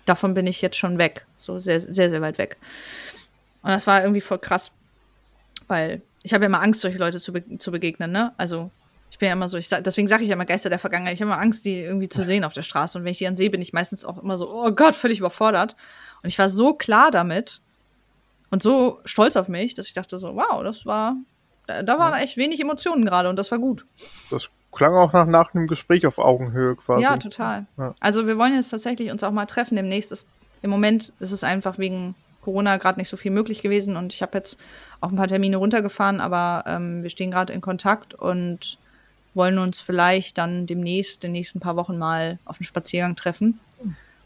[0.07, 1.27] davon bin ich jetzt schon weg.
[1.37, 2.57] So sehr, sehr, sehr weit weg.
[3.63, 4.73] Und das war irgendwie voll krass,
[5.69, 8.33] weil ich habe ja immer Angst, solche Leute zu, be zu begegnen, ne?
[8.37, 8.71] Also
[9.11, 11.15] ich bin ja immer so, ich sag, deswegen sage ich ja immer Geister der Vergangenheit.
[11.15, 12.99] Ich habe immer Angst, die irgendwie zu sehen auf der Straße.
[12.99, 15.21] Und wenn ich die dann sehe, bin ich meistens auch immer so, oh Gott, völlig
[15.21, 15.77] überfordert.
[16.23, 17.61] Und ich war so klar damit
[18.51, 21.15] und so stolz auf mich, dass ich dachte so, wow, das war,
[21.69, 23.87] da, da waren echt wenig Emotionen gerade und das war gut.
[24.31, 27.03] Das klang auch nach, nach einem Gespräch auf Augenhöhe quasi.
[27.03, 27.66] Ja, total.
[27.77, 27.95] Ja.
[28.01, 30.12] Also wir wollen jetzt tatsächlich uns auch mal treffen demnächst.
[30.12, 30.29] Ist,
[30.62, 34.22] Im Moment ist es einfach wegen Corona gerade nicht so viel möglich gewesen und ich
[34.22, 34.59] habe jetzt
[35.01, 38.79] auch ein paar Termine runtergefahren, aber ähm, wir stehen gerade in Kontakt und
[39.33, 43.61] wollen uns vielleicht dann demnächst, in den nächsten paar Wochen mal auf einen Spaziergang treffen.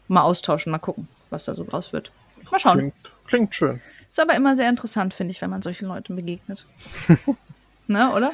[0.07, 2.11] Mal austauschen, mal gucken, was da so draus wird.
[2.51, 2.77] Mal schauen.
[2.77, 2.93] Klingt,
[3.27, 3.81] klingt schön.
[4.09, 6.65] Ist aber immer sehr interessant, finde ich, wenn man solchen Leuten begegnet.
[7.87, 8.33] ne, oder?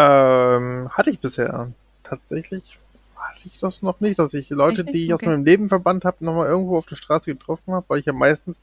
[0.00, 1.70] Ähm, hatte ich bisher.
[2.02, 2.78] Tatsächlich
[3.16, 5.24] hatte ich das noch nicht, dass ich Leute, die ich okay.
[5.24, 8.12] aus meinem Leben verbannt habe, nochmal irgendwo auf der Straße getroffen habe, weil ich ja
[8.12, 8.60] meistens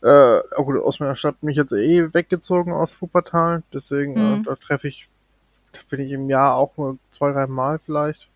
[0.00, 3.62] äh, gut, aus meiner Stadt mich jetzt eh weggezogen aus Wuppertal.
[3.72, 4.40] Deswegen, äh, mhm.
[4.40, 5.08] äh, da treffe ich,
[5.72, 8.28] da bin ich im Jahr auch nur zwei, drei Mal vielleicht.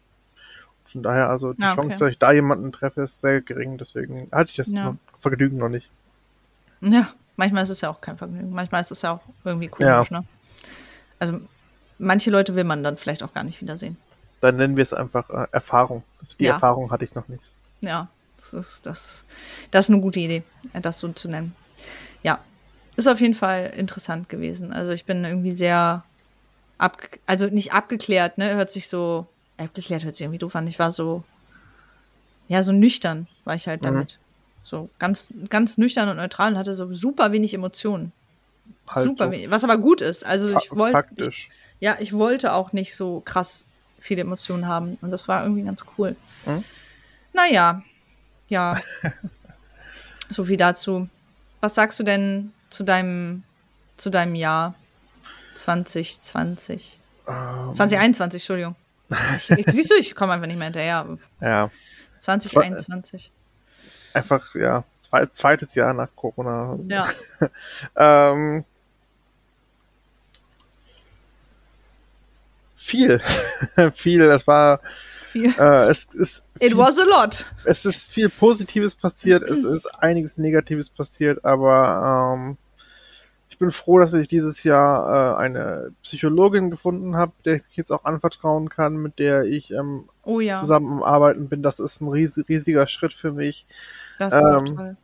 [0.85, 1.83] Von daher, also die ah, okay.
[1.83, 3.77] Chance, dass ich da jemanden treffe, ist sehr gering.
[3.79, 4.97] Deswegen hatte ich das ja.
[5.19, 5.91] Vergnügen noch nicht.
[6.81, 8.51] Ja, manchmal ist es ja auch kein Vergnügen.
[8.51, 10.21] Manchmal ist es ja auch irgendwie komisch, ja.
[10.21, 10.25] ne?
[11.19, 11.41] Also
[11.99, 13.97] manche Leute will man dann vielleicht auch gar nicht wiedersehen.
[14.41, 16.03] Dann nennen wir es einfach äh, Erfahrung.
[16.39, 16.55] Die ja.
[16.55, 17.53] Erfahrung hatte ich noch nicht.
[17.81, 19.25] Ja, das ist, das,
[19.71, 20.43] das ist eine gute Idee,
[20.73, 21.55] äh, das so zu nennen.
[22.23, 22.39] Ja,
[22.97, 24.73] ist auf jeden Fall interessant gewesen.
[24.73, 26.05] Also ich bin irgendwie sehr
[26.79, 29.27] ab, also nicht abgeklärt, ne, hört sich so,
[29.57, 30.67] abgeklärt hört sich irgendwie doof an.
[30.67, 31.25] Ich war so,
[32.49, 33.87] ja, so nüchtern war ich halt mhm.
[33.87, 34.19] damit.
[34.65, 38.13] So ganz, ganz nüchtern und neutral und hatte so super wenig Emotionen.
[38.87, 40.25] Halt super so wenig, was aber gut ist.
[40.25, 41.49] Also ich wollte, ich,
[41.81, 43.65] ja, ich wollte auch nicht so krass
[44.01, 44.99] viele Emotionen haben.
[45.01, 46.17] Und das war irgendwie ganz cool.
[46.45, 46.65] Hm?
[47.33, 47.83] Naja,
[48.49, 48.81] ja.
[50.31, 51.09] so viel dazu.
[51.61, 53.43] Was sagst du denn zu deinem,
[53.97, 54.75] zu deinem Jahr
[55.55, 56.99] 2020?
[57.27, 57.75] Um.
[57.75, 58.77] 2021, Entschuldigung.
[59.57, 61.19] Ich, siehst du, ich komme einfach nicht mehr hinterher.
[61.41, 61.71] Ja.
[62.19, 63.31] 2021.
[64.15, 64.85] Einfach, ja,
[65.33, 66.79] zweites Jahr nach Corona.
[66.89, 67.09] Ja.
[67.97, 68.65] ähm,
[72.79, 73.21] viel.
[73.95, 74.23] viel.
[74.23, 74.81] Es war.
[75.31, 75.53] Viel.
[75.59, 77.45] Äh, es ist It viel, was a lot.
[77.65, 82.57] Es ist viel Positives passiert, es ist einiges Negatives passiert, aber ähm,
[83.51, 87.91] ich bin froh, dass ich dieses Jahr äh, eine Psychologin gefunden habe, der ich jetzt
[87.91, 90.61] auch anvertrauen kann, mit der ich ähm, oh, ja.
[90.61, 91.63] zusammen am Arbeiten bin.
[91.63, 93.67] Das ist ein ries riesiger Schritt für mich.
[94.19, 94.97] Das ist ähm, toll.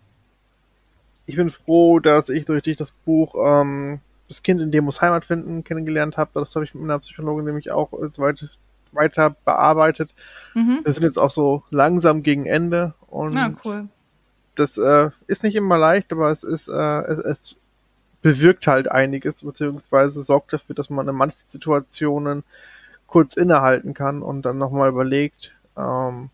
[1.27, 5.01] Ich bin froh, dass ich durch, durch das Buch ähm, das Kind in dem muss
[5.01, 6.31] Heimat finden kennengelernt habe.
[6.35, 8.49] Das habe ich mit einer Psychologin nämlich auch äh, weit,
[8.93, 10.15] weiter bearbeitet.
[10.55, 10.81] Mhm.
[10.85, 13.89] Wir sind jetzt auch so langsam gegen Ende und ja, cool.
[14.55, 16.73] das äh, ist nicht immer leicht, aber es ist äh,
[17.03, 17.57] es, es
[18.23, 22.43] bewirkt halt einiges beziehungsweise sorgt dafür, dass man in manchen Situationen
[23.07, 26.31] kurz innehalten kann und dann nochmal überlegt, ähm,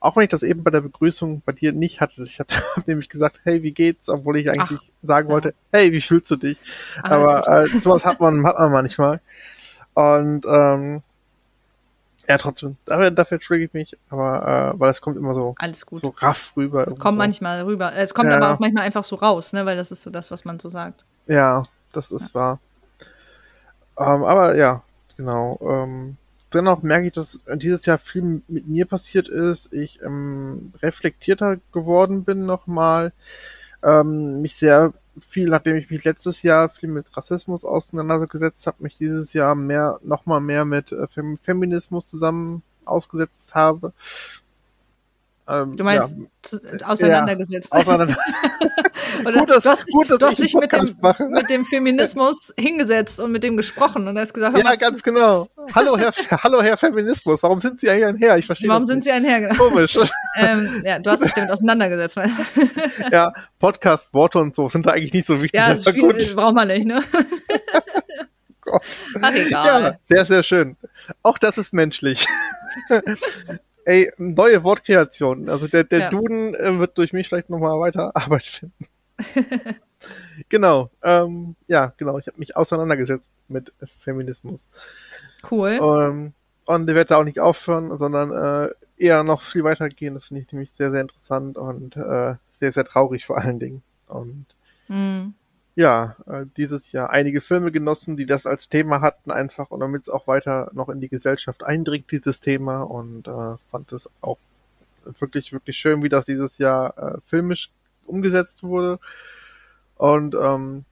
[0.00, 2.22] auch wenn ich das eben bei der Begrüßung bei dir nicht hatte.
[2.22, 2.54] Ich hatte
[2.86, 4.08] nämlich gesagt, hey, wie geht's?
[4.08, 6.58] Obwohl ich eigentlich Ach, sagen wollte, hey, wie fühlst du dich?
[7.02, 9.20] Ach, Aber äh, sowas hat man, hat man manchmal.
[9.94, 11.02] Und ähm,
[12.28, 16.00] ja, trotzdem, dafür, dafür ich mich, aber äh, weil es kommt immer so, Alles gut.
[16.00, 16.86] so raff rüber.
[16.86, 17.18] Es kommt so.
[17.18, 17.94] manchmal rüber.
[17.94, 18.36] Es kommt ja.
[18.36, 19.64] aber auch manchmal einfach so raus, ne?
[19.64, 21.04] Weil das ist so das, was man so sagt.
[21.26, 21.62] Ja,
[21.92, 22.40] das ist ja.
[22.40, 22.60] wahr.
[23.98, 24.82] Ähm, aber ja,
[25.16, 25.58] genau.
[25.62, 26.18] Ähm,
[26.52, 29.72] dennoch merke ich, dass dieses Jahr viel mit mir passiert ist.
[29.72, 33.12] Ich ähm, reflektierter geworden bin nochmal.
[33.82, 38.96] Ähm, mich sehr viel, nachdem ich mich letztes Jahr viel mit Rassismus auseinandergesetzt habe, mich
[38.96, 43.92] dieses Jahr mehr, nochmal mehr mit äh, Fem Feminismus zusammen ausgesetzt habe.
[45.48, 46.26] Ähm, du meinst ja.
[46.42, 47.72] zu, auseinandergesetzt.
[47.72, 48.16] Ja, auseinander
[49.24, 52.52] Oder gut, dass, du hast, gut, dass du hast dich mit dem, mit dem, Feminismus
[52.58, 55.48] hingessetzt und mit dem gesprochen und hast gesagt, ja, ganz genau.
[55.74, 56.12] Hallo Herr,
[56.42, 58.36] hallo Herr Feminismus, warum sind Sie eigentlich ein Herr?
[58.36, 59.54] Ich verstehe Warum sind Sie ein Herr?
[59.56, 59.96] Komisch.
[60.36, 62.18] ähm, ja, du hast dich damit auseinandergesetzt.
[63.10, 65.58] ja, Podcast, Worte und so sind da eigentlich nicht so wichtig.
[65.58, 67.02] Ja, das viel, braucht man nicht, ne?
[69.22, 69.82] Ach, egal.
[69.82, 70.76] Ja, sehr, sehr schön.
[71.22, 72.26] Auch das ist menschlich.
[73.88, 75.48] Ey, neue Wortkreation.
[75.48, 76.10] Also der, der ja.
[76.10, 78.86] Duden äh, wird durch mich vielleicht nochmal weiter Arbeit finden.
[80.50, 80.90] genau.
[81.02, 82.18] Ähm, ja, genau.
[82.18, 84.68] Ich habe mich auseinandergesetzt mit Feminismus.
[85.50, 85.80] Cool.
[85.82, 86.34] Ähm,
[86.66, 88.30] und ich werde da auch nicht aufhören, sondern
[88.68, 90.12] äh, eher noch viel weiter gehen.
[90.12, 93.82] Das finde ich nämlich sehr, sehr interessant und äh, sehr, sehr traurig vor allen Dingen.
[94.06, 94.44] Und
[94.88, 95.28] mm
[95.78, 100.02] ja, äh, dieses Jahr einige Filme genossen, die das als Thema hatten einfach und damit
[100.02, 104.38] es auch weiter noch in die Gesellschaft eindringt, dieses Thema und äh, fand es auch
[105.20, 107.70] wirklich, wirklich schön, wie das dieses Jahr äh, filmisch
[108.06, 108.98] umgesetzt wurde.
[109.94, 110.84] Und ähm,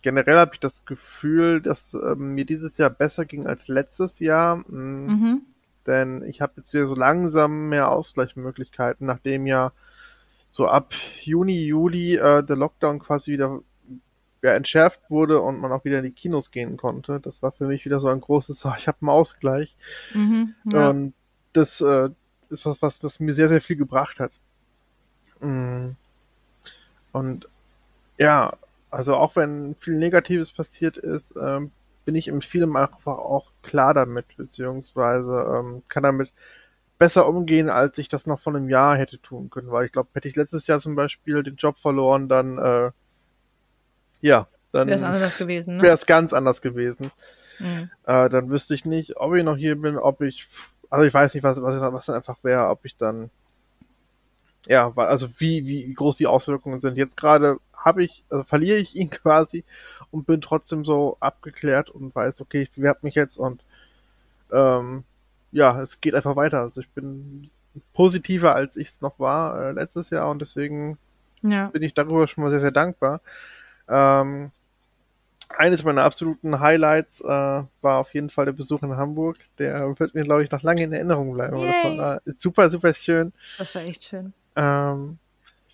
[0.00, 4.64] generell habe ich das Gefühl, dass ähm, mir dieses Jahr besser ging als letztes Jahr.
[4.66, 5.42] Mh, mhm.
[5.86, 9.72] Denn ich habe jetzt wieder so langsam mehr Ausgleichsmöglichkeiten, nachdem ja
[10.50, 13.60] so ab Juni, Juli äh, der Lockdown quasi wieder
[14.42, 17.20] ja, entschärft wurde und man auch wieder in die Kinos gehen konnte.
[17.20, 19.76] Das war für mich wieder so ein großes, ich habe einen Ausgleich.
[20.14, 20.90] Mhm, ja.
[20.90, 21.14] Und
[21.52, 22.10] das äh,
[22.50, 24.32] ist was, was, was mir sehr, sehr viel gebracht hat.
[25.40, 25.90] Mm.
[27.12, 27.48] Und
[28.16, 28.56] ja,
[28.90, 31.70] also auch wenn viel Negatives passiert ist, ähm,
[32.04, 36.32] bin ich im Film einfach auch klar damit, beziehungsweise ähm, kann damit
[36.98, 39.70] besser umgehen, als ich das noch vor einem Jahr hätte tun können.
[39.70, 42.90] Weil ich glaube, hätte ich letztes Jahr zum Beispiel den Job verloren, dann äh,
[44.20, 45.76] ja, dann wäre es anders gewesen.
[45.76, 45.82] Ne?
[45.82, 47.10] Wäre es ganz anders gewesen.
[47.58, 47.90] Mhm.
[48.04, 50.46] Äh, dann wüsste ich nicht, ob ich noch hier bin, ob ich,
[50.90, 53.30] also ich weiß nicht, was, was, was dann einfach wäre, ob ich dann,
[54.66, 56.96] ja, also wie, wie groß die Auswirkungen sind.
[56.96, 59.64] Jetzt gerade habe ich, also verliere ich ihn quasi
[60.10, 63.62] und bin trotzdem so abgeklärt und weiß, okay, ich bewerbe mich jetzt und
[64.52, 65.04] ähm,
[65.52, 66.60] ja, es geht einfach weiter.
[66.60, 67.48] Also ich bin
[67.92, 70.98] positiver, als ich es noch war äh, letztes Jahr und deswegen
[71.42, 71.68] ja.
[71.68, 73.20] bin ich darüber schon mal sehr, sehr dankbar.
[73.88, 74.50] Ähm,
[75.56, 79.38] eines meiner absoluten Highlights äh, war auf jeden Fall der Besuch in Hamburg.
[79.58, 81.60] Der wird mir, glaube ich, noch lange in Erinnerung bleiben.
[81.60, 83.32] Das war äh, super, super schön.
[83.56, 84.34] Das war echt schön.
[84.56, 85.18] Ähm,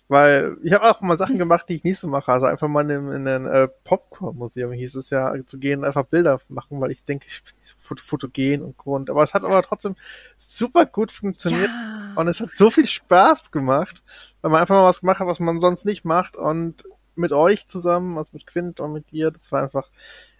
[0.07, 2.31] weil ich habe auch mal Sachen gemacht, die ich nicht so mache.
[2.31, 6.39] Also einfach mal in, in ein äh, Popcorn-Museum hieß es ja, zu gehen, einfach Bilder
[6.47, 9.09] machen, weil ich denke, ich bin nicht so fotogen und Grund.
[9.09, 9.95] Aber es hat aber trotzdem
[10.37, 12.13] super gut funktioniert ja.
[12.15, 14.03] und es hat so viel Spaß gemacht,
[14.41, 16.83] weil man einfach mal was gemacht hat, was man sonst nicht macht und
[17.15, 19.89] mit euch zusammen, also mit Quint und mit dir, das war einfach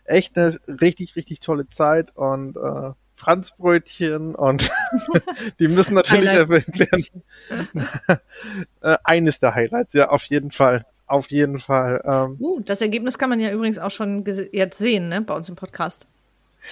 [0.03, 4.69] echt eine richtig, richtig tolle Zeit und äh, Franzbrötchen und
[5.59, 7.23] die müssen natürlich erwähnt werden.
[8.81, 10.85] Äh, eines der Highlights, ja, auf jeden Fall.
[11.07, 12.01] Auf jeden Fall.
[12.05, 15.49] Ähm, uh, das Ergebnis kann man ja übrigens auch schon jetzt sehen, ne, bei uns
[15.49, 16.07] im Podcast.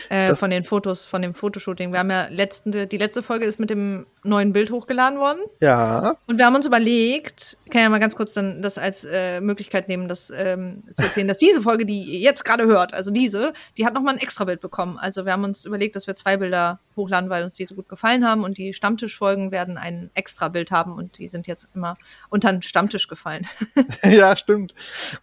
[0.10, 1.92] Äh, von den Fotos, von dem Fotoshooting.
[1.92, 5.40] Wir haben ja letzte, die letzte Folge ist mit dem neuen Bild hochgeladen worden.
[5.60, 6.16] Ja.
[6.28, 9.90] Und wir haben uns überlegt, kann ja mal ganz kurz dann das als äh, Möglichkeit
[9.90, 13.54] nehmen, das ähm, zu erzählen, dass diese Folge, die ihr jetzt gerade hört, also diese,
[13.78, 14.98] die hat nochmal ein extra Bild bekommen.
[14.98, 17.90] Also wir haben uns überlegt, dass wir zwei Bilder hochladen, weil uns die so gut
[17.90, 21.98] gefallen haben und die Stammtischfolgen werden ein extra Bild haben und die sind jetzt immer
[22.30, 23.48] unter den Stammtisch gefallen.
[24.04, 24.76] ja, stimmt.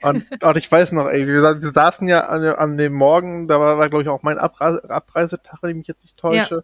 [0.03, 3.61] Und, und ich weiß noch, ey, wir, wir saßen ja an, an, dem Morgen, da
[3.61, 6.63] war, war glaube ich, auch mein Abreise, Abreisetag, wenn ich mich jetzt nicht täusche, ja.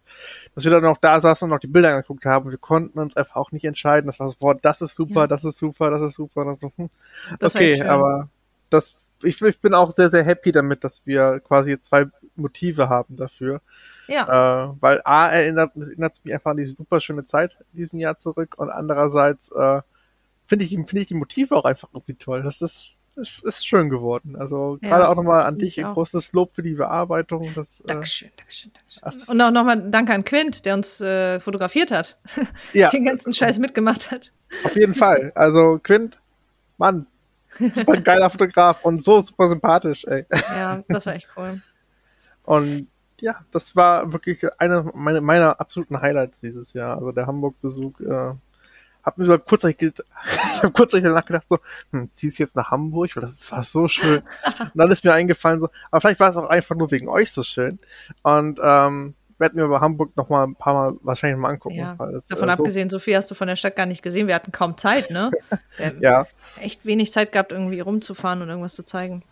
[0.55, 2.51] dass wir dann noch da saßen und noch die Bilder angeguckt haben.
[2.51, 4.06] Wir konnten uns einfach auch nicht entscheiden.
[4.06, 5.27] Das war so, boah, das ist super, ja.
[5.27, 6.44] das ist super, das ist super.
[6.44, 6.90] Das ist, hm.
[7.39, 8.28] das okay, aber
[8.70, 12.06] das, ich, ich bin auch sehr, sehr happy damit, dass wir quasi zwei
[12.36, 13.60] Motive haben dafür.
[14.09, 14.68] Ja.
[14.68, 18.18] Äh, weil A erinnert, erinnert mich einfach an die super schöne Zeit in diesem Jahr
[18.18, 19.81] zurück und andererseits äh,
[20.47, 22.43] finde ich, finde ich die Motive auch einfach irgendwie toll.
[22.43, 24.36] Das ist, es ist schön geworden.
[24.36, 27.51] Also ja, gerade auch nochmal an dich ein großes Lob für die Bearbeitung.
[27.55, 29.28] Das, äh, Dankeschön, Dankeschön, Dankeschön.
[29.28, 32.18] Und auch nochmal Danke an Quint, der uns äh, fotografiert hat.
[32.72, 32.90] Ja.
[32.97, 34.32] Den ganzen Scheiß mitgemacht hat.
[34.64, 35.32] Auf jeden Fall.
[35.34, 36.20] Also Quint,
[36.76, 37.06] Mann,
[37.72, 40.26] super geiler Fotograf und so super sympathisch, ey.
[40.51, 41.60] Ja, das war echt cool.
[42.44, 42.86] Und
[43.18, 46.97] ja, das war wirklich einer meiner, meiner absoluten Highlights dieses Jahr.
[46.97, 48.34] Also der Hamburg-Besuch äh,
[49.07, 49.95] hab mir so kurzzeitig,
[50.57, 51.59] ich hab kurzzeitig danach gedacht, so,
[51.93, 54.19] hm, ziehst jetzt nach Hamburg, weil das war so schön.
[54.59, 57.31] Und dann ist mir eingefallen, so, aber vielleicht war es auch einfach nur wegen euch
[57.31, 57.78] so schön.
[58.23, 61.77] Und ähm, werden wir über Hamburg noch mal ein paar Mal wahrscheinlich mal angucken.
[61.77, 64.27] Ja, das, davon äh, abgesehen, so viel hast du von der Stadt gar nicht gesehen.
[64.27, 65.31] Wir hatten kaum Zeit, ne?
[66.01, 66.27] ja.
[66.61, 69.23] Echt wenig Zeit gehabt, irgendwie rumzufahren und irgendwas zu zeigen.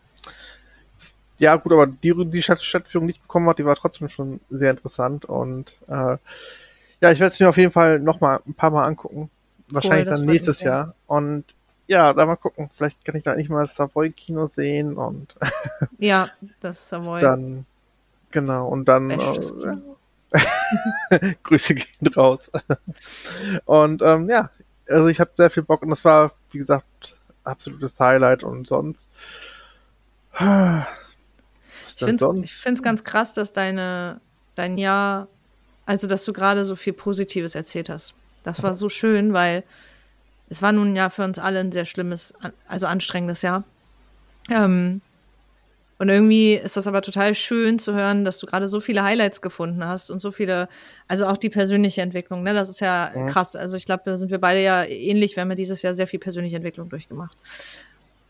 [1.39, 4.71] Ja, gut, aber die, die Stadt, Stadtführung nicht bekommen hat, die war trotzdem schon sehr
[4.71, 6.19] interessant und äh,
[7.01, 9.31] Ja, ich werde es mir auf jeden Fall noch mal ein paar Mal angucken.
[9.69, 10.95] Wahrscheinlich cool, dann nächstes Jahr.
[11.07, 11.55] Und
[11.87, 12.71] ja, da mal gucken.
[12.77, 15.35] Vielleicht kann ich da nicht mal das Savoy-Kino sehen und.
[15.99, 16.31] ja,
[16.61, 17.21] das Savoy.
[17.21, 17.67] Dann,
[18.31, 19.11] genau, und dann.
[19.11, 19.19] Äh,
[21.45, 22.51] Grüße gehen raus.
[23.67, 24.51] und ähm, ja,
[24.89, 29.07] also ich habe sehr viel Bock und das war, wie gesagt, absolutes Highlight und sonst.
[30.39, 30.87] Was?
[32.03, 34.21] Ich finde es ganz krass, dass deine,
[34.57, 35.29] dein Jahr,
[35.87, 38.15] also dass du gerade so viel Positives erzählt hast.
[38.45, 39.65] Das war so schön, weil
[40.49, 42.35] es war nun ja für uns alle ein sehr schlimmes,
[42.69, 43.65] also anstrengendes Jahr.
[44.51, 45.01] Ähm,
[45.99, 49.41] und irgendwie ist das aber total schön zu hören, dass du gerade so viele Highlights
[49.41, 50.69] gefunden hast und so viele,
[51.09, 52.53] also auch die persönliche Entwicklung, ne?
[52.53, 53.27] Das ist ja, ja.
[53.27, 53.57] krass.
[53.57, 55.37] Also ich glaube, da sind wir beide ja ähnlich.
[55.37, 57.37] Wir haben ja dieses Jahr sehr viel persönliche Entwicklung durchgemacht.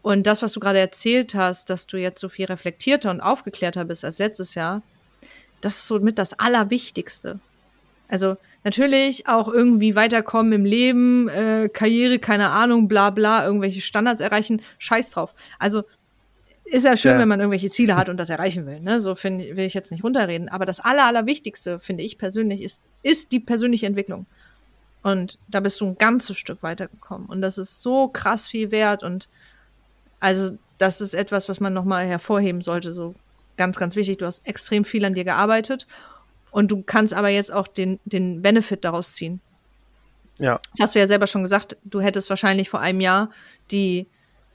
[0.02, 3.86] Und das, was du gerade erzählt hast, dass du jetzt so viel reflektierter und aufgeklärter
[3.86, 4.82] bist als letztes Jahr,
[5.62, 7.40] das ist so mit das Allerwichtigste.
[8.08, 14.20] Also natürlich auch irgendwie weiterkommen im Leben, äh, Karriere, keine Ahnung, bla bla, irgendwelche Standards
[14.20, 15.34] erreichen, scheiß drauf.
[15.58, 15.84] Also
[16.64, 17.18] ist ja schön, ja.
[17.18, 18.80] wenn man irgendwelche Ziele hat und das erreichen will.
[18.80, 19.00] Ne?
[19.00, 20.48] So find, will ich jetzt nicht runterreden.
[20.48, 24.26] Aber das Aller, Allerwichtigste, finde ich persönlich, ist, ist die persönliche Entwicklung.
[25.02, 27.28] Und da bist du ein ganzes Stück weitergekommen.
[27.28, 29.02] Und das ist so krass viel wert.
[29.02, 29.28] Und
[30.20, 32.94] also, das ist etwas, was man nochmal hervorheben sollte.
[32.94, 33.14] So
[33.58, 34.16] ganz, ganz wichtig.
[34.16, 35.86] Du hast extrem viel an dir gearbeitet.
[36.54, 39.40] Und du kannst aber jetzt auch den, den Benefit daraus ziehen.
[40.38, 40.60] Ja.
[40.70, 41.76] Das hast du ja selber schon gesagt.
[41.82, 43.30] Du hättest wahrscheinlich vor einem Jahr
[43.72, 44.06] die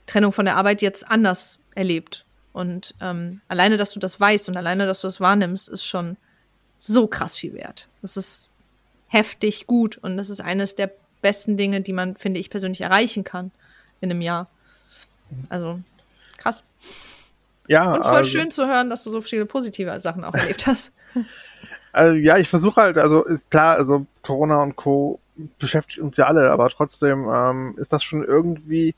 [0.06, 2.24] Trennung von der Arbeit jetzt anders erlebt.
[2.54, 6.16] Und ähm, alleine, dass du das weißt und alleine, dass du das wahrnimmst, ist schon
[6.78, 7.86] so krass viel wert.
[8.00, 8.48] Das ist
[9.08, 10.90] heftig gut und das ist eines der
[11.20, 13.50] besten Dinge, die man, finde ich, persönlich erreichen kann
[14.00, 14.48] in einem Jahr.
[15.50, 15.80] Also
[16.38, 16.64] krass.
[17.68, 17.92] Ja.
[17.92, 20.94] Und voll also, schön zu hören, dass du so viele positive Sachen auch erlebt hast.
[21.92, 25.18] Also, ja, ich versuche halt, also ist klar, also Corona und Co.
[25.58, 28.94] beschäftigt uns ja alle, aber trotzdem ähm, ist das schon irgendwie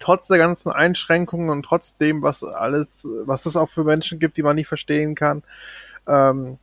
[0.00, 4.42] trotz der ganzen Einschränkungen und trotzdem, was alles, was es auch für Menschen gibt, die
[4.42, 5.42] man nicht verstehen kann,
[6.08, 6.58] ähm,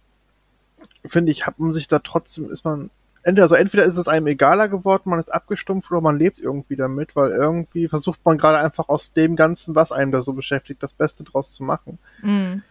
[1.06, 2.90] finde ich, hat man sich da trotzdem, ist man,
[3.24, 6.76] entweder, also entweder ist es einem egaler geworden, man ist abgestumpft oder man lebt irgendwie
[6.76, 10.82] damit, weil irgendwie versucht man gerade einfach aus dem Ganzen, was einem da so beschäftigt,
[10.82, 12.00] das Beste draus zu machen.
[12.22, 12.64] Mhm.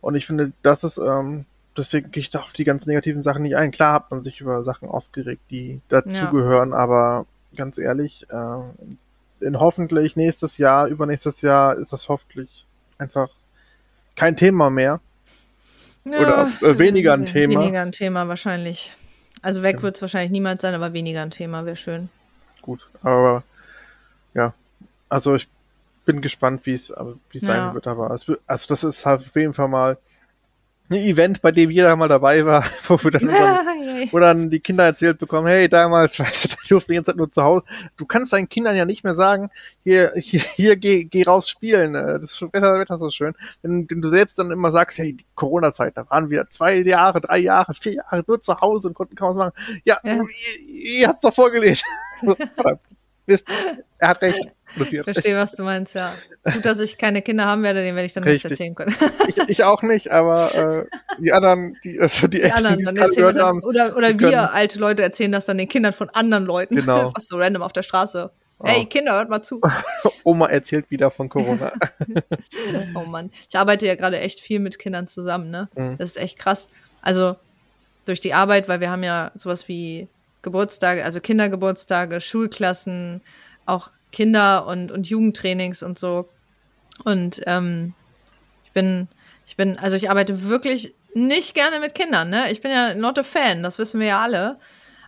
[0.00, 1.46] Und ich finde, das ist, ähm,
[1.76, 3.70] deswegen gehe ich da auf die ganz negativen Sachen nicht ein.
[3.70, 6.76] Klar hat man sich über Sachen aufgeregt, die dazugehören, ja.
[6.76, 7.26] aber
[7.56, 12.64] ganz ehrlich, äh, in hoffentlich nächstes Jahr, übernächstes Jahr ist das hoffentlich
[12.98, 13.28] einfach
[14.16, 15.00] kein Thema mehr.
[16.04, 17.60] Ja, Oder äh, weniger ein Thema.
[17.60, 18.96] Weniger ein Thema wahrscheinlich.
[19.40, 19.82] Also weg ja.
[19.82, 22.08] wird es wahrscheinlich niemand sein, aber weniger ein Thema wäre schön.
[22.60, 23.42] Gut, aber
[24.34, 24.54] ja,
[25.08, 25.48] also ich
[26.04, 26.92] bin gespannt, wie es
[27.30, 29.98] wie es sein wird, aber es, also das ist halt auf jeden Fall mal
[30.92, 34.60] ein Event, bei dem jeder mal dabei war, wo wir dann, unseren, wo dann die
[34.60, 37.64] Kinder erzählt bekommen, hey, damals, weißt du, da durften jetzt nur zu Hause.
[37.96, 39.50] Du kannst deinen Kindern ja nicht mehr sagen,
[39.84, 43.34] hier, hier, hier geh, geh raus spielen, äh, das Wetter, Wetter ist so schön.
[43.62, 47.20] Wenn, wenn du selbst dann immer sagst, hey, die Corona-Zeit, da waren wir zwei Jahre,
[47.20, 49.80] drei Jahre, vier Jahre nur zu Hause und konnten kaum was machen.
[49.84, 50.14] Ja, ja.
[50.14, 51.82] ihr, ihr habt's doch vorgelegt.
[53.26, 53.46] Wisst,
[53.98, 54.52] er hat recht.
[54.76, 56.12] Ich verstehe, was du meinst, ja.
[56.44, 58.94] Gut, dass ich keine Kinder haben werde, den werde ich dann nicht erzählen können.
[59.28, 63.00] ich, ich, auch nicht, aber äh, die anderen, die, also die, die Eltern, anderen, die
[63.00, 63.62] es gehört haben.
[63.62, 66.76] Oder, oder wir können, alte Leute erzählen das dann den Kindern von anderen Leuten.
[66.76, 67.10] Genau.
[67.14, 68.30] Fast so random auf der Straße.
[68.58, 68.66] Oh.
[68.66, 69.60] Hey, Kinder, hört mal zu.
[70.24, 71.72] Oma erzählt wieder von Corona.
[72.94, 73.30] oh Mann.
[73.48, 75.68] Ich arbeite ja gerade echt viel mit Kindern zusammen, ne?
[75.74, 75.96] Mhm.
[75.98, 76.68] Das ist echt krass.
[77.00, 77.36] Also
[78.04, 80.08] durch die Arbeit, weil wir haben ja sowas wie
[80.42, 83.20] Geburtstage, also Kindergeburtstage, Schulklassen,
[83.66, 86.28] auch Kinder- und, und Jugendtrainings und so.
[87.04, 87.94] Und ähm,
[88.64, 89.08] ich bin,
[89.46, 92.50] ich bin, also ich arbeite wirklich nicht gerne mit Kindern, ne?
[92.50, 94.58] Ich bin ja not a fan, das wissen wir ja alle.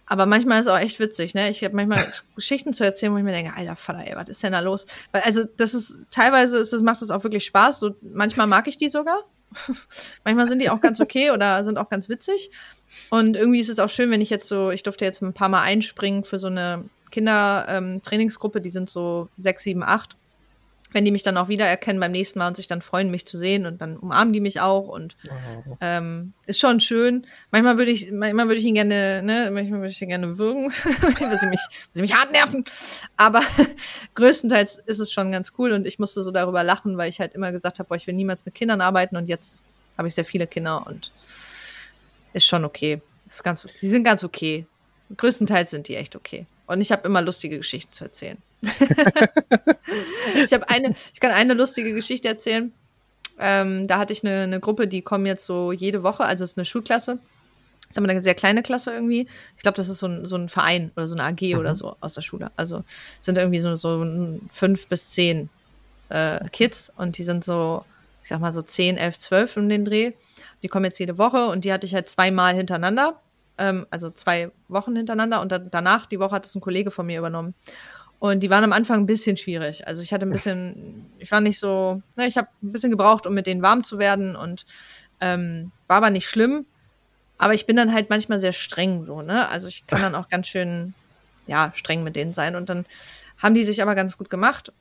[0.07, 1.49] Aber manchmal ist es auch echt witzig, ne?
[1.49, 4.43] Ich habe manchmal Geschichten zu erzählen, wo ich mir denke, alter Vater, ey, was ist
[4.43, 4.87] denn da los?
[5.13, 7.81] Weil, also, das ist, teilweise ist, das macht das auch wirklich Spaß.
[7.81, 9.25] So, manchmal mag ich die sogar.
[10.25, 12.51] manchmal sind die auch ganz okay oder sind auch ganz witzig.
[13.11, 15.49] Und irgendwie ist es auch schön, wenn ich jetzt so, ich durfte jetzt ein paar
[15.49, 16.85] Mal einspringen für so eine
[17.15, 20.17] Kindertrainingsgruppe, ähm, die sind so sechs, sieben, acht.
[20.91, 23.37] Wenn die mich dann auch wiedererkennen beim nächsten Mal und sich dann freuen, mich zu
[23.37, 25.17] sehen und dann umarmen die mich auch und
[25.81, 27.27] ähm, ist schon schön.
[27.51, 30.71] Manchmal würde ich, manchmal würde ich ihn gerne, ne, manchmal würde ich ihn gerne würgen,
[31.21, 32.65] weil sie mich, weil sie mich hart nerven.
[33.17, 33.43] Aber
[34.15, 37.35] größtenteils ist es schon ganz cool und ich musste so darüber lachen, weil ich halt
[37.35, 39.65] immer gesagt habe, boah, ich will niemals mit Kindern arbeiten und jetzt
[39.99, 41.11] habe ich sehr viele Kinder und
[42.35, 43.01] ist schon okay.
[43.29, 44.67] Ist ganz, die sind ganz okay.
[45.17, 46.47] Größtenteils sind die echt okay.
[46.67, 48.39] Und ich habe immer lustige Geschichten zu erzählen.
[50.35, 52.73] ich habe eine, ich kann eine lustige Geschichte erzählen.
[53.39, 56.53] Ähm, da hatte ich eine, eine, Gruppe, die kommen jetzt so jede Woche, also es
[56.53, 57.19] ist eine Schulklasse.
[57.91, 59.29] ist aber eine sehr kleine Klasse irgendwie.
[59.57, 61.59] Ich glaube, das ist so ein, so ein Verein oder so eine AG mhm.
[61.59, 62.51] oder so aus der Schule.
[62.57, 62.85] Also
[63.21, 64.07] sind irgendwie so, so
[64.51, 65.51] fünf bis zehn
[66.11, 67.85] äh, Kids und die sind so,
[68.23, 70.13] ich sag mal so zehn, elf, zwölf um den Dreh.
[70.63, 73.21] Die kommen jetzt jede Woche und die hatte ich halt zweimal hintereinander.
[73.57, 77.07] Ähm, also zwei Wochen hintereinander und dann, danach, die Woche hat es ein Kollege von
[77.07, 77.55] mir übernommen.
[78.19, 79.87] Und die waren am Anfang ein bisschen schwierig.
[79.87, 83.27] Also ich hatte ein bisschen, ich war nicht so, ne, ich habe ein bisschen gebraucht,
[83.27, 84.65] um mit denen warm zu werden und
[85.21, 86.67] ähm, war aber nicht schlimm.
[87.37, 89.49] Aber ich bin dann halt manchmal sehr streng so, ne?
[89.49, 90.95] Also ich kann dann auch ganz schön,
[91.47, 92.57] ja, streng mit denen sein.
[92.57, 92.87] Und dann
[93.39, 94.73] haben die sich aber ganz gut gemacht.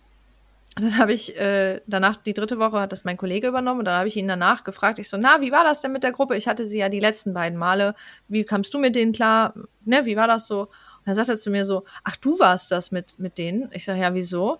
[0.76, 3.86] Und dann habe ich äh, danach, die dritte Woche hat das mein Kollege übernommen und
[3.86, 6.12] dann habe ich ihn danach gefragt, ich so, na, wie war das denn mit der
[6.12, 6.36] Gruppe?
[6.36, 7.94] Ich hatte sie ja die letzten beiden Male.
[8.28, 9.54] Wie kamst du mit denen klar?
[9.86, 10.62] Ne, wie war das so?
[10.62, 10.70] Und
[11.06, 13.70] dann sagt er zu mir so, ach, du warst das mit, mit denen?
[13.72, 14.54] Ich sage, ja, wieso?
[14.54, 14.60] Und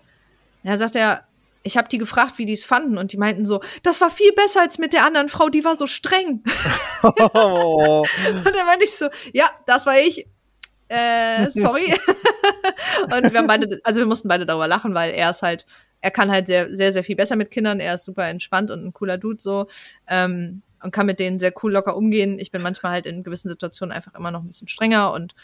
[0.62, 1.26] dann sagt er,
[1.64, 4.32] ich habe die gefragt, wie die es fanden und die meinten so, das war viel
[4.32, 6.44] besser als mit der anderen Frau, die war so streng.
[7.02, 8.04] Oh.
[8.28, 10.28] und dann meinte ich so, ja, das war ich.
[10.88, 11.86] Äh, sorry.
[13.04, 15.66] und wir haben beide, also wir mussten beide darüber lachen, weil er ist halt,
[16.04, 17.80] er kann halt sehr, sehr, sehr viel besser mit Kindern.
[17.80, 19.68] Er ist super entspannt und ein cooler Dude so.
[20.06, 22.38] Ähm, und kann mit denen sehr cool locker umgehen.
[22.38, 25.34] Ich bin manchmal halt in gewissen Situationen einfach immer noch ein bisschen strenger und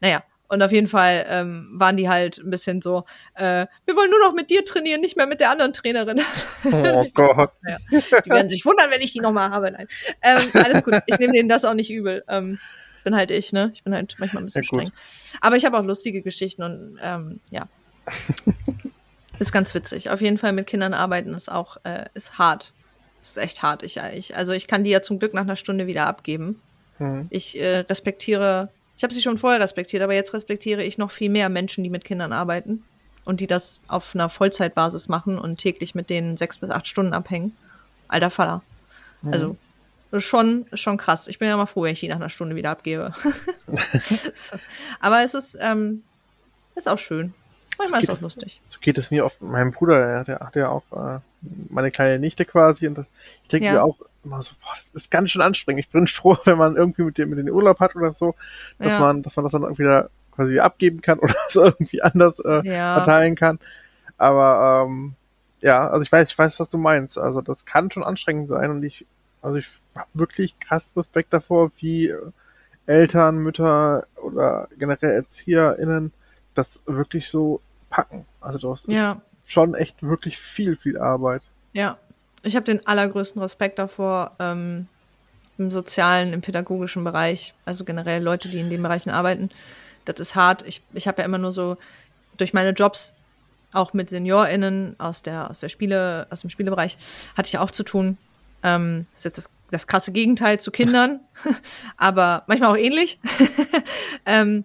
[0.00, 4.08] naja, und auf jeden Fall ähm, waren die halt ein bisschen so, äh, wir wollen
[4.08, 6.22] nur noch mit dir trainieren, nicht mehr mit der anderen Trainerin.
[6.64, 7.50] Oh Gott.
[7.68, 9.70] Ja, die werden sich wundern, wenn ich die nochmal habe.
[9.70, 9.86] Nein.
[10.22, 10.94] Ähm, alles gut.
[11.04, 12.24] Ich nehme denen das auch nicht übel.
[12.26, 12.58] Ähm,
[13.04, 13.70] bin halt ich, ne?
[13.74, 14.92] Ich bin halt manchmal ein bisschen ja, streng.
[15.42, 17.68] Aber ich habe auch lustige Geschichten und ähm, ja.
[19.38, 20.10] ist ganz witzig.
[20.10, 22.72] Auf jeden Fall mit Kindern arbeiten ist auch, äh, ist hart.
[23.20, 23.82] Ist echt hart.
[23.82, 26.60] Ich, ich, also ich kann die ja zum Glück nach einer Stunde wieder abgeben.
[26.98, 27.26] Mhm.
[27.30, 31.28] Ich äh, respektiere ich habe sie schon vorher respektiert, aber jetzt respektiere ich noch viel
[31.28, 32.82] mehr Menschen, die mit Kindern arbeiten
[33.24, 37.12] und die das auf einer Vollzeitbasis machen und täglich mit denen sechs bis acht Stunden
[37.12, 37.54] abhängen.
[38.08, 38.62] Alter Vater.
[39.20, 39.32] Mhm.
[39.32, 39.56] Also
[40.18, 41.28] schon, schon krass.
[41.28, 43.12] Ich bin ja mal froh, wenn ich die nach einer Stunde wieder abgebe.
[44.34, 44.56] so.
[45.00, 46.02] Aber es ist, ähm,
[46.74, 47.34] ist auch schön.
[47.78, 48.60] Manchmal so ist es auch lustig.
[48.64, 51.20] So geht es mir oft meinem Bruder, der hat ja auch äh,
[51.70, 52.86] meine kleine Nichte quasi.
[52.86, 53.06] Und
[53.42, 53.72] ich denke ja.
[53.74, 55.84] mir auch, immer so, boah, das ist ganz schön anstrengend.
[55.84, 58.34] Ich bin froh, wenn man irgendwie mit dem, mit den Urlaub hat oder so,
[58.78, 59.00] dass ja.
[59.00, 62.62] man, dass man das dann irgendwie da quasi abgeben kann oder so irgendwie anders äh,
[62.62, 63.58] verteilen kann.
[64.18, 65.14] Aber ähm,
[65.60, 67.18] ja, also ich weiß, ich weiß, was du meinst.
[67.18, 69.06] Also das kann schon anstrengend sein und ich,
[69.40, 72.12] also ich habe wirklich krass Respekt davor, wie
[72.86, 76.12] Eltern, Mütter oder generell ErzieherInnen
[76.56, 77.60] das wirklich so
[77.90, 78.26] packen.
[78.40, 79.12] Also das ja.
[79.12, 81.42] ist schon echt wirklich viel, viel Arbeit.
[81.72, 81.98] Ja,
[82.42, 84.86] ich habe den allergrößten Respekt davor, ähm,
[85.58, 89.50] im sozialen, im pädagogischen Bereich, also generell Leute, die in den Bereichen arbeiten.
[90.04, 90.62] Das ist hart.
[90.66, 91.76] Ich, ich habe ja immer nur so
[92.36, 93.14] durch meine Jobs
[93.72, 96.96] auch mit SeniorInnen aus der, aus der Spiele, aus dem Spielebereich
[97.36, 98.16] hatte ich auch zu tun.
[98.62, 101.20] Ähm, das ist jetzt das, das krasse Gegenteil zu Kindern,
[101.96, 103.18] aber manchmal auch ähnlich.
[104.26, 104.64] ähm,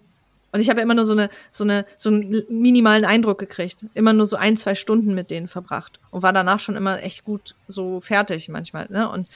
[0.52, 3.86] und ich habe immer nur so eine, so eine, so einen minimalen Eindruck gekriegt.
[3.94, 6.00] Immer nur so ein, zwei Stunden mit denen verbracht.
[6.10, 8.88] Und war danach schon immer echt gut so fertig manchmal.
[8.90, 9.10] Ne?
[9.10, 9.28] Und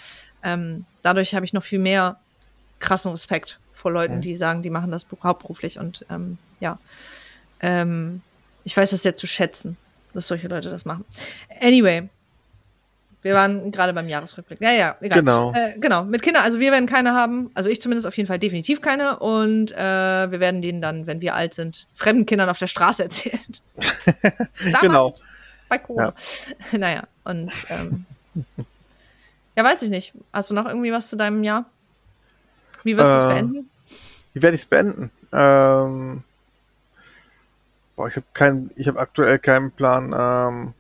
[0.44, 2.20] ähm, dadurch habe ich noch viel mehr
[2.80, 5.80] krassen Respekt vor Leuten, die sagen, die machen das hauptberuflich.
[5.80, 6.80] Und ähm, ja,
[7.62, 8.22] ähm,
[8.66, 9.78] ich weiß das sehr zu schätzen,
[10.14, 11.06] dass solche Leute das machen.
[11.62, 12.10] Anyway,
[13.26, 14.62] wir waren gerade beim Jahresrückblick.
[14.62, 15.22] Ja, ja, egal.
[15.22, 15.52] Genau.
[15.52, 16.04] Äh, genau.
[16.04, 17.50] Mit Kindern, also wir werden keine haben.
[17.56, 19.18] Also ich zumindest auf jeden Fall definitiv keine.
[19.18, 23.02] Und äh, wir werden denen dann, wenn wir alt sind, fremden Kindern auf der Straße
[23.02, 23.40] erzählen.
[24.80, 25.16] genau.
[25.70, 26.14] Bei Corona.
[26.72, 26.78] Ja.
[26.78, 28.06] naja, und ähm,
[29.56, 30.14] ja, weiß ich nicht.
[30.32, 31.66] Hast du noch irgendwie was zu deinem Jahr?
[32.84, 33.70] Wie wirst äh, du es beenden?
[34.36, 35.10] Wie werde ich es beenden?
[35.34, 36.24] Ähm,
[37.96, 40.14] boah, ich habe keinen, ich habe aktuell keinen Plan.
[40.16, 40.74] Ähm,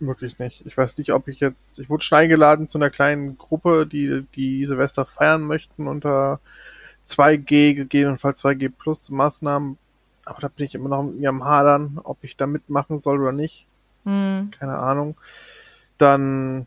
[0.00, 0.64] Wirklich nicht.
[0.64, 1.78] Ich weiß nicht, ob ich jetzt.
[1.78, 6.40] Ich wurde schon eingeladen zu einer kleinen Gruppe, die die Silvester feiern möchten unter
[7.06, 9.76] 2G, gegebenenfalls 2G Plus Maßnahmen.
[10.24, 13.20] Aber da bin ich immer noch mit mir am Hadern, ob ich da mitmachen soll
[13.20, 13.66] oder nicht.
[14.04, 14.50] Hm.
[14.58, 15.16] Keine Ahnung.
[15.98, 16.66] Dann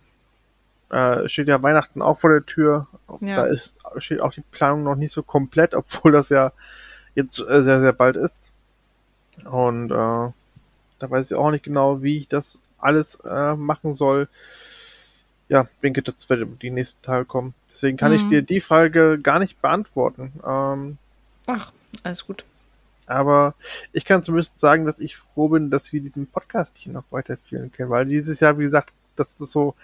[0.89, 2.87] äh, steht ja Weihnachten auch vor der Tür.
[3.19, 3.37] Ja.
[3.37, 6.51] Da ist, steht auch die Planung noch nicht so komplett, obwohl das ja
[7.15, 8.51] jetzt äh, sehr, sehr bald ist.
[9.45, 10.31] Und äh,
[10.99, 14.27] da weiß ich auch nicht genau, wie ich das alles äh, machen soll.
[15.49, 17.53] Ja, denke, das wird die nächsten Tage kommen.
[17.71, 18.17] Deswegen kann mhm.
[18.17, 20.33] ich dir die Frage gar nicht beantworten.
[20.45, 20.97] Ähm,
[21.47, 21.71] Ach,
[22.03, 22.45] alles gut.
[23.05, 23.55] Aber
[23.91, 27.71] ich kann zumindest sagen, dass ich froh bin, dass wir diesen Podcast hier noch weiterführen
[27.71, 29.75] können, weil dieses Jahr, wie gesagt, das ist so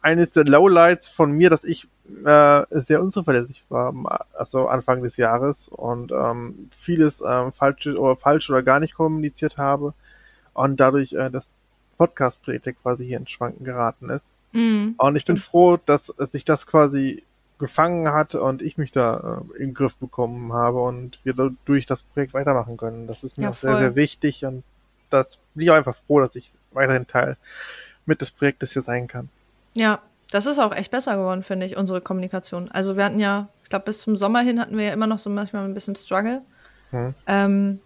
[0.00, 1.88] eines der Lowlights von mir, dass ich
[2.24, 8.48] äh, sehr unzuverlässig war, also Anfang des Jahres und ähm, vieles äh, falsch oder falsch
[8.48, 9.92] oder gar nicht kommuniziert habe
[10.54, 11.50] und dadurch äh, das
[11.98, 14.32] Podcast-Projekt quasi hier ins Schwanken geraten ist.
[14.52, 17.22] Mm, und ich bin froh, dass sich das quasi
[17.58, 21.34] gefangen hat und ich mich da äh, in den Griff bekommen habe und wir
[21.64, 23.06] durch das Projekt weitermachen können.
[23.06, 24.62] Das ist mir ja, auch sehr, sehr wichtig und
[25.10, 27.36] das bin ich auch einfach froh, dass ich weiterhin Teil
[28.06, 29.28] mit des Projektes hier sein kann.
[29.74, 30.00] Ja,
[30.30, 32.70] das ist auch echt besser geworden, finde ich, unsere Kommunikation.
[32.70, 35.18] Also wir hatten ja, ich glaube, bis zum Sommer hin hatten wir ja immer noch
[35.18, 36.42] so manchmal ein bisschen Struggle.
[36.90, 37.14] Hm.
[37.26, 37.80] Ähm,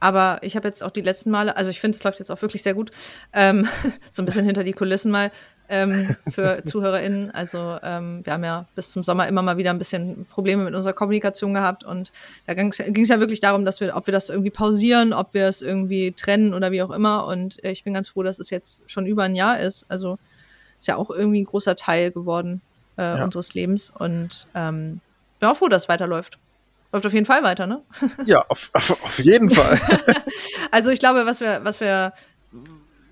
[0.00, 2.40] aber ich habe jetzt auch die letzten Male, also ich finde, es läuft jetzt auch
[2.42, 2.90] wirklich sehr gut,
[3.32, 3.66] ähm,
[4.10, 5.30] so ein bisschen hinter die Kulissen mal
[5.68, 7.30] ähm, für ZuhörerInnen.
[7.30, 10.74] Also ähm, wir haben ja bis zum Sommer immer mal wieder ein bisschen Probleme mit
[10.74, 12.12] unserer Kommunikation gehabt und
[12.46, 15.46] da ging es ja wirklich darum, dass wir, ob wir das irgendwie pausieren, ob wir
[15.46, 17.26] es irgendwie trennen oder wie auch immer.
[17.26, 19.86] Und äh, ich bin ganz froh, dass es jetzt schon über ein Jahr ist.
[19.88, 20.18] Also
[20.76, 22.60] ist ja auch irgendwie ein großer Teil geworden
[22.98, 23.24] äh, ja.
[23.24, 25.00] unseres Lebens und ähm,
[25.40, 26.38] bin auch froh, dass es weiterläuft.
[26.96, 27.82] Läuft auf jeden Fall weiter, ne?
[28.24, 29.78] Ja, auf, auf, auf jeden Fall.
[30.70, 32.14] also ich glaube, was wir, was wir,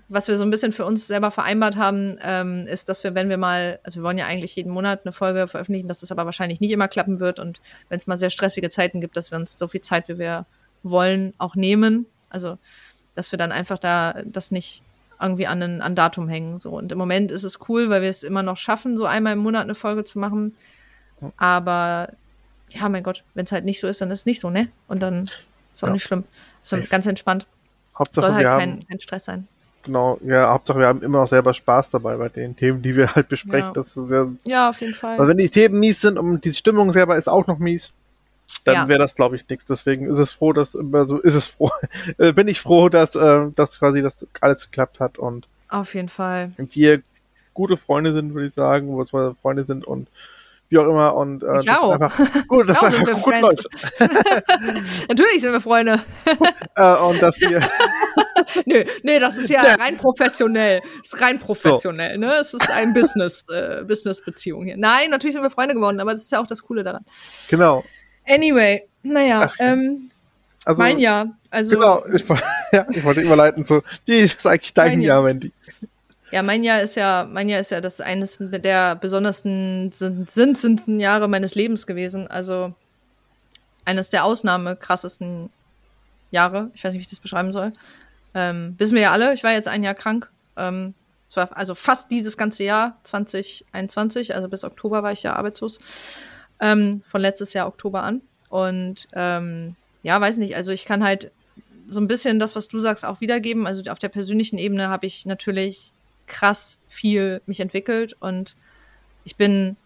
[0.09, 3.29] was wir so ein bisschen für uns selber vereinbart haben, ähm, ist, dass wir, wenn
[3.29, 6.25] wir mal, also wir wollen ja eigentlich jeden Monat eine Folge veröffentlichen, dass das aber
[6.25, 9.37] wahrscheinlich nicht immer klappen wird und wenn es mal sehr stressige Zeiten gibt, dass wir
[9.37, 10.47] uns so viel Zeit, wie wir
[10.81, 12.07] wollen, auch nehmen.
[12.31, 12.57] Also,
[13.13, 14.81] dass wir dann einfach da das nicht
[15.21, 16.57] irgendwie an ein an Datum hängen.
[16.57, 16.71] So.
[16.71, 19.39] Und im Moment ist es cool, weil wir es immer noch schaffen, so einmal im
[19.39, 20.55] Monat eine Folge zu machen.
[21.37, 22.09] Aber
[22.75, 24.67] ja, mein Gott, wenn es halt nicht so ist, dann ist es nicht so, ne?
[24.87, 25.93] Und dann ist auch ja.
[25.93, 26.23] nicht schlimm.
[26.61, 27.45] Also ganz entspannt.
[27.97, 29.47] Hauptsache, Soll halt kein, haben, kein Stress sein.
[29.83, 33.13] Genau, ja, Hauptsache wir haben immer noch selber Spaß dabei bei den Themen, die wir
[33.15, 33.67] halt besprechen.
[33.67, 35.17] Ja, das wir, ja auf jeden Fall.
[35.17, 37.91] Also wenn die Themen mies sind und die Stimmung selber ist auch noch mies,
[38.65, 38.87] dann ja.
[38.87, 39.65] wäre das, glaube ich, nichts.
[39.65, 41.71] Deswegen ist es froh, dass immer so ist es froh.
[42.17, 46.09] Äh, bin ich froh, dass, äh, dass quasi das alles geklappt hat und auf jeden
[46.09, 46.51] Fall.
[46.57, 47.01] Wir
[47.53, 50.09] gute Freunde sind, würde ich sagen, wo wir Freunde sind und
[50.75, 51.15] wie auch immer.
[51.15, 51.93] Und äh, ich auch.
[51.93, 53.69] Einfach, gut, dass einfach gut läuft.
[55.09, 56.01] Natürlich sind wir Freunde.
[56.75, 57.61] äh, und dass wir.
[58.65, 60.81] nö, nee, das ist ja rein professionell.
[61.03, 62.19] Das ist rein professionell, so.
[62.19, 62.33] ne?
[62.35, 64.77] Es ist ein Business, äh, Business-Beziehung hier.
[64.77, 67.05] Nein, natürlich sind wir Freunde geworden, aber das ist ja auch das Coole daran.
[67.49, 67.83] Genau.
[68.27, 70.11] Anyway, naja, Ach, ähm,
[70.65, 71.37] also, mein Jahr.
[71.51, 72.25] Also, genau, ich,
[72.71, 75.53] ja, ich wollte überleiten zu, wie ist eigentlich dein Jahr, Wendy?
[76.31, 81.27] Ja, mein Jahr ist ja, mein Jahr ist ja das eines der besondersten sinnendsten Jahre
[81.27, 82.27] meines Lebens gewesen.
[82.27, 82.73] Also
[83.85, 85.49] eines der ausnahmekrassesten
[86.31, 86.71] Jahre.
[86.73, 87.73] Ich weiß nicht, wie ich das beschreiben soll.
[88.33, 90.29] Ähm, wissen wir ja alle, ich war jetzt ein Jahr krank.
[90.57, 90.93] Ähm,
[91.29, 95.79] es war also fast dieses ganze Jahr, 2021, also bis Oktober war ich ja arbeitslos.
[96.59, 98.21] Ähm, von letztes Jahr Oktober an.
[98.49, 101.31] Und ähm, ja, weiß nicht, also ich kann halt
[101.87, 103.67] so ein bisschen das, was du sagst, auch wiedergeben.
[103.67, 105.91] Also auf der persönlichen Ebene habe ich natürlich
[106.27, 108.55] krass viel mich entwickelt und
[109.23, 109.77] ich bin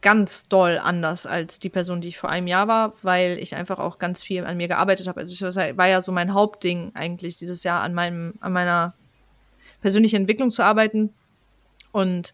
[0.00, 3.78] ganz doll anders als die Person, die ich vor einem Jahr war, weil ich einfach
[3.78, 5.20] auch ganz viel an mir gearbeitet habe.
[5.20, 5.42] Also ich
[5.76, 8.94] war ja so mein Hauptding eigentlich dieses Jahr an meinem, an meiner
[9.80, 11.12] persönlichen Entwicklung zu arbeiten.
[11.90, 12.32] Und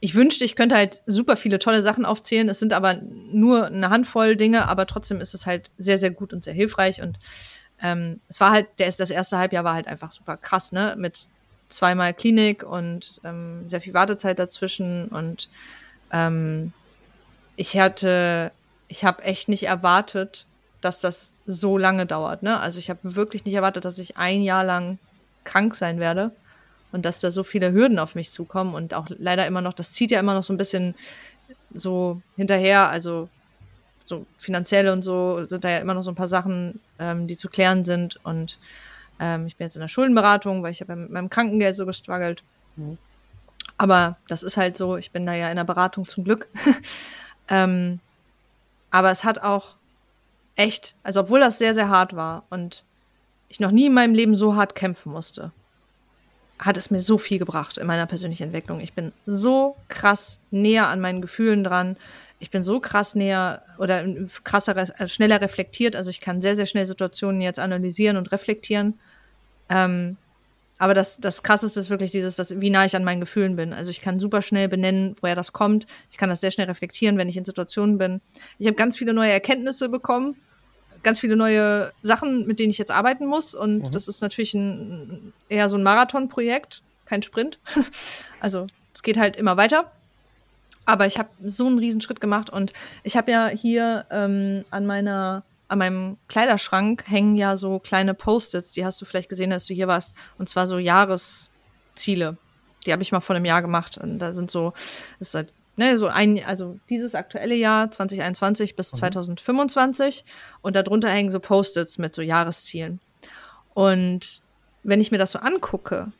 [0.00, 2.48] ich wünschte, ich könnte halt super viele tolle Sachen aufzählen.
[2.48, 6.32] Es sind aber nur eine Handvoll Dinge, aber trotzdem ist es halt sehr, sehr gut
[6.32, 7.02] und sehr hilfreich.
[7.02, 7.18] Und
[7.82, 10.94] ähm, es war halt, der, das erste Halbjahr war halt einfach super krass, ne?
[10.98, 11.28] Mit
[11.72, 15.08] zweimal Klinik und ähm, sehr viel Wartezeit dazwischen.
[15.08, 15.48] Und
[16.12, 16.72] ähm,
[17.56, 18.52] ich hatte,
[18.88, 20.46] ich habe echt nicht erwartet,
[20.80, 22.42] dass das so lange dauert.
[22.42, 22.58] Ne?
[22.58, 24.98] Also ich habe wirklich nicht erwartet, dass ich ein Jahr lang
[25.44, 26.32] krank sein werde
[26.92, 29.92] und dass da so viele Hürden auf mich zukommen und auch leider immer noch, das
[29.92, 30.94] zieht ja immer noch so ein bisschen
[31.74, 33.28] so hinterher, also
[34.04, 37.36] so finanzielle und so sind da ja immer noch so ein paar Sachen, ähm, die
[37.36, 38.58] zu klären sind und
[39.22, 41.86] ähm, ich bin jetzt in der Schuldenberatung, weil ich habe ja mit meinem Krankengeld so
[41.86, 42.42] gestruggelt.
[42.74, 42.98] Mhm.
[43.78, 46.48] Aber das ist halt so, ich bin da ja in der Beratung zum Glück.
[47.48, 48.00] ähm,
[48.90, 49.76] aber es hat auch
[50.56, 52.84] echt, also obwohl das sehr, sehr hart war und
[53.48, 55.52] ich noch nie in meinem Leben so hart kämpfen musste,
[56.58, 58.80] hat es mir so viel gebracht in meiner persönlichen Entwicklung.
[58.80, 61.96] Ich bin so krass näher an meinen Gefühlen dran.
[62.40, 64.04] Ich bin so krass näher oder
[64.42, 65.94] krasser, äh, schneller reflektiert.
[65.94, 68.98] Also ich kann sehr, sehr schnell Situationen jetzt analysieren und reflektieren.
[69.68, 70.16] Ähm,
[70.82, 73.72] aber das, das Krasseste ist wirklich dieses, dass, wie nah ich an meinen Gefühlen bin.
[73.72, 75.86] Also ich kann super schnell benennen, woher das kommt.
[76.10, 78.20] Ich kann das sehr schnell reflektieren, wenn ich in Situationen bin.
[78.58, 80.34] Ich habe ganz viele neue Erkenntnisse bekommen,
[81.04, 83.54] ganz viele neue Sachen, mit denen ich jetzt arbeiten muss.
[83.54, 83.90] Und mhm.
[83.92, 87.60] das ist natürlich ein, eher so ein Marathonprojekt, kein Sprint.
[88.40, 89.92] also es geht halt immer weiter.
[90.84, 92.72] Aber ich habe so einen Riesenschritt gemacht und
[93.04, 98.72] ich habe ja hier ähm, an meiner an meinem Kleiderschrank hängen ja so kleine Post-its,
[98.72, 102.36] die hast du vielleicht gesehen, als du hier warst, und zwar so Jahresziele.
[102.84, 103.96] Die habe ich mal vor einem Jahr gemacht.
[103.96, 104.74] Und da sind so,
[105.18, 108.98] ist halt, ne, so ein, also dieses aktuelle Jahr 2021 bis mhm.
[108.98, 110.26] 2025
[110.60, 113.00] und darunter hängen so Post-its mit so Jahreszielen.
[113.72, 114.42] Und
[114.82, 116.12] wenn ich mir das so angucke,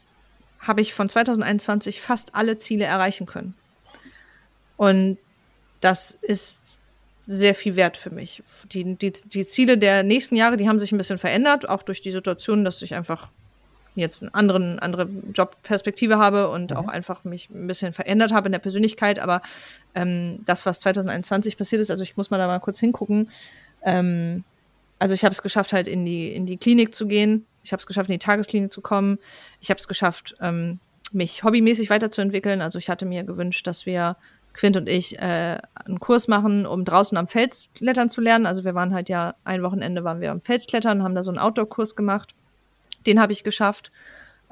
[0.61, 3.55] habe ich von 2021 fast alle Ziele erreichen können.
[4.79, 5.19] Und
[5.81, 6.79] das ist
[7.27, 8.43] sehr viel wert für mich.
[8.73, 12.03] Die, die, die Ziele der nächsten Jahre, die haben sich ein bisschen verändert, auch durch
[12.03, 13.29] die Situation, dass ich einfach
[13.95, 16.77] jetzt eine anderen, andere Jobperspektive habe und mhm.
[16.77, 19.19] auch einfach mich ein bisschen verändert habe in der Persönlichkeit.
[19.19, 19.43] Aber
[19.95, 23.31] ähm, das, was 2021 passiert ist, also ich muss mal da mal kurz hingucken.
[23.85, 24.45] Ähm,
[24.99, 27.45] also ich habe es geschafft, halt in die, in die Klinik zu gehen.
[27.65, 29.19] Ich habe es geschafft, in die Tagesklinik zu kommen.
[29.61, 30.79] Ich habe es geschafft, ähm,
[31.13, 32.61] mich hobbymäßig weiterzuentwickeln.
[32.61, 34.17] Also ich hatte mir gewünscht, dass wir
[34.55, 38.47] Quint und ich äh, einen Kurs machen, um draußen am Fels klettern zu lernen.
[38.47, 41.39] Also wir waren halt ja ein Wochenende waren wir am Felsklettern, haben da so einen
[41.39, 42.35] Outdoor-Kurs gemacht.
[43.07, 43.93] Den habe ich geschafft.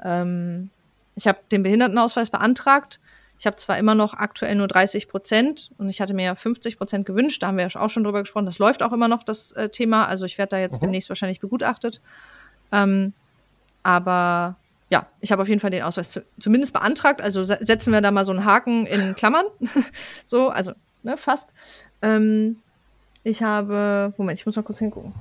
[0.03, 0.69] Ähm,
[1.15, 2.99] ich habe den Behindertenausweis beantragt.
[3.37, 6.77] Ich habe zwar immer noch aktuell nur 30 Prozent und ich hatte mir ja 50
[6.77, 7.41] Prozent gewünscht.
[7.41, 8.45] Da haben wir ja auch schon drüber gesprochen.
[8.45, 10.07] Das läuft auch immer noch, das äh, Thema.
[10.07, 10.87] Also ich werde da jetzt mhm.
[10.87, 12.01] demnächst wahrscheinlich begutachtet.
[12.71, 13.13] Ähm,
[13.83, 14.57] aber
[14.91, 17.21] ja, ich habe auf jeden Fall den Ausweis zu, zumindest beantragt.
[17.21, 19.45] Also setzen wir da mal so einen Haken in Klammern.
[20.25, 21.53] so, also ne, fast.
[22.01, 22.57] Ähm,
[23.23, 25.13] ich habe, Moment, ich muss mal kurz hingucken.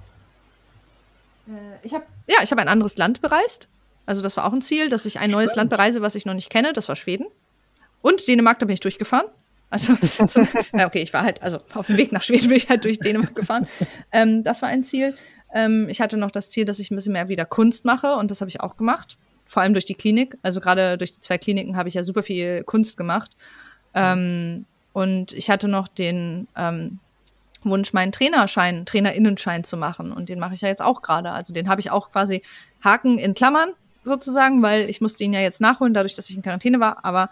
[1.47, 3.69] Äh, ich habe, ja, ich habe ein anderes Land bereist.
[4.07, 6.35] Also das war auch ein Ziel, dass ich ein neues Land bereise, was ich noch
[6.35, 6.73] nicht kenne.
[6.73, 7.27] Das war Schweden.
[8.03, 9.27] Und Dänemark, da bin ich durchgefahren.
[9.69, 9.95] Also,
[10.27, 12.83] so, na okay, ich war halt, also auf dem Weg nach Schweden bin ich halt
[12.83, 13.69] durch Dänemark gefahren.
[14.11, 15.15] Ähm, das war ein Ziel.
[15.55, 18.33] Ähm, ich hatte noch das Ziel, dass ich ein bisschen mehr wieder Kunst mache und
[18.33, 19.17] das habe ich auch gemacht.
[19.51, 20.39] Vor allem durch die Klinik.
[20.43, 23.33] Also gerade durch die zwei Kliniken habe ich ja super viel Kunst gemacht.
[23.95, 27.01] Ähm, und ich hatte noch den ähm,
[27.65, 30.13] Wunsch, meinen Trainerschein, Trainerinnenschein zu machen.
[30.13, 31.33] Und den mache ich ja jetzt auch gerade.
[31.33, 32.43] Also den habe ich auch quasi
[32.85, 33.71] Haken in Klammern
[34.05, 37.05] sozusagen, weil ich musste ihn ja jetzt nachholen, dadurch, dass ich in Quarantäne war.
[37.05, 37.31] Aber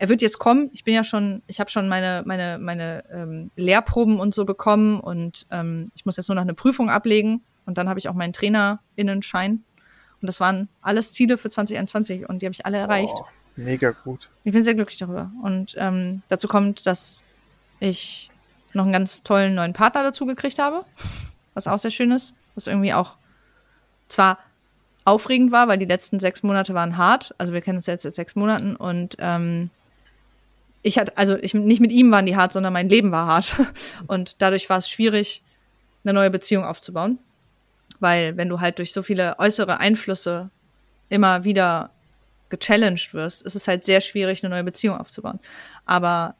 [0.00, 0.70] er wird jetzt kommen.
[0.72, 4.98] Ich bin ja schon, ich habe schon meine, meine, meine ähm, Lehrproben und so bekommen
[4.98, 8.14] und ähm, ich muss jetzt nur noch eine Prüfung ablegen und dann habe ich auch
[8.14, 9.62] meinen Trainerinnenschein.
[10.20, 13.14] Und das waren alles Ziele für 2021 und die habe ich alle erreicht.
[13.16, 13.26] Oh,
[13.56, 14.28] mega gut.
[14.44, 15.30] Ich bin sehr glücklich darüber.
[15.42, 17.22] Und ähm, dazu kommt, dass
[17.80, 18.30] ich
[18.72, 20.84] noch einen ganz tollen neuen Partner dazu gekriegt habe,
[21.54, 23.16] was auch sehr schön ist, was irgendwie auch
[24.08, 24.38] zwar
[25.04, 27.34] aufregend war, weil die letzten sechs Monate waren hart.
[27.38, 29.70] Also wir kennen uns jetzt seit sechs Monaten und ähm,
[30.82, 33.56] ich hatte, also ich, nicht mit ihm waren die hart, sondern mein Leben war hart.
[34.06, 35.42] Und dadurch war es schwierig,
[36.04, 37.18] eine neue Beziehung aufzubauen.
[38.00, 40.50] Weil wenn du halt durch so viele äußere Einflüsse
[41.08, 41.90] immer wieder
[42.48, 45.38] gechallenged wirst, ist es halt sehr schwierig, eine neue Beziehung aufzubauen.
[45.86, 46.34] Aber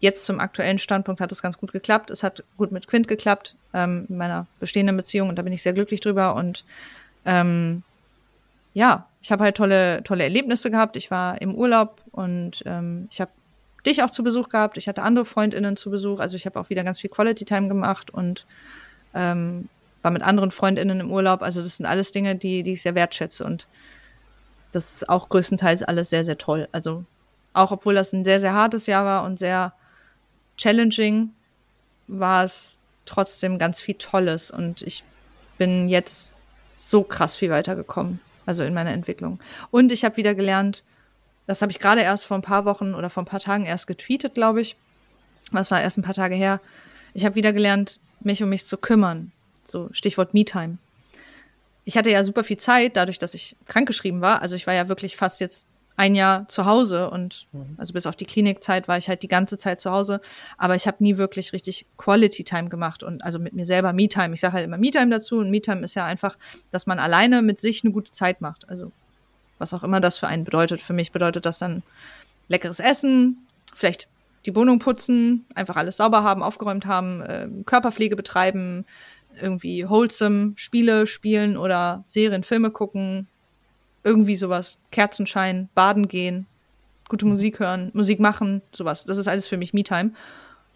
[0.00, 2.10] jetzt zum aktuellen Standpunkt hat es ganz gut geklappt.
[2.10, 5.62] Es hat gut mit Quint geklappt, ähm, in meiner bestehenden Beziehung und da bin ich
[5.62, 6.34] sehr glücklich drüber.
[6.34, 6.64] Und
[7.24, 7.82] ähm,
[8.74, 10.96] ja, ich habe halt tolle, tolle Erlebnisse gehabt.
[10.96, 13.30] Ich war im Urlaub und ähm, ich habe
[13.86, 14.76] dich auch zu Besuch gehabt.
[14.76, 16.20] Ich hatte andere FreundInnen zu Besuch.
[16.20, 18.46] Also ich habe auch wieder ganz viel Quality Time gemacht und
[19.14, 19.68] ähm,
[20.04, 21.42] war mit anderen FreundInnen im Urlaub.
[21.42, 23.66] Also das sind alles Dinge, die, die ich sehr wertschätze und
[24.72, 26.68] das ist auch größtenteils alles sehr, sehr toll.
[26.72, 27.04] Also
[27.54, 29.72] auch obwohl das ein sehr, sehr hartes Jahr war und sehr
[30.58, 31.30] challenging,
[32.06, 35.04] war es trotzdem ganz viel Tolles und ich
[35.56, 36.34] bin jetzt
[36.74, 39.38] so krass viel weitergekommen, also in meiner Entwicklung.
[39.70, 40.84] Und ich habe wieder gelernt,
[41.46, 43.86] das habe ich gerade erst vor ein paar Wochen oder vor ein paar Tagen erst
[43.86, 44.76] getweetet, glaube ich.
[45.50, 46.60] Was war erst ein paar Tage her.
[47.14, 49.30] Ich habe wieder gelernt, mich um mich zu kümmern.
[49.64, 50.78] So Stichwort Me-Time.
[51.84, 54.40] Ich hatte ja super viel Zeit, dadurch, dass ich krankgeschrieben war.
[54.42, 55.66] Also ich war ja wirklich fast jetzt
[55.96, 57.74] ein Jahr zu Hause und mhm.
[57.76, 60.20] also bis auf die Klinikzeit war ich halt die ganze Zeit zu Hause,
[60.58, 64.08] aber ich habe nie wirklich richtig Quality Time gemacht und also mit mir selber Me
[64.08, 64.34] Time.
[64.34, 66.36] Ich sage halt immer Me Time dazu und Me Time ist ja einfach,
[66.72, 68.68] dass man alleine mit sich eine gute Zeit macht.
[68.68, 68.90] Also
[69.58, 70.80] was auch immer das für einen bedeutet.
[70.80, 71.84] Für mich bedeutet das dann
[72.48, 74.08] leckeres Essen, vielleicht
[74.46, 78.84] die Wohnung putzen, einfach alles sauber haben, aufgeräumt haben, äh, Körperpflege betreiben,
[79.40, 83.28] irgendwie wholesome Spiele spielen oder Serien, Filme gucken,
[84.02, 86.46] irgendwie sowas, Kerzenschein, baden gehen,
[87.08, 89.04] gute Musik hören, Musik machen, sowas.
[89.04, 90.12] Das ist alles für mich Me-Time.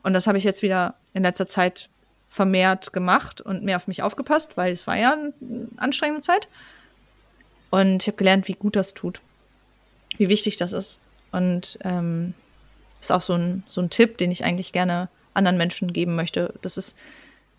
[0.02, 1.88] Und das habe ich jetzt wieder in letzter Zeit
[2.28, 5.32] vermehrt gemacht und mehr auf mich aufgepasst, weil es war ja eine
[5.76, 6.48] anstrengende Zeit.
[7.70, 9.20] Und ich habe gelernt, wie gut das tut,
[10.16, 11.00] wie wichtig das ist.
[11.32, 12.34] Und ähm,
[13.00, 16.54] ist auch so ein, so ein Tipp, den ich eigentlich gerne anderen Menschen geben möchte.
[16.62, 16.96] Das ist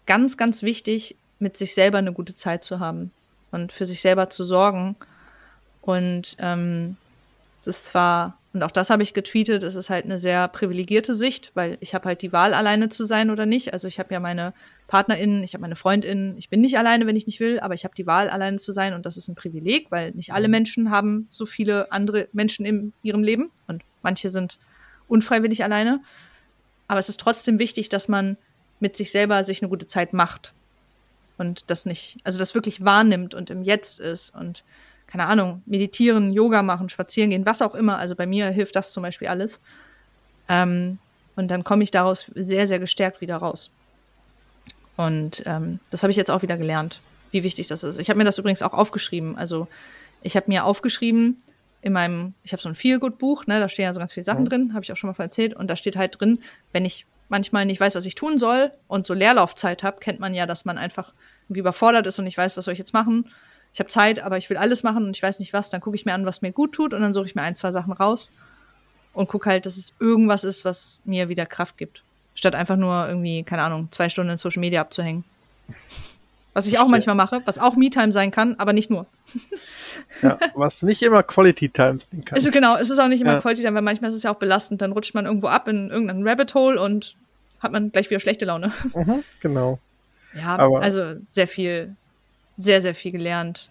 [0.09, 3.11] ganz, ganz wichtig, mit sich selber eine gute Zeit zu haben
[3.51, 4.95] und für sich selber zu sorgen.
[5.83, 6.97] Und ähm,
[7.61, 11.13] es ist zwar, und auch das habe ich getweetet, es ist halt eine sehr privilegierte
[11.13, 13.71] Sicht, weil ich habe halt die Wahl, alleine zu sein oder nicht.
[13.71, 14.53] Also ich habe ja meine
[14.87, 17.83] PartnerInnen, ich habe meine FreundInnen, ich bin nicht alleine, wenn ich nicht will, aber ich
[17.83, 20.51] habe die Wahl, alleine zu sein und das ist ein Privileg, weil nicht alle mhm.
[20.51, 24.57] Menschen haben so viele andere Menschen in ihrem Leben und manche sind
[25.07, 26.01] unfreiwillig alleine.
[26.87, 28.37] Aber es ist trotzdem wichtig, dass man
[28.79, 30.53] mit sich selber sich eine gute Zeit macht
[31.37, 34.63] und das nicht, also das wirklich wahrnimmt und im Jetzt ist und
[35.07, 37.97] keine Ahnung, meditieren, Yoga machen, spazieren gehen, was auch immer.
[37.97, 39.59] Also bei mir hilft das zum Beispiel alles.
[40.47, 40.99] Ähm,
[41.35, 43.71] Und dann komme ich daraus sehr, sehr gestärkt wieder raus.
[44.97, 46.99] Und ähm, das habe ich jetzt auch wieder gelernt,
[47.31, 47.97] wie wichtig das ist.
[47.97, 49.37] Ich habe mir das übrigens auch aufgeschrieben.
[49.37, 49.69] Also
[50.21, 51.37] ich habe mir aufgeschrieben
[51.81, 54.43] in meinem, ich habe so ein Feelgood-Buch, ne, da stehen ja so ganz viele Sachen
[54.43, 55.53] drin, habe ich auch schon mal erzählt.
[55.53, 56.39] Und da steht halt drin,
[56.73, 60.33] wenn ich manchmal nicht weiß, was ich tun soll und so Leerlaufzeit habe, kennt man
[60.33, 61.13] ja, dass man einfach
[61.45, 63.29] irgendwie überfordert ist und ich weiß, was soll ich jetzt machen.
[63.71, 65.69] Ich habe Zeit, aber ich will alles machen und ich weiß nicht was.
[65.69, 67.55] Dann gucke ich mir an, was mir gut tut und dann suche ich mir ein,
[67.55, 68.31] zwei Sachen raus
[69.13, 72.03] und gucke halt, dass es irgendwas ist, was mir wieder Kraft gibt.
[72.33, 75.23] Statt einfach nur irgendwie, keine Ahnung, zwei Stunden in Social Media abzuhängen.
[76.53, 79.05] Was ich auch manchmal mache, was auch Me-Time sein kann, aber nicht nur.
[80.21, 82.37] ja, was nicht immer Quality Time sein kann.
[82.37, 83.41] Ist, genau, es ist auch nicht immer ja.
[83.41, 84.81] Quality Time, weil manchmal ist es ja auch belastend.
[84.81, 87.15] Dann rutscht man irgendwo ab in irgendein Rabbit Hole und
[87.59, 88.73] hat man gleich wieder schlechte Laune.
[88.95, 89.79] Mhm, genau.
[90.33, 91.95] Ja, aber also sehr viel,
[92.57, 93.69] sehr, sehr viel gelernt.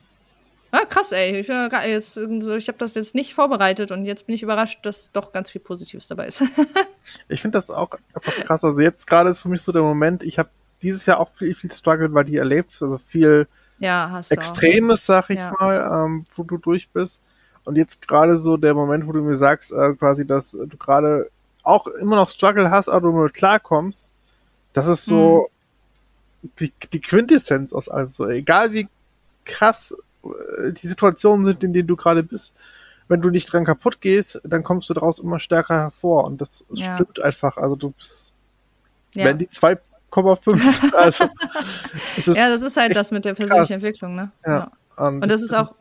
[0.71, 1.41] Ah, krass, ey.
[1.41, 5.51] Ich, ich habe das jetzt nicht vorbereitet und jetzt bin ich überrascht, dass doch ganz
[5.51, 6.43] viel Positives dabei ist.
[7.29, 8.65] ich finde das auch einfach krass.
[8.65, 10.51] Also jetzt gerade ist für mich so der Moment, ich habe
[10.83, 12.77] dieses Jahr auch viel, viel Struggle bei dir erlebt.
[12.81, 13.47] Also viel
[13.79, 15.53] ja, Extremes, sag ich ja.
[15.59, 17.21] mal, ähm, wo du durch bist.
[17.65, 21.31] Und jetzt gerade so der Moment, wo du mir sagst, äh, quasi, dass du gerade
[21.63, 24.11] auch immer noch Struggle hast, aber du nur klarkommst,
[24.73, 25.49] das ist so
[26.43, 26.51] mhm.
[26.61, 28.13] die, die Quintessenz aus allem.
[28.13, 28.89] So, egal wie
[29.45, 29.95] krass
[30.25, 32.55] äh, die Situationen sind, in denen du gerade bist,
[33.09, 36.25] wenn du nicht dran kaputt gehst, dann kommst du daraus immer stärker hervor.
[36.25, 36.95] Und das ja.
[36.95, 37.57] stimmt einfach.
[37.57, 38.33] Also du bist,
[39.15, 39.25] ja.
[39.25, 39.49] wenn die
[40.13, 41.25] 2,5, also.
[42.33, 43.83] ja, das ist halt das mit der persönlichen krass.
[43.83, 44.31] Entwicklung, ne?
[44.47, 44.71] Ja.
[44.97, 45.07] ja.
[45.07, 45.75] Und, und das ist auch,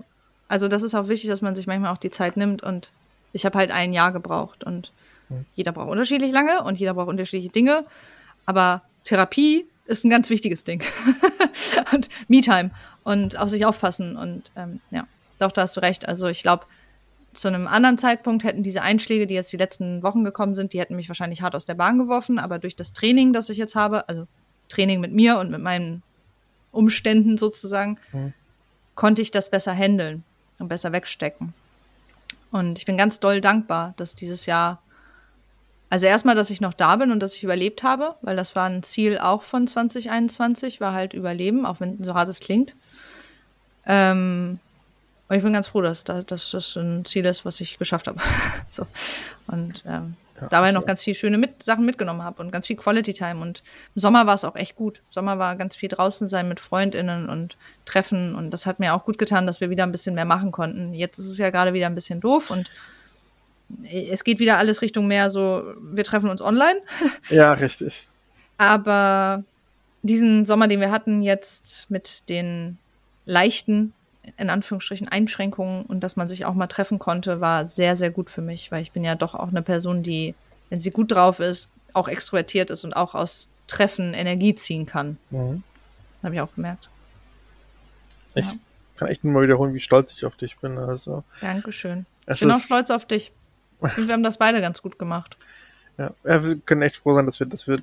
[0.48, 2.92] also das ist auch wichtig, dass man sich manchmal auch die Zeit nimmt und
[3.34, 4.92] ich habe halt ein Jahr gebraucht und
[5.30, 5.46] hm.
[5.56, 7.86] jeder braucht unterschiedlich lange und jeder braucht unterschiedliche Dinge.
[8.46, 10.84] Aber Therapie ist ein ganz wichtiges Ding.
[11.94, 12.72] und Me-Time
[13.04, 14.18] und auf sich aufpassen.
[14.18, 15.06] Und ähm, ja,
[15.40, 16.08] doch, da hast du recht.
[16.08, 16.66] Also ich glaube,
[17.38, 20.80] zu einem anderen Zeitpunkt hätten diese Einschläge, die jetzt die letzten Wochen gekommen sind, die
[20.80, 22.40] hätten mich wahrscheinlich hart aus der Bahn geworfen.
[22.40, 24.28] Aber durch das Training, das ich jetzt habe, also
[24.70, 26.02] Training mit mir und mit meinen
[26.72, 28.34] Umständen sozusagen, mhm.
[28.96, 30.24] konnte ich das besser handeln
[30.60, 31.54] und besser wegstecken.
[32.52, 34.82] Und ich bin ganz doll dankbar, dass dieses Jahr
[35.90, 38.66] also erstmal, dass ich noch da bin und dass ich überlebt habe, weil das war
[38.66, 42.76] ein Ziel auch von 2021, war halt Überleben, auch wenn so hart es klingt.
[43.86, 44.60] Ähm,
[45.30, 48.20] und ich bin ganz froh, dass, dass, das ein Ziel ist, was ich geschafft habe.
[48.70, 48.88] so.
[49.48, 52.78] Und ähm, ja, dabei noch ganz viele schöne mit Sachen mitgenommen habe und ganz viel
[52.78, 53.42] Quality Time.
[53.42, 53.64] Und
[53.96, 55.00] im Sommer war es auch echt gut.
[55.00, 58.36] Im Sommer war ganz viel draußen sein mit FreundInnen und Treffen.
[58.36, 60.94] Und das hat mir auch gut getan, dass wir wieder ein bisschen mehr machen konnten.
[60.94, 62.70] Jetzt ist es ja gerade wieder ein bisschen doof und
[63.84, 66.82] es geht wieder alles Richtung mehr so, wir treffen uns online.
[67.30, 68.08] Ja, richtig.
[68.58, 69.44] Aber
[70.02, 72.78] diesen Sommer, den wir hatten, jetzt mit den
[73.26, 73.94] leichten,
[74.38, 78.30] in Anführungsstrichen, Einschränkungen und dass man sich auch mal treffen konnte, war sehr, sehr gut
[78.30, 80.36] für mich, weil ich bin ja doch auch eine Person, die,
[80.70, 85.18] wenn sie gut drauf ist, auch extrovertiert ist und auch aus Treffen Energie ziehen kann.
[85.30, 85.64] Mhm.
[86.24, 86.90] Habe ich auch gemerkt.
[88.36, 88.54] Ich ja.
[88.98, 90.78] kann echt nur mal wiederholen, wie stolz ich auf dich bin.
[90.78, 92.06] Also, Dankeschön.
[92.28, 93.32] Ich bin auch stolz auf dich.
[93.96, 95.38] Wir haben das beide ganz gut gemacht.
[95.98, 97.82] Ja, ja, wir können echt froh sein, dass wir, dass wir,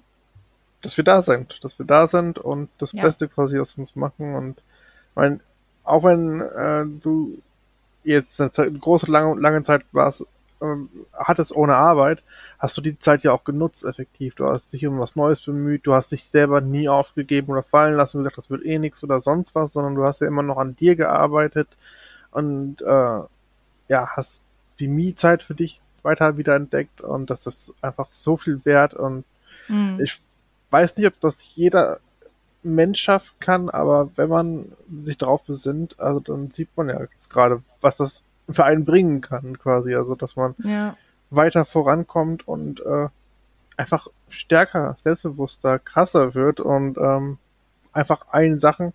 [0.82, 3.02] dass wir da sind, dass wir da sind und das ja.
[3.02, 4.36] Beste quasi aus uns machen.
[4.36, 4.62] Und
[5.16, 5.40] mein,
[5.84, 7.38] auch wenn äh, du
[8.02, 10.26] jetzt eine, Zeit, eine große, lange, lange Zeit warst,
[10.60, 12.22] ähm, hattest ohne Arbeit,
[12.58, 14.34] hast du die Zeit ja auch genutzt, effektiv.
[14.34, 17.96] Du hast dich um was Neues bemüht, du hast dich selber nie aufgegeben oder fallen
[17.96, 20.42] lassen und gesagt, das wird eh nichts oder sonst was, sondern du hast ja immer
[20.42, 21.68] noch an dir gearbeitet
[22.30, 23.20] und äh,
[23.88, 24.44] ja, hast
[24.80, 29.24] die Me-Zeit für dich weiter wieder entdeckt und das ist einfach so viel wert und
[29.68, 29.98] mhm.
[30.02, 30.20] ich
[30.70, 31.98] weiß nicht, ob das jeder
[32.64, 34.72] Mensch schaffen kann, aber wenn man
[35.04, 39.20] sich darauf besinnt, also dann sieht man ja jetzt gerade, was das für einen bringen
[39.20, 39.94] kann, quasi.
[39.94, 40.96] Also dass man ja.
[41.30, 43.08] weiter vorankommt und äh,
[43.76, 47.38] einfach stärker, selbstbewusster, krasser wird und ähm,
[47.92, 48.92] einfach allen Sachen,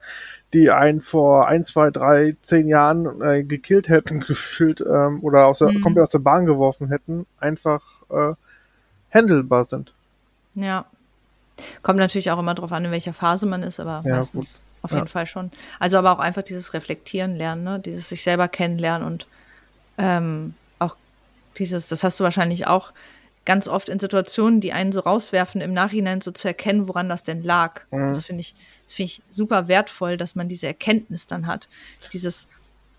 [0.53, 5.59] die einen vor ein, zwei, drei, zehn Jahren äh, gekillt hätten, gefühlt, ähm, oder aus
[5.59, 5.81] der, mhm.
[5.81, 8.33] komplett aus der Bahn geworfen hätten, einfach äh,
[9.13, 9.93] handelbar sind.
[10.55, 10.85] Ja.
[11.81, 14.83] Kommt natürlich auch immer darauf an, in welcher Phase man ist, aber ja, meistens gut.
[14.83, 15.11] auf jeden ja.
[15.11, 15.51] Fall schon.
[15.79, 17.79] Also aber auch einfach dieses Reflektieren lernen, ne?
[17.79, 19.27] dieses sich selber kennenlernen und
[19.97, 20.95] ähm, auch
[21.57, 22.93] dieses, das hast du wahrscheinlich auch
[23.45, 27.23] ganz oft in Situationen, die einen so rauswerfen, im Nachhinein so zu erkennen, woran das
[27.23, 27.81] denn lag.
[27.91, 28.13] Mhm.
[28.13, 28.53] Das finde ich,
[28.85, 31.67] das finde ich super wertvoll, dass man diese Erkenntnis dann hat.
[32.13, 32.47] Dieses,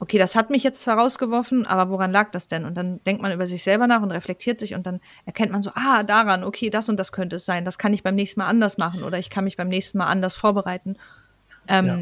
[0.01, 2.65] okay, das hat mich jetzt zwar rausgeworfen, aber woran lag das denn?
[2.65, 5.61] Und dann denkt man über sich selber nach und reflektiert sich und dann erkennt man
[5.61, 8.41] so, ah, daran, okay, das und das könnte es sein, das kann ich beim nächsten
[8.41, 10.97] Mal anders machen oder ich kann mich beim nächsten Mal anders vorbereiten.
[11.69, 11.99] Ähm, ja.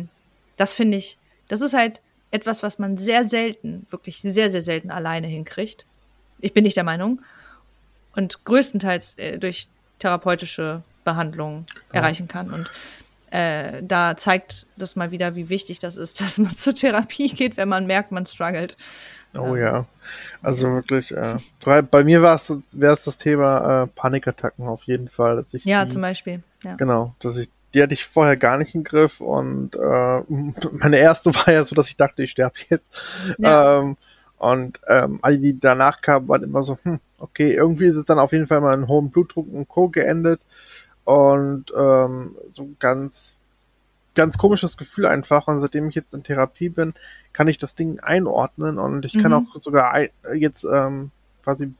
[0.56, 1.18] Das finde ich,
[1.48, 2.00] das ist halt
[2.30, 5.84] etwas, was man sehr selten, wirklich sehr, sehr selten alleine hinkriegt.
[6.38, 7.20] Ich bin nicht der Meinung.
[8.14, 9.68] Und größtenteils äh, durch
[9.98, 12.00] therapeutische Behandlung ja.
[12.00, 12.52] erreichen kann.
[12.52, 12.70] Und
[13.30, 17.56] äh, da zeigt das mal wieder, wie wichtig das ist, dass man zur Therapie geht,
[17.56, 18.76] wenn man merkt, man struggelt.
[19.34, 19.56] Oh ähm.
[19.56, 19.86] ja,
[20.42, 21.12] also wirklich.
[21.12, 21.36] Äh,
[21.82, 25.36] bei mir wäre es das Thema äh, Panikattacken auf jeden Fall.
[25.36, 26.42] Dass ich ja, die, zum Beispiel.
[26.64, 26.76] Ja.
[26.76, 30.22] Genau, dass ich die hatte ich vorher gar nicht im Griff und äh,
[30.72, 32.90] meine erste war ja so, dass ich dachte, ich sterbe jetzt.
[33.38, 33.80] Ja.
[33.80, 33.96] Ähm,
[34.38, 38.20] und ähm, alle, die danach kamen, waren immer so, hm, okay, irgendwie ist es dann
[38.20, 39.88] auf jeden Fall mal in hohem Blutdruck und Co.
[39.88, 40.46] geendet.
[41.08, 43.38] Und ähm, so ganz,
[44.14, 45.48] ganz komisches Gefühl einfach.
[45.48, 46.92] Und seitdem ich jetzt in Therapie bin,
[47.32, 49.22] kann ich das Ding einordnen und ich mhm.
[49.22, 51.10] kann auch sogar ein, jetzt ähm,
[51.42, 51.72] quasi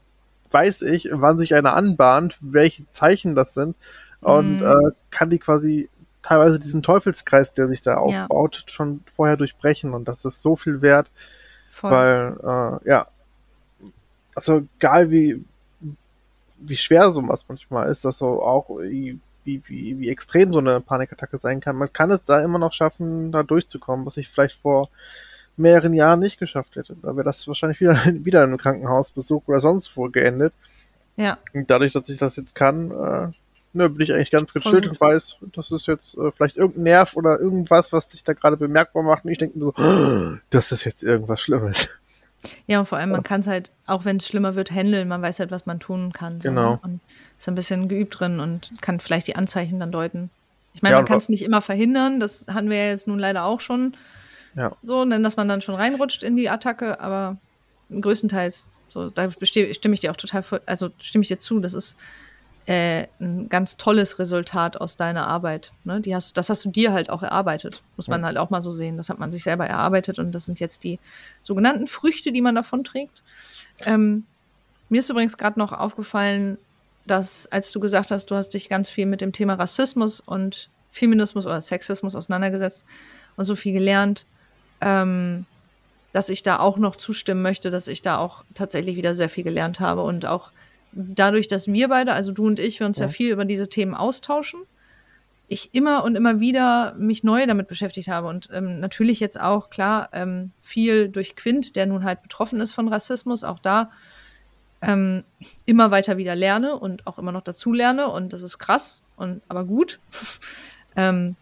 [0.49, 3.75] weiß ich, wann sich einer anbahnt, welche Zeichen das sind
[4.21, 4.65] und mhm.
[4.65, 5.89] äh, kann die quasi
[6.23, 8.73] teilweise diesen Teufelskreis, der sich da aufbaut, ja.
[8.73, 11.11] schon vorher durchbrechen und das ist so viel wert,
[11.69, 11.91] Voll.
[11.91, 13.07] weil äh, ja,
[14.33, 15.43] also egal wie
[16.61, 21.37] wie schwer sowas manchmal ist, dass so auch wie, wie, wie extrem so eine Panikattacke
[21.39, 21.75] sein kann.
[21.75, 24.89] Man kann es da immer noch schaffen, da durchzukommen, was ich vielleicht vor
[25.57, 26.95] mehreren Jahren nicht geschafft hätte.
[27.01, 30.53] Da wäre das wahrscheinlich wieder, wieder im Krankenhausbesuch oder sonst wo geendet.
[31.15, 31.37] Ja.
[31.53, 33.27] Und dadurch, dass ich das jetzt kann, äh,
[33.73, 37.15] ne, bin ich eigentlich ganz gechillt und weiß, das ist jetzt äh, vielleicht irgendein Nerv
[37.15, 39.25] oder irgendwas, was sich da gerade bemerkbar macht.
[39.25, 41.89] Und ich denke mir so, oh, das ist jetzt irgendwas Schlimmes.
[42.67, 45.07] Ja, und vor allem, man kann es halt, auch wenn es schlimmer wird, handeln.
[45.07, 46.39] Man weiß halt, was man tun kann.
[46.39, 46.79] So, genau.
[46.81, 47.01] Und
[47.37, 50.29] ist ein bisschen geübt drin und kann vielleicht die Anzeichen dann deuten.
[50.73, 52.19] Ich meine, ja, man kann es nicht immer verhindern.
[52.19, 53.95] Das hatten wir ja jetzt nun leider auch schon.
[54.55, 54.75] Ja.
[54.83, 57.37] So, denn dass man dann schon reinrutscht in die Attacke, aber
[57.91, 61.59] größtenteils, so, da stimme ich dir auch total, also stimme ich dir zu.
[61.59, 61.97] Das ist
[62.69, 65.71] äh, ein ganz tolles Resultat aus deiner Arbeit.
[65.85, 66.01] Ne?
[66.01, 67.81] Die hast, das hast du dir halt auch erarbeitet.
[67.97, 68.27] Muss man ja.
[68.27, 68.95] halt auch mal so sehen.
[68.95, 70.99] Das hat man sich selber erarbeitet und das sind jetzt die
[71.41, 73.23] sogenannten Früchte, die man davon trägt.
[73.87, 74.25] Ähm,
[74.87, 76.59] mir ist übrigens gerade noch aufgefallen,
[77.07, 80.69] dass, als du gesagt hast, du hast dich ganz viel mit dem Thema Rassismus und
[80.91, 82.85] Feminismus oder Sexismus auseinandergesetzt
[83.35, 84.27] und so viel gelernt,
[84.81, 85.47] ähm,
[86.11, 89.43] dass ich da auch noch zustimmen möchte, dass ich da auch tatsächlich wieder sehr viel
[89.43, 90.51] gelernt habe und auch
[90.91, 93.69] dadurch, dass wir beide, also du und ich, wir uns ja, ja viel über diese
[93.69, 94.61] Themen austauschen,
[95.47, 99.69] ich immer und immer wieder mich neu damit beschäftigt habe und ähm, natürlich jetzt auch
[99.69, 103.89] klar ähm, viel durch Quint, der nun halt betroffen ist von Rassismus, auch da
[104.81, 105.23] ähm,
[105.65, 109.41] immer weiter wieder lerne und auch immer noch dazu lerne und das ist krass und
[109.47, 109.99] aber gut.
[110.95, 111.35] ähm,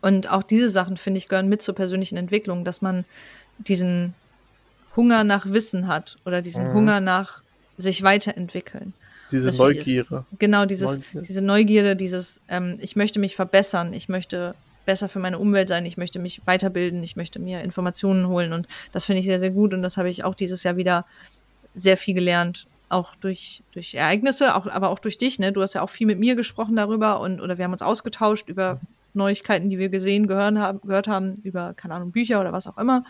[0.00, 3.04] und auch diese Sachen finde ich gehören mit zur persönlichen Entwicklung, dass man
[3.58, 4.14] diesen
[4.96, 6.74] Hunger nach Wissen hat oder diesen mhm.
[6.74, 7.41] Hunger nach
[7.82, 8.94] sich weiterentwickeln.
[9.30, 10.24] Diese das Neugierde.
[10.30, 11.26] Ist, genau, dieses, Neugierde.
[11.26, 14.54] diese Neugierde, dieses, ähm, ich möchte mich verbessern, ich möchte
[14.84, 18.66] besser für meine Umwelt sein, ich möchte mich weiterbilden, ich möchte mir Informationen holen und
[18.92, 21.06] das finde ich sehr, sehr gut und das habe ich auch dieses Jahr wieder
[21.74, 25.52] sehr viel gelernt, auch durch, durch Ereignisse, auch, aber auch durch dich, ne?
[25.52, 28.48] Du hast ja auch viel mit mir gesprochen darüber und oder wir haben uns ausgetauscht
[28.48, 28.80] über
[29.14, 32.78] Neuigkeiten, die wir gesehen, gehört haben, gehört haben, über, keine Ahnung, Bücher oder was auch
[32.78, 33.04] immer.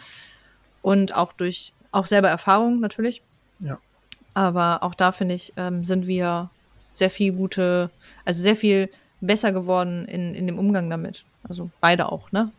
[0.82, 3.22] Und auch durch auch selber Erfahrung natürlich.
[3.60, 3.78] Ja.
[4.34, 6.50] Aber auch da finde ich, ähm, sind wir
[6.92, 7.90] sehr viel gute,
[8.24, 8.88] also sehr viel
[9.20, 11.24] besser geworden in, in dem Umgang damit.
[11.48, 12.50] Also beide auch, ne?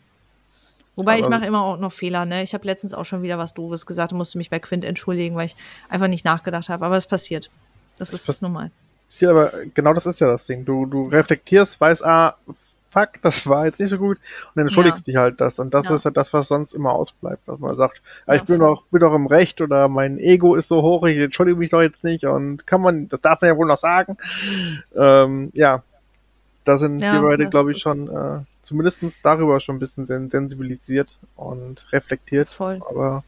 [0.96, 2.44] Wobei Aber ich mache immer auch noch Fehler, ne?
[2.44, 5.36] Ich habe letztens auch schon wieder was Doofes gesagt und musste mich bei Quint entschuldigen,
[5.36, 5.56] weil ich
[5.90, 6.86] einfach nicht nachgedacht habe.
[6.86, 7.50] Aber es passiert.
[7.98, 8.72] Das, das ist normal.
[9.20, 10.66] Ja, aber genau das ist ja das Ding.
[10.66, 12.36] Du, du reflektierst, weißt, ah,
[12.94, 15.12] fuck, das war jetzt nicht so gut und dann entschuldigst ja.
[15.12, 15.96] dich halt das und das ja.
[15.96, 19.02] ist halt das, was sonst immer ausbleibt, dass man sagt, ja, ich bin doch, bin
[19.02, 22.26] doch im Recht oder mein Ego ist so hoch, ich entschuldige mich doch jetzt nicht
[22.26, 24.18] und kann man, das darf man ja wohl noch sagen.
[24.96, 25.84] Ähm, ja,
[26.64, 31.86] da sind wir beide, glaube ich, schon äh, zumindest darüber schon ein bisschen sensibilisiert und
[31.92, 32.50] reflektiert.
[32.50, 32.82] Voll.
[32.90, 33.24] Aber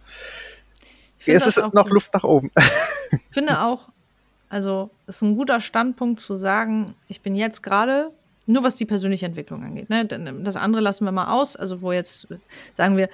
[1.26, 1.94] es ist noch gut.
[1.94, 2.52] Luft nach oben.
[3.12, 3.90] Ich finde auch,
[4.50, 8.12] also es ist ein guter Standpunkt zu sagen, ich bin jetzt gerade
[8.48, 9.90] nur was die persönliche Entwicklung angeht.
[9.90, 10.06] Ne?
[10.06, 11.56] Das andere lassen wir mal aus.
[11.56, 12.28] Also wo jetzt,
[12.74, 13.10] sagen wir,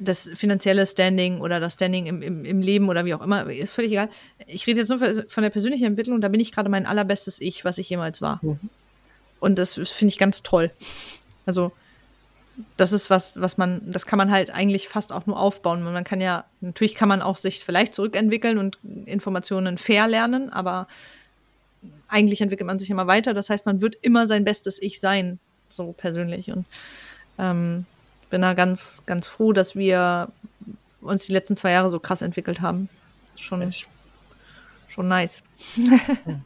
[0.00, 3.72] das finanzielle Standing oder das Standing im, im, im Leben oder wie auch immer, ist
[3.72, 4.08] völlig egal.
[4.46, 7.64] Ich rede jetzt nur von der persönlichen Entwicklung, da bin ich gerade mein allerbestes Ich,
[7.64, 8.38] was ich jemals war.
[8.42, 8.58] Mhm.
[9.40, 10.70] Und das finde ich ganz toll.
[11.46, 11.72] Also,
[12.76, 15.82] das ist was, was man, das kann man halt eigentlich fast auch nur aufbauen.
[15.82, 20.88] Man kann ja, natürlich kann man auch sich vielleicht zurückentwickeln und Informationen fair lernen, aber
[22.08, 23.34] eigentlich entwickelt man sich immer weiter.
[23.34, 25.38] Das heißt, man wird immer sein bestes Ich sein,
[25.68, 26.50] so persönlich.
[26.50, 26.64] Und
[27.38, 27.86] ähm,
[28.30, 30.28] bin da ganz, ganz froh, dass wir
[31.00, 32.88] uns die letzten zwei Jahre so krass entwickelt haben.
[33.36, 33.86] Schon, Echt?
[34.88, 35.42] schon nice.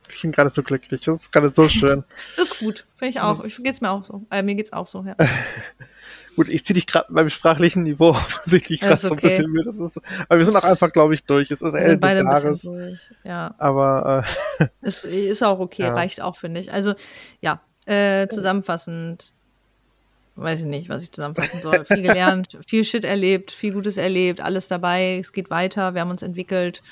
[0.08, 1.00] ich bin gerade so glücklich.
[1.02, 2.04] Das ist gerade so schön.
[2.36, 2.84] das ist gut.
[2.96, 3.44] Finde ich auch.
[3.44, 4.24] Ich, geht's mir auch so.
[4.30, 5.16] Äh, mir geht's auch so, ja.
[6.36, 9.06] Gut, ich ziehe dich gerade beim sprachlichen Niveau offensichtlich gerade okay.
[9.06, 9.66] so ein bisschen mit.
[9.66, 11.50] Das ist, aber wir sind auch einfach, glaube ich, durch.
[11.50, 13.10] Es ist beide ein Jahres, durch.
[13.24, 13.54] Ja.
[13.58, 14.24] Aber
[14.58, 15.92] äh, es ist auch okay, ja.
[15.92, 16.72] reicht auch, finde ich.
[16.72, 16.94] Also
[17.40, 19.34] ja, äh, zusammenfassend,
[20.36, 21.84] weiß ich nicht, was ich zusammenfassen soll.
[21.84, 25.18] Viel gelernt, viel Shit erlebt, viel Gutes erlebt, alles dabei.
[25.18, 26.82] Es geht weiter, wir haben uns entwickelt.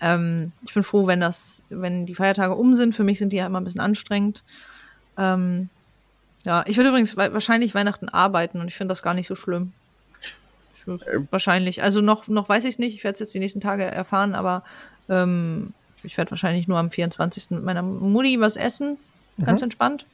[0.00, 2.94] Ähm, ich bin froh, wenn das, wenn die Feiertage um sind.
[2.94, 4.42] Für mich sind die ja immer ein bisschen anstrengend.
[5.18, 5.68] Ähm,
[6.46, 9.72] ja, ich würde übrigens wahrscheinlich Weihnachten arbeiten und ich finde das gar nicht so schlimm.
[10.86, 11.26] Ähm.
[11.32, 11.82] Wahrscheinlich.
[11.82, 12.94] Also noch, noch weiß ich es nicht.
[12.94, 14.62] Ich werde es jetzt die nächsten Tage erfahren, aber
[15.08, 15.74] ähm,
[16.04, 17.50] ich werde wahrscheinlich nur am 24.
[17.50, 18.96] mit meiner Mutti was essen.
[19.44, 19.64] Ganz mhm.
[19.64, 20.06] entspannt.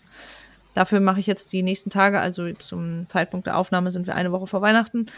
[0.73, 4.33] Dafür mache ich jetzt die nächsten Tage, also zum Zeitpunkt der Aufnahme sind wir eine
[4.33, 5.09] Woche vor Weihnachten,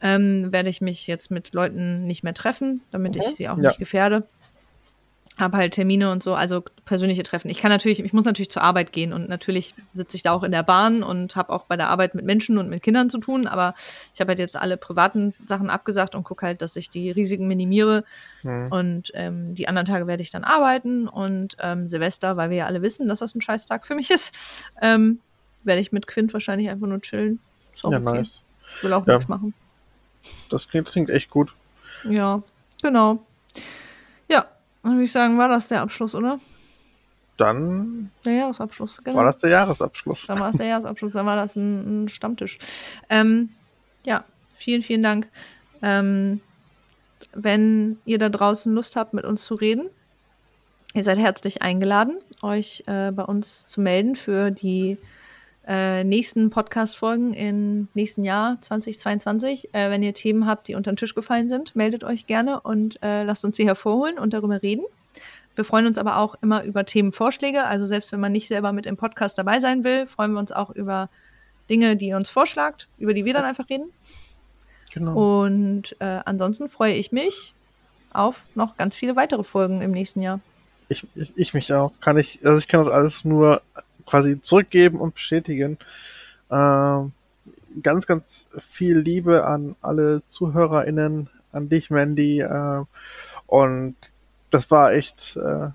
[0.00, 3.34] ähm, werde ich mich jetzt mit Leuten nicht mehr treffen, damit ich mhm.
[3.34, 3.64] sie auch ja.
[3.64, 4.26] nicht gefährde
[5.42, 7.50] habe halt Termine und so, also persönliche Treffen.
[7.50, 10.42] Ich kann natürlich, ich muss natürlich zur Arbeit gehen und natürlich sitze ich da auch
[10.42, 13.18] in der Bahn und habe auch bei der Arbeit mit Menschen und mit Kindern zu
[13.18, 13.74] tun, aber
[14.14, 17.46] ich habe halt jetzt alle privaten Sachen abgesagt und gucke halt, dass ich die Risiken
[17.46, 18.04] minimiere.
[18.42, 18.68] Mhm.
[18.70, 22.66] Und ähm, die anderen Tage werde ich dann arbeiten und ähm, Silvester, weil wir ja
[22.66, 25.18] alle wissen, dass das ein Scheißtag für mich ist, ähm,
[25.64, 27.40] werde ich mit Quint wahrscheinlich einfach nur chillen.
[27.74, 28.18] Ist auch ja, okay.
[28.18, 28.40] nice.
[28.80, 29.14] Will auch ja.
[29.14, 29.54] nichts machen.
[30.50, 31.52] Das klingt, das klingt echt gut.
[32.08, 32.42] Ja,
[32.82, 33.24] genau.
[34.82, 36.40] Dann würde ich sagen, war das der Abschluss, oder?
[37.36, 38.10] Dann.
[38.24, 39.16] Der Jahresabschluss, genau.
[39.16, 40.26] War das der Jahresabschluss?
[40.26, 42.58] Dann war es der Jahresabschluss, dann war das ein, ein Stammtisch.
[43.08, 43.50] Ähm,
[44.04, 44.24] ja,
[44.56, 45.28] vielen, vielen Dank.
[45.80, 46.40] Ähm,
[47.32, 49.88] wenn ihr da draußen Lust habt, mit uns zu reden,
[50.94, 54.98] ihr seid herzlich eingeladen, euch äh, bei uns zu melden für die
[55.66, 59.72] äh, nächsten Podcast-Folgen im nächsten Jahr 2022.
[59.72, 63.02] Äh, wenn ihr Themen habt, die unter den Tisch gefallen sind, meldet euch gerne und
[63.02, 64.84] äh, lasst uns sie hervorholen und darüber reden.
[65.54, 67.64] Wir freuen uns aber auch immer über Themenvorschläge.
[67.64, 70.50] Also selbst wenn man nicht selber mit im Podcast dabei sein will, freuen wir uns
[70.50, 71.10] auch über
[71.68, 73.90] Dinge, die ihr uns vorschlagt, über die wir dann einfach reden.
[74.92, 75.44] Genau.
[75.44, 77.54] Und äh, ansonsten freue ich mich
[78.12, 80.40] auf noch ganz viele weitere Folgen im nächsten Jahr.
[80.88, 81.92] Ich, ich, ich mich auch.
[82.00, 83.62] Kann ich, also ich kann das alles nur
[84.06, 85.78] quasi zurückgeben und bestätigen.
[86.50, 87.12] Ähm,
[87.82, 92.40] ganz, ganz viel Liebe an alle ZuhörerInnen, an dich, Mandy.
[92.40, 92.84] Äh,
[93.46, 93.96] und
[94.50, 95.68] das war echt äh,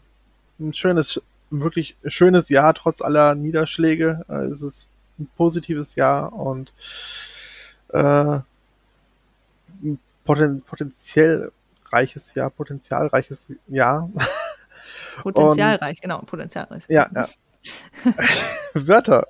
[0.60, 4.26] ein schönes, wirklich schönes Jahr, trotz aller Niederschläge.
[4.30, 4.88] Äh, es ist
[5.20, 6.74] ein positives Jahr und
[7.90, 8.40] äh,
[9.84, 11.52] ein poten potenziell
[11.92, 14.10] reiches Jahr, potenzialreiches Jahr.
[15.22, 16.84] Potenzialreich, genau, potenzialreich.
[16.90, 17.28] Ja, ja.
[18.74, 19.28] Wörter.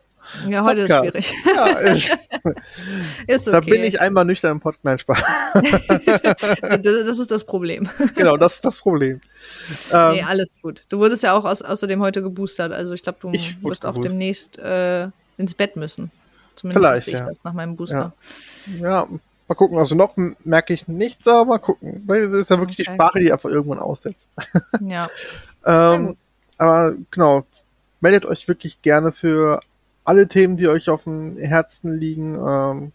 [0.47, 1.15] Ja, heute Podcast.
[1.15, 1.55] ist schwierig.
[1.55, 2.17] Ja, ist,
[3.27, 3.51] ist okay.
[3.51, 4.83] Da bin ich einmal nüchtern im Podcast.
[4.83, 5.23] Nein, Spaß.
[6.81, 7.89] das ist das Problem.
[8.15, 9.21] Genau, das ist das Problem.
[9.91, 10.83] Ähm, nee, alles gut.
[10.89, 12.73] Du wurdest ja auch aus, außerdem heute geboostert.
[12.73, 15.07] Also ich glaube, du wirst auch demnächst äh,
[15.37, 16.11] ins Bett müssen.
[16.55, 17.27] Zumindest Vielleicht, ja.
[17.27, 18.13] das nach meinem Booster.
[18.79, 18.89] Ja.
[18.89, 19.07] ja.
[19.47, 19.77] mal gucken.
[19.77, 22.03] Also noch merke ich nichts, aber mal gucken.
[22.07, 22.89] Das ist ja wirklich okay.
[22.89, 24.29] die Sprache, die einfach irgendwann aussetzt.
[24.81, 25.09] Ja.
[25.65, 26.17] ähm,
[26.57, 27.45] aber genau,
[28.07, 29.59] meldet euch wirklich gerne für
[30.05, 32.35] alle Themen, die euch auf dem Herzen liegen.
[32.35, 32.93] Ähm,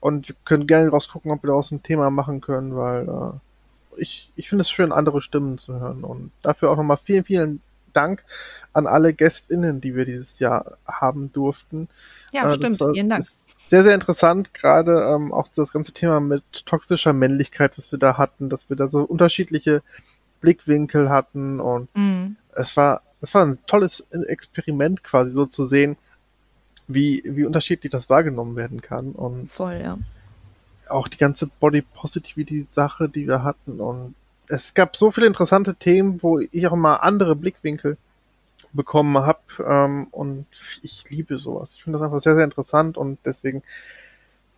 [0.00, 4.30] und wir können gerne rausgucken, ob wir daraus ein Thema machen können, weil äh, ich,
[4.34, 6.04] ich finde es schön, andere Stimmen zu hören.
[6.04, 7.60] Und dafür auch nochmal vielen, vielen
[7.92, 8.24] Dank
[8.72, 11.90] an alle GästInnen, die wir dieses Jahr haben durften.
[12.32, 12.80] Ja, äh, stimmt.
[12.80, 13.24] War, vielen Dank.
[13.66, 18.16] Sehr, sehr interessant, gerade ähm, auch das ganze Thema mit toxischer Männlichkeit, was wir da
[18.16, 19.82] hatten, dass wir da so unterschiedliche
[20.40, 22.36] Blickwinkel hatten und mm.
[22.54, 25.96] es war das war ein tolles Experiment quasi so zu sehen,
[26.86, 29.12] wie, wie unterschiedlich das wahrgenommen werden kann.
[29.12, 29.98] Und Voll, ja.
[30.88, 33.80] Auch die ganze Body Positivity Sache, die wir hatten.
[33.80, 34.14] Und
[34.48, 37.98] es gab so viele interessante Themen, wo ich auch mal andere Blickwinkel
[38.72, 39.40] bekommen habe.
[39.66, 40.46] Ähm, und
[40.82, 41.74] ich liebe sowas.
[41.74, 43.62] Ich finde das einfach sehr, sehr interessant und deswegen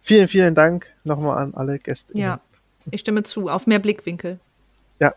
[0.02, 2.16] vielen, vielen Dank nochmal an alle Gäste.
[2.16, 2.40] Ja,
[2.90, 3.48] ich stimme zu.
[3.48, 4.38] Auf mehr Blickwinkel.
[5.00, 5.14] Ja.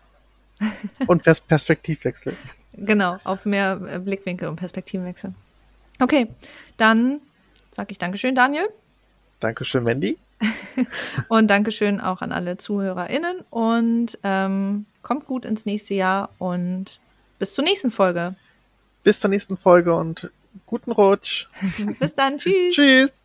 [1.06, 2.36] Und Pers Perspektivwechsel.
[2.76, 5.34] Genau, auf mehr äh, Blickwinkel und Perspektivenwechsel.
[6.00, 6.28] Okay,
[6.76, 7.20] dann
[7.70, 8.68] sage ich Dankeschön, Daniel.
[9.40, 10.18] Dankeschön, Mandy.
[11.28, 17.00] und Dankeschön auch an alle ZuhörerInnen und ähm, kommt gut ins nächste Jahr und
[17.38, 18.34] bis zur nächsten Folge.
[19.02, 20.30] Bis zur nächsten Folge und
[20.66, 21.46] guten Rutsch.
[22.00, 22.74] bis dann, tschüss.
[22.74, 23.23] tschüss.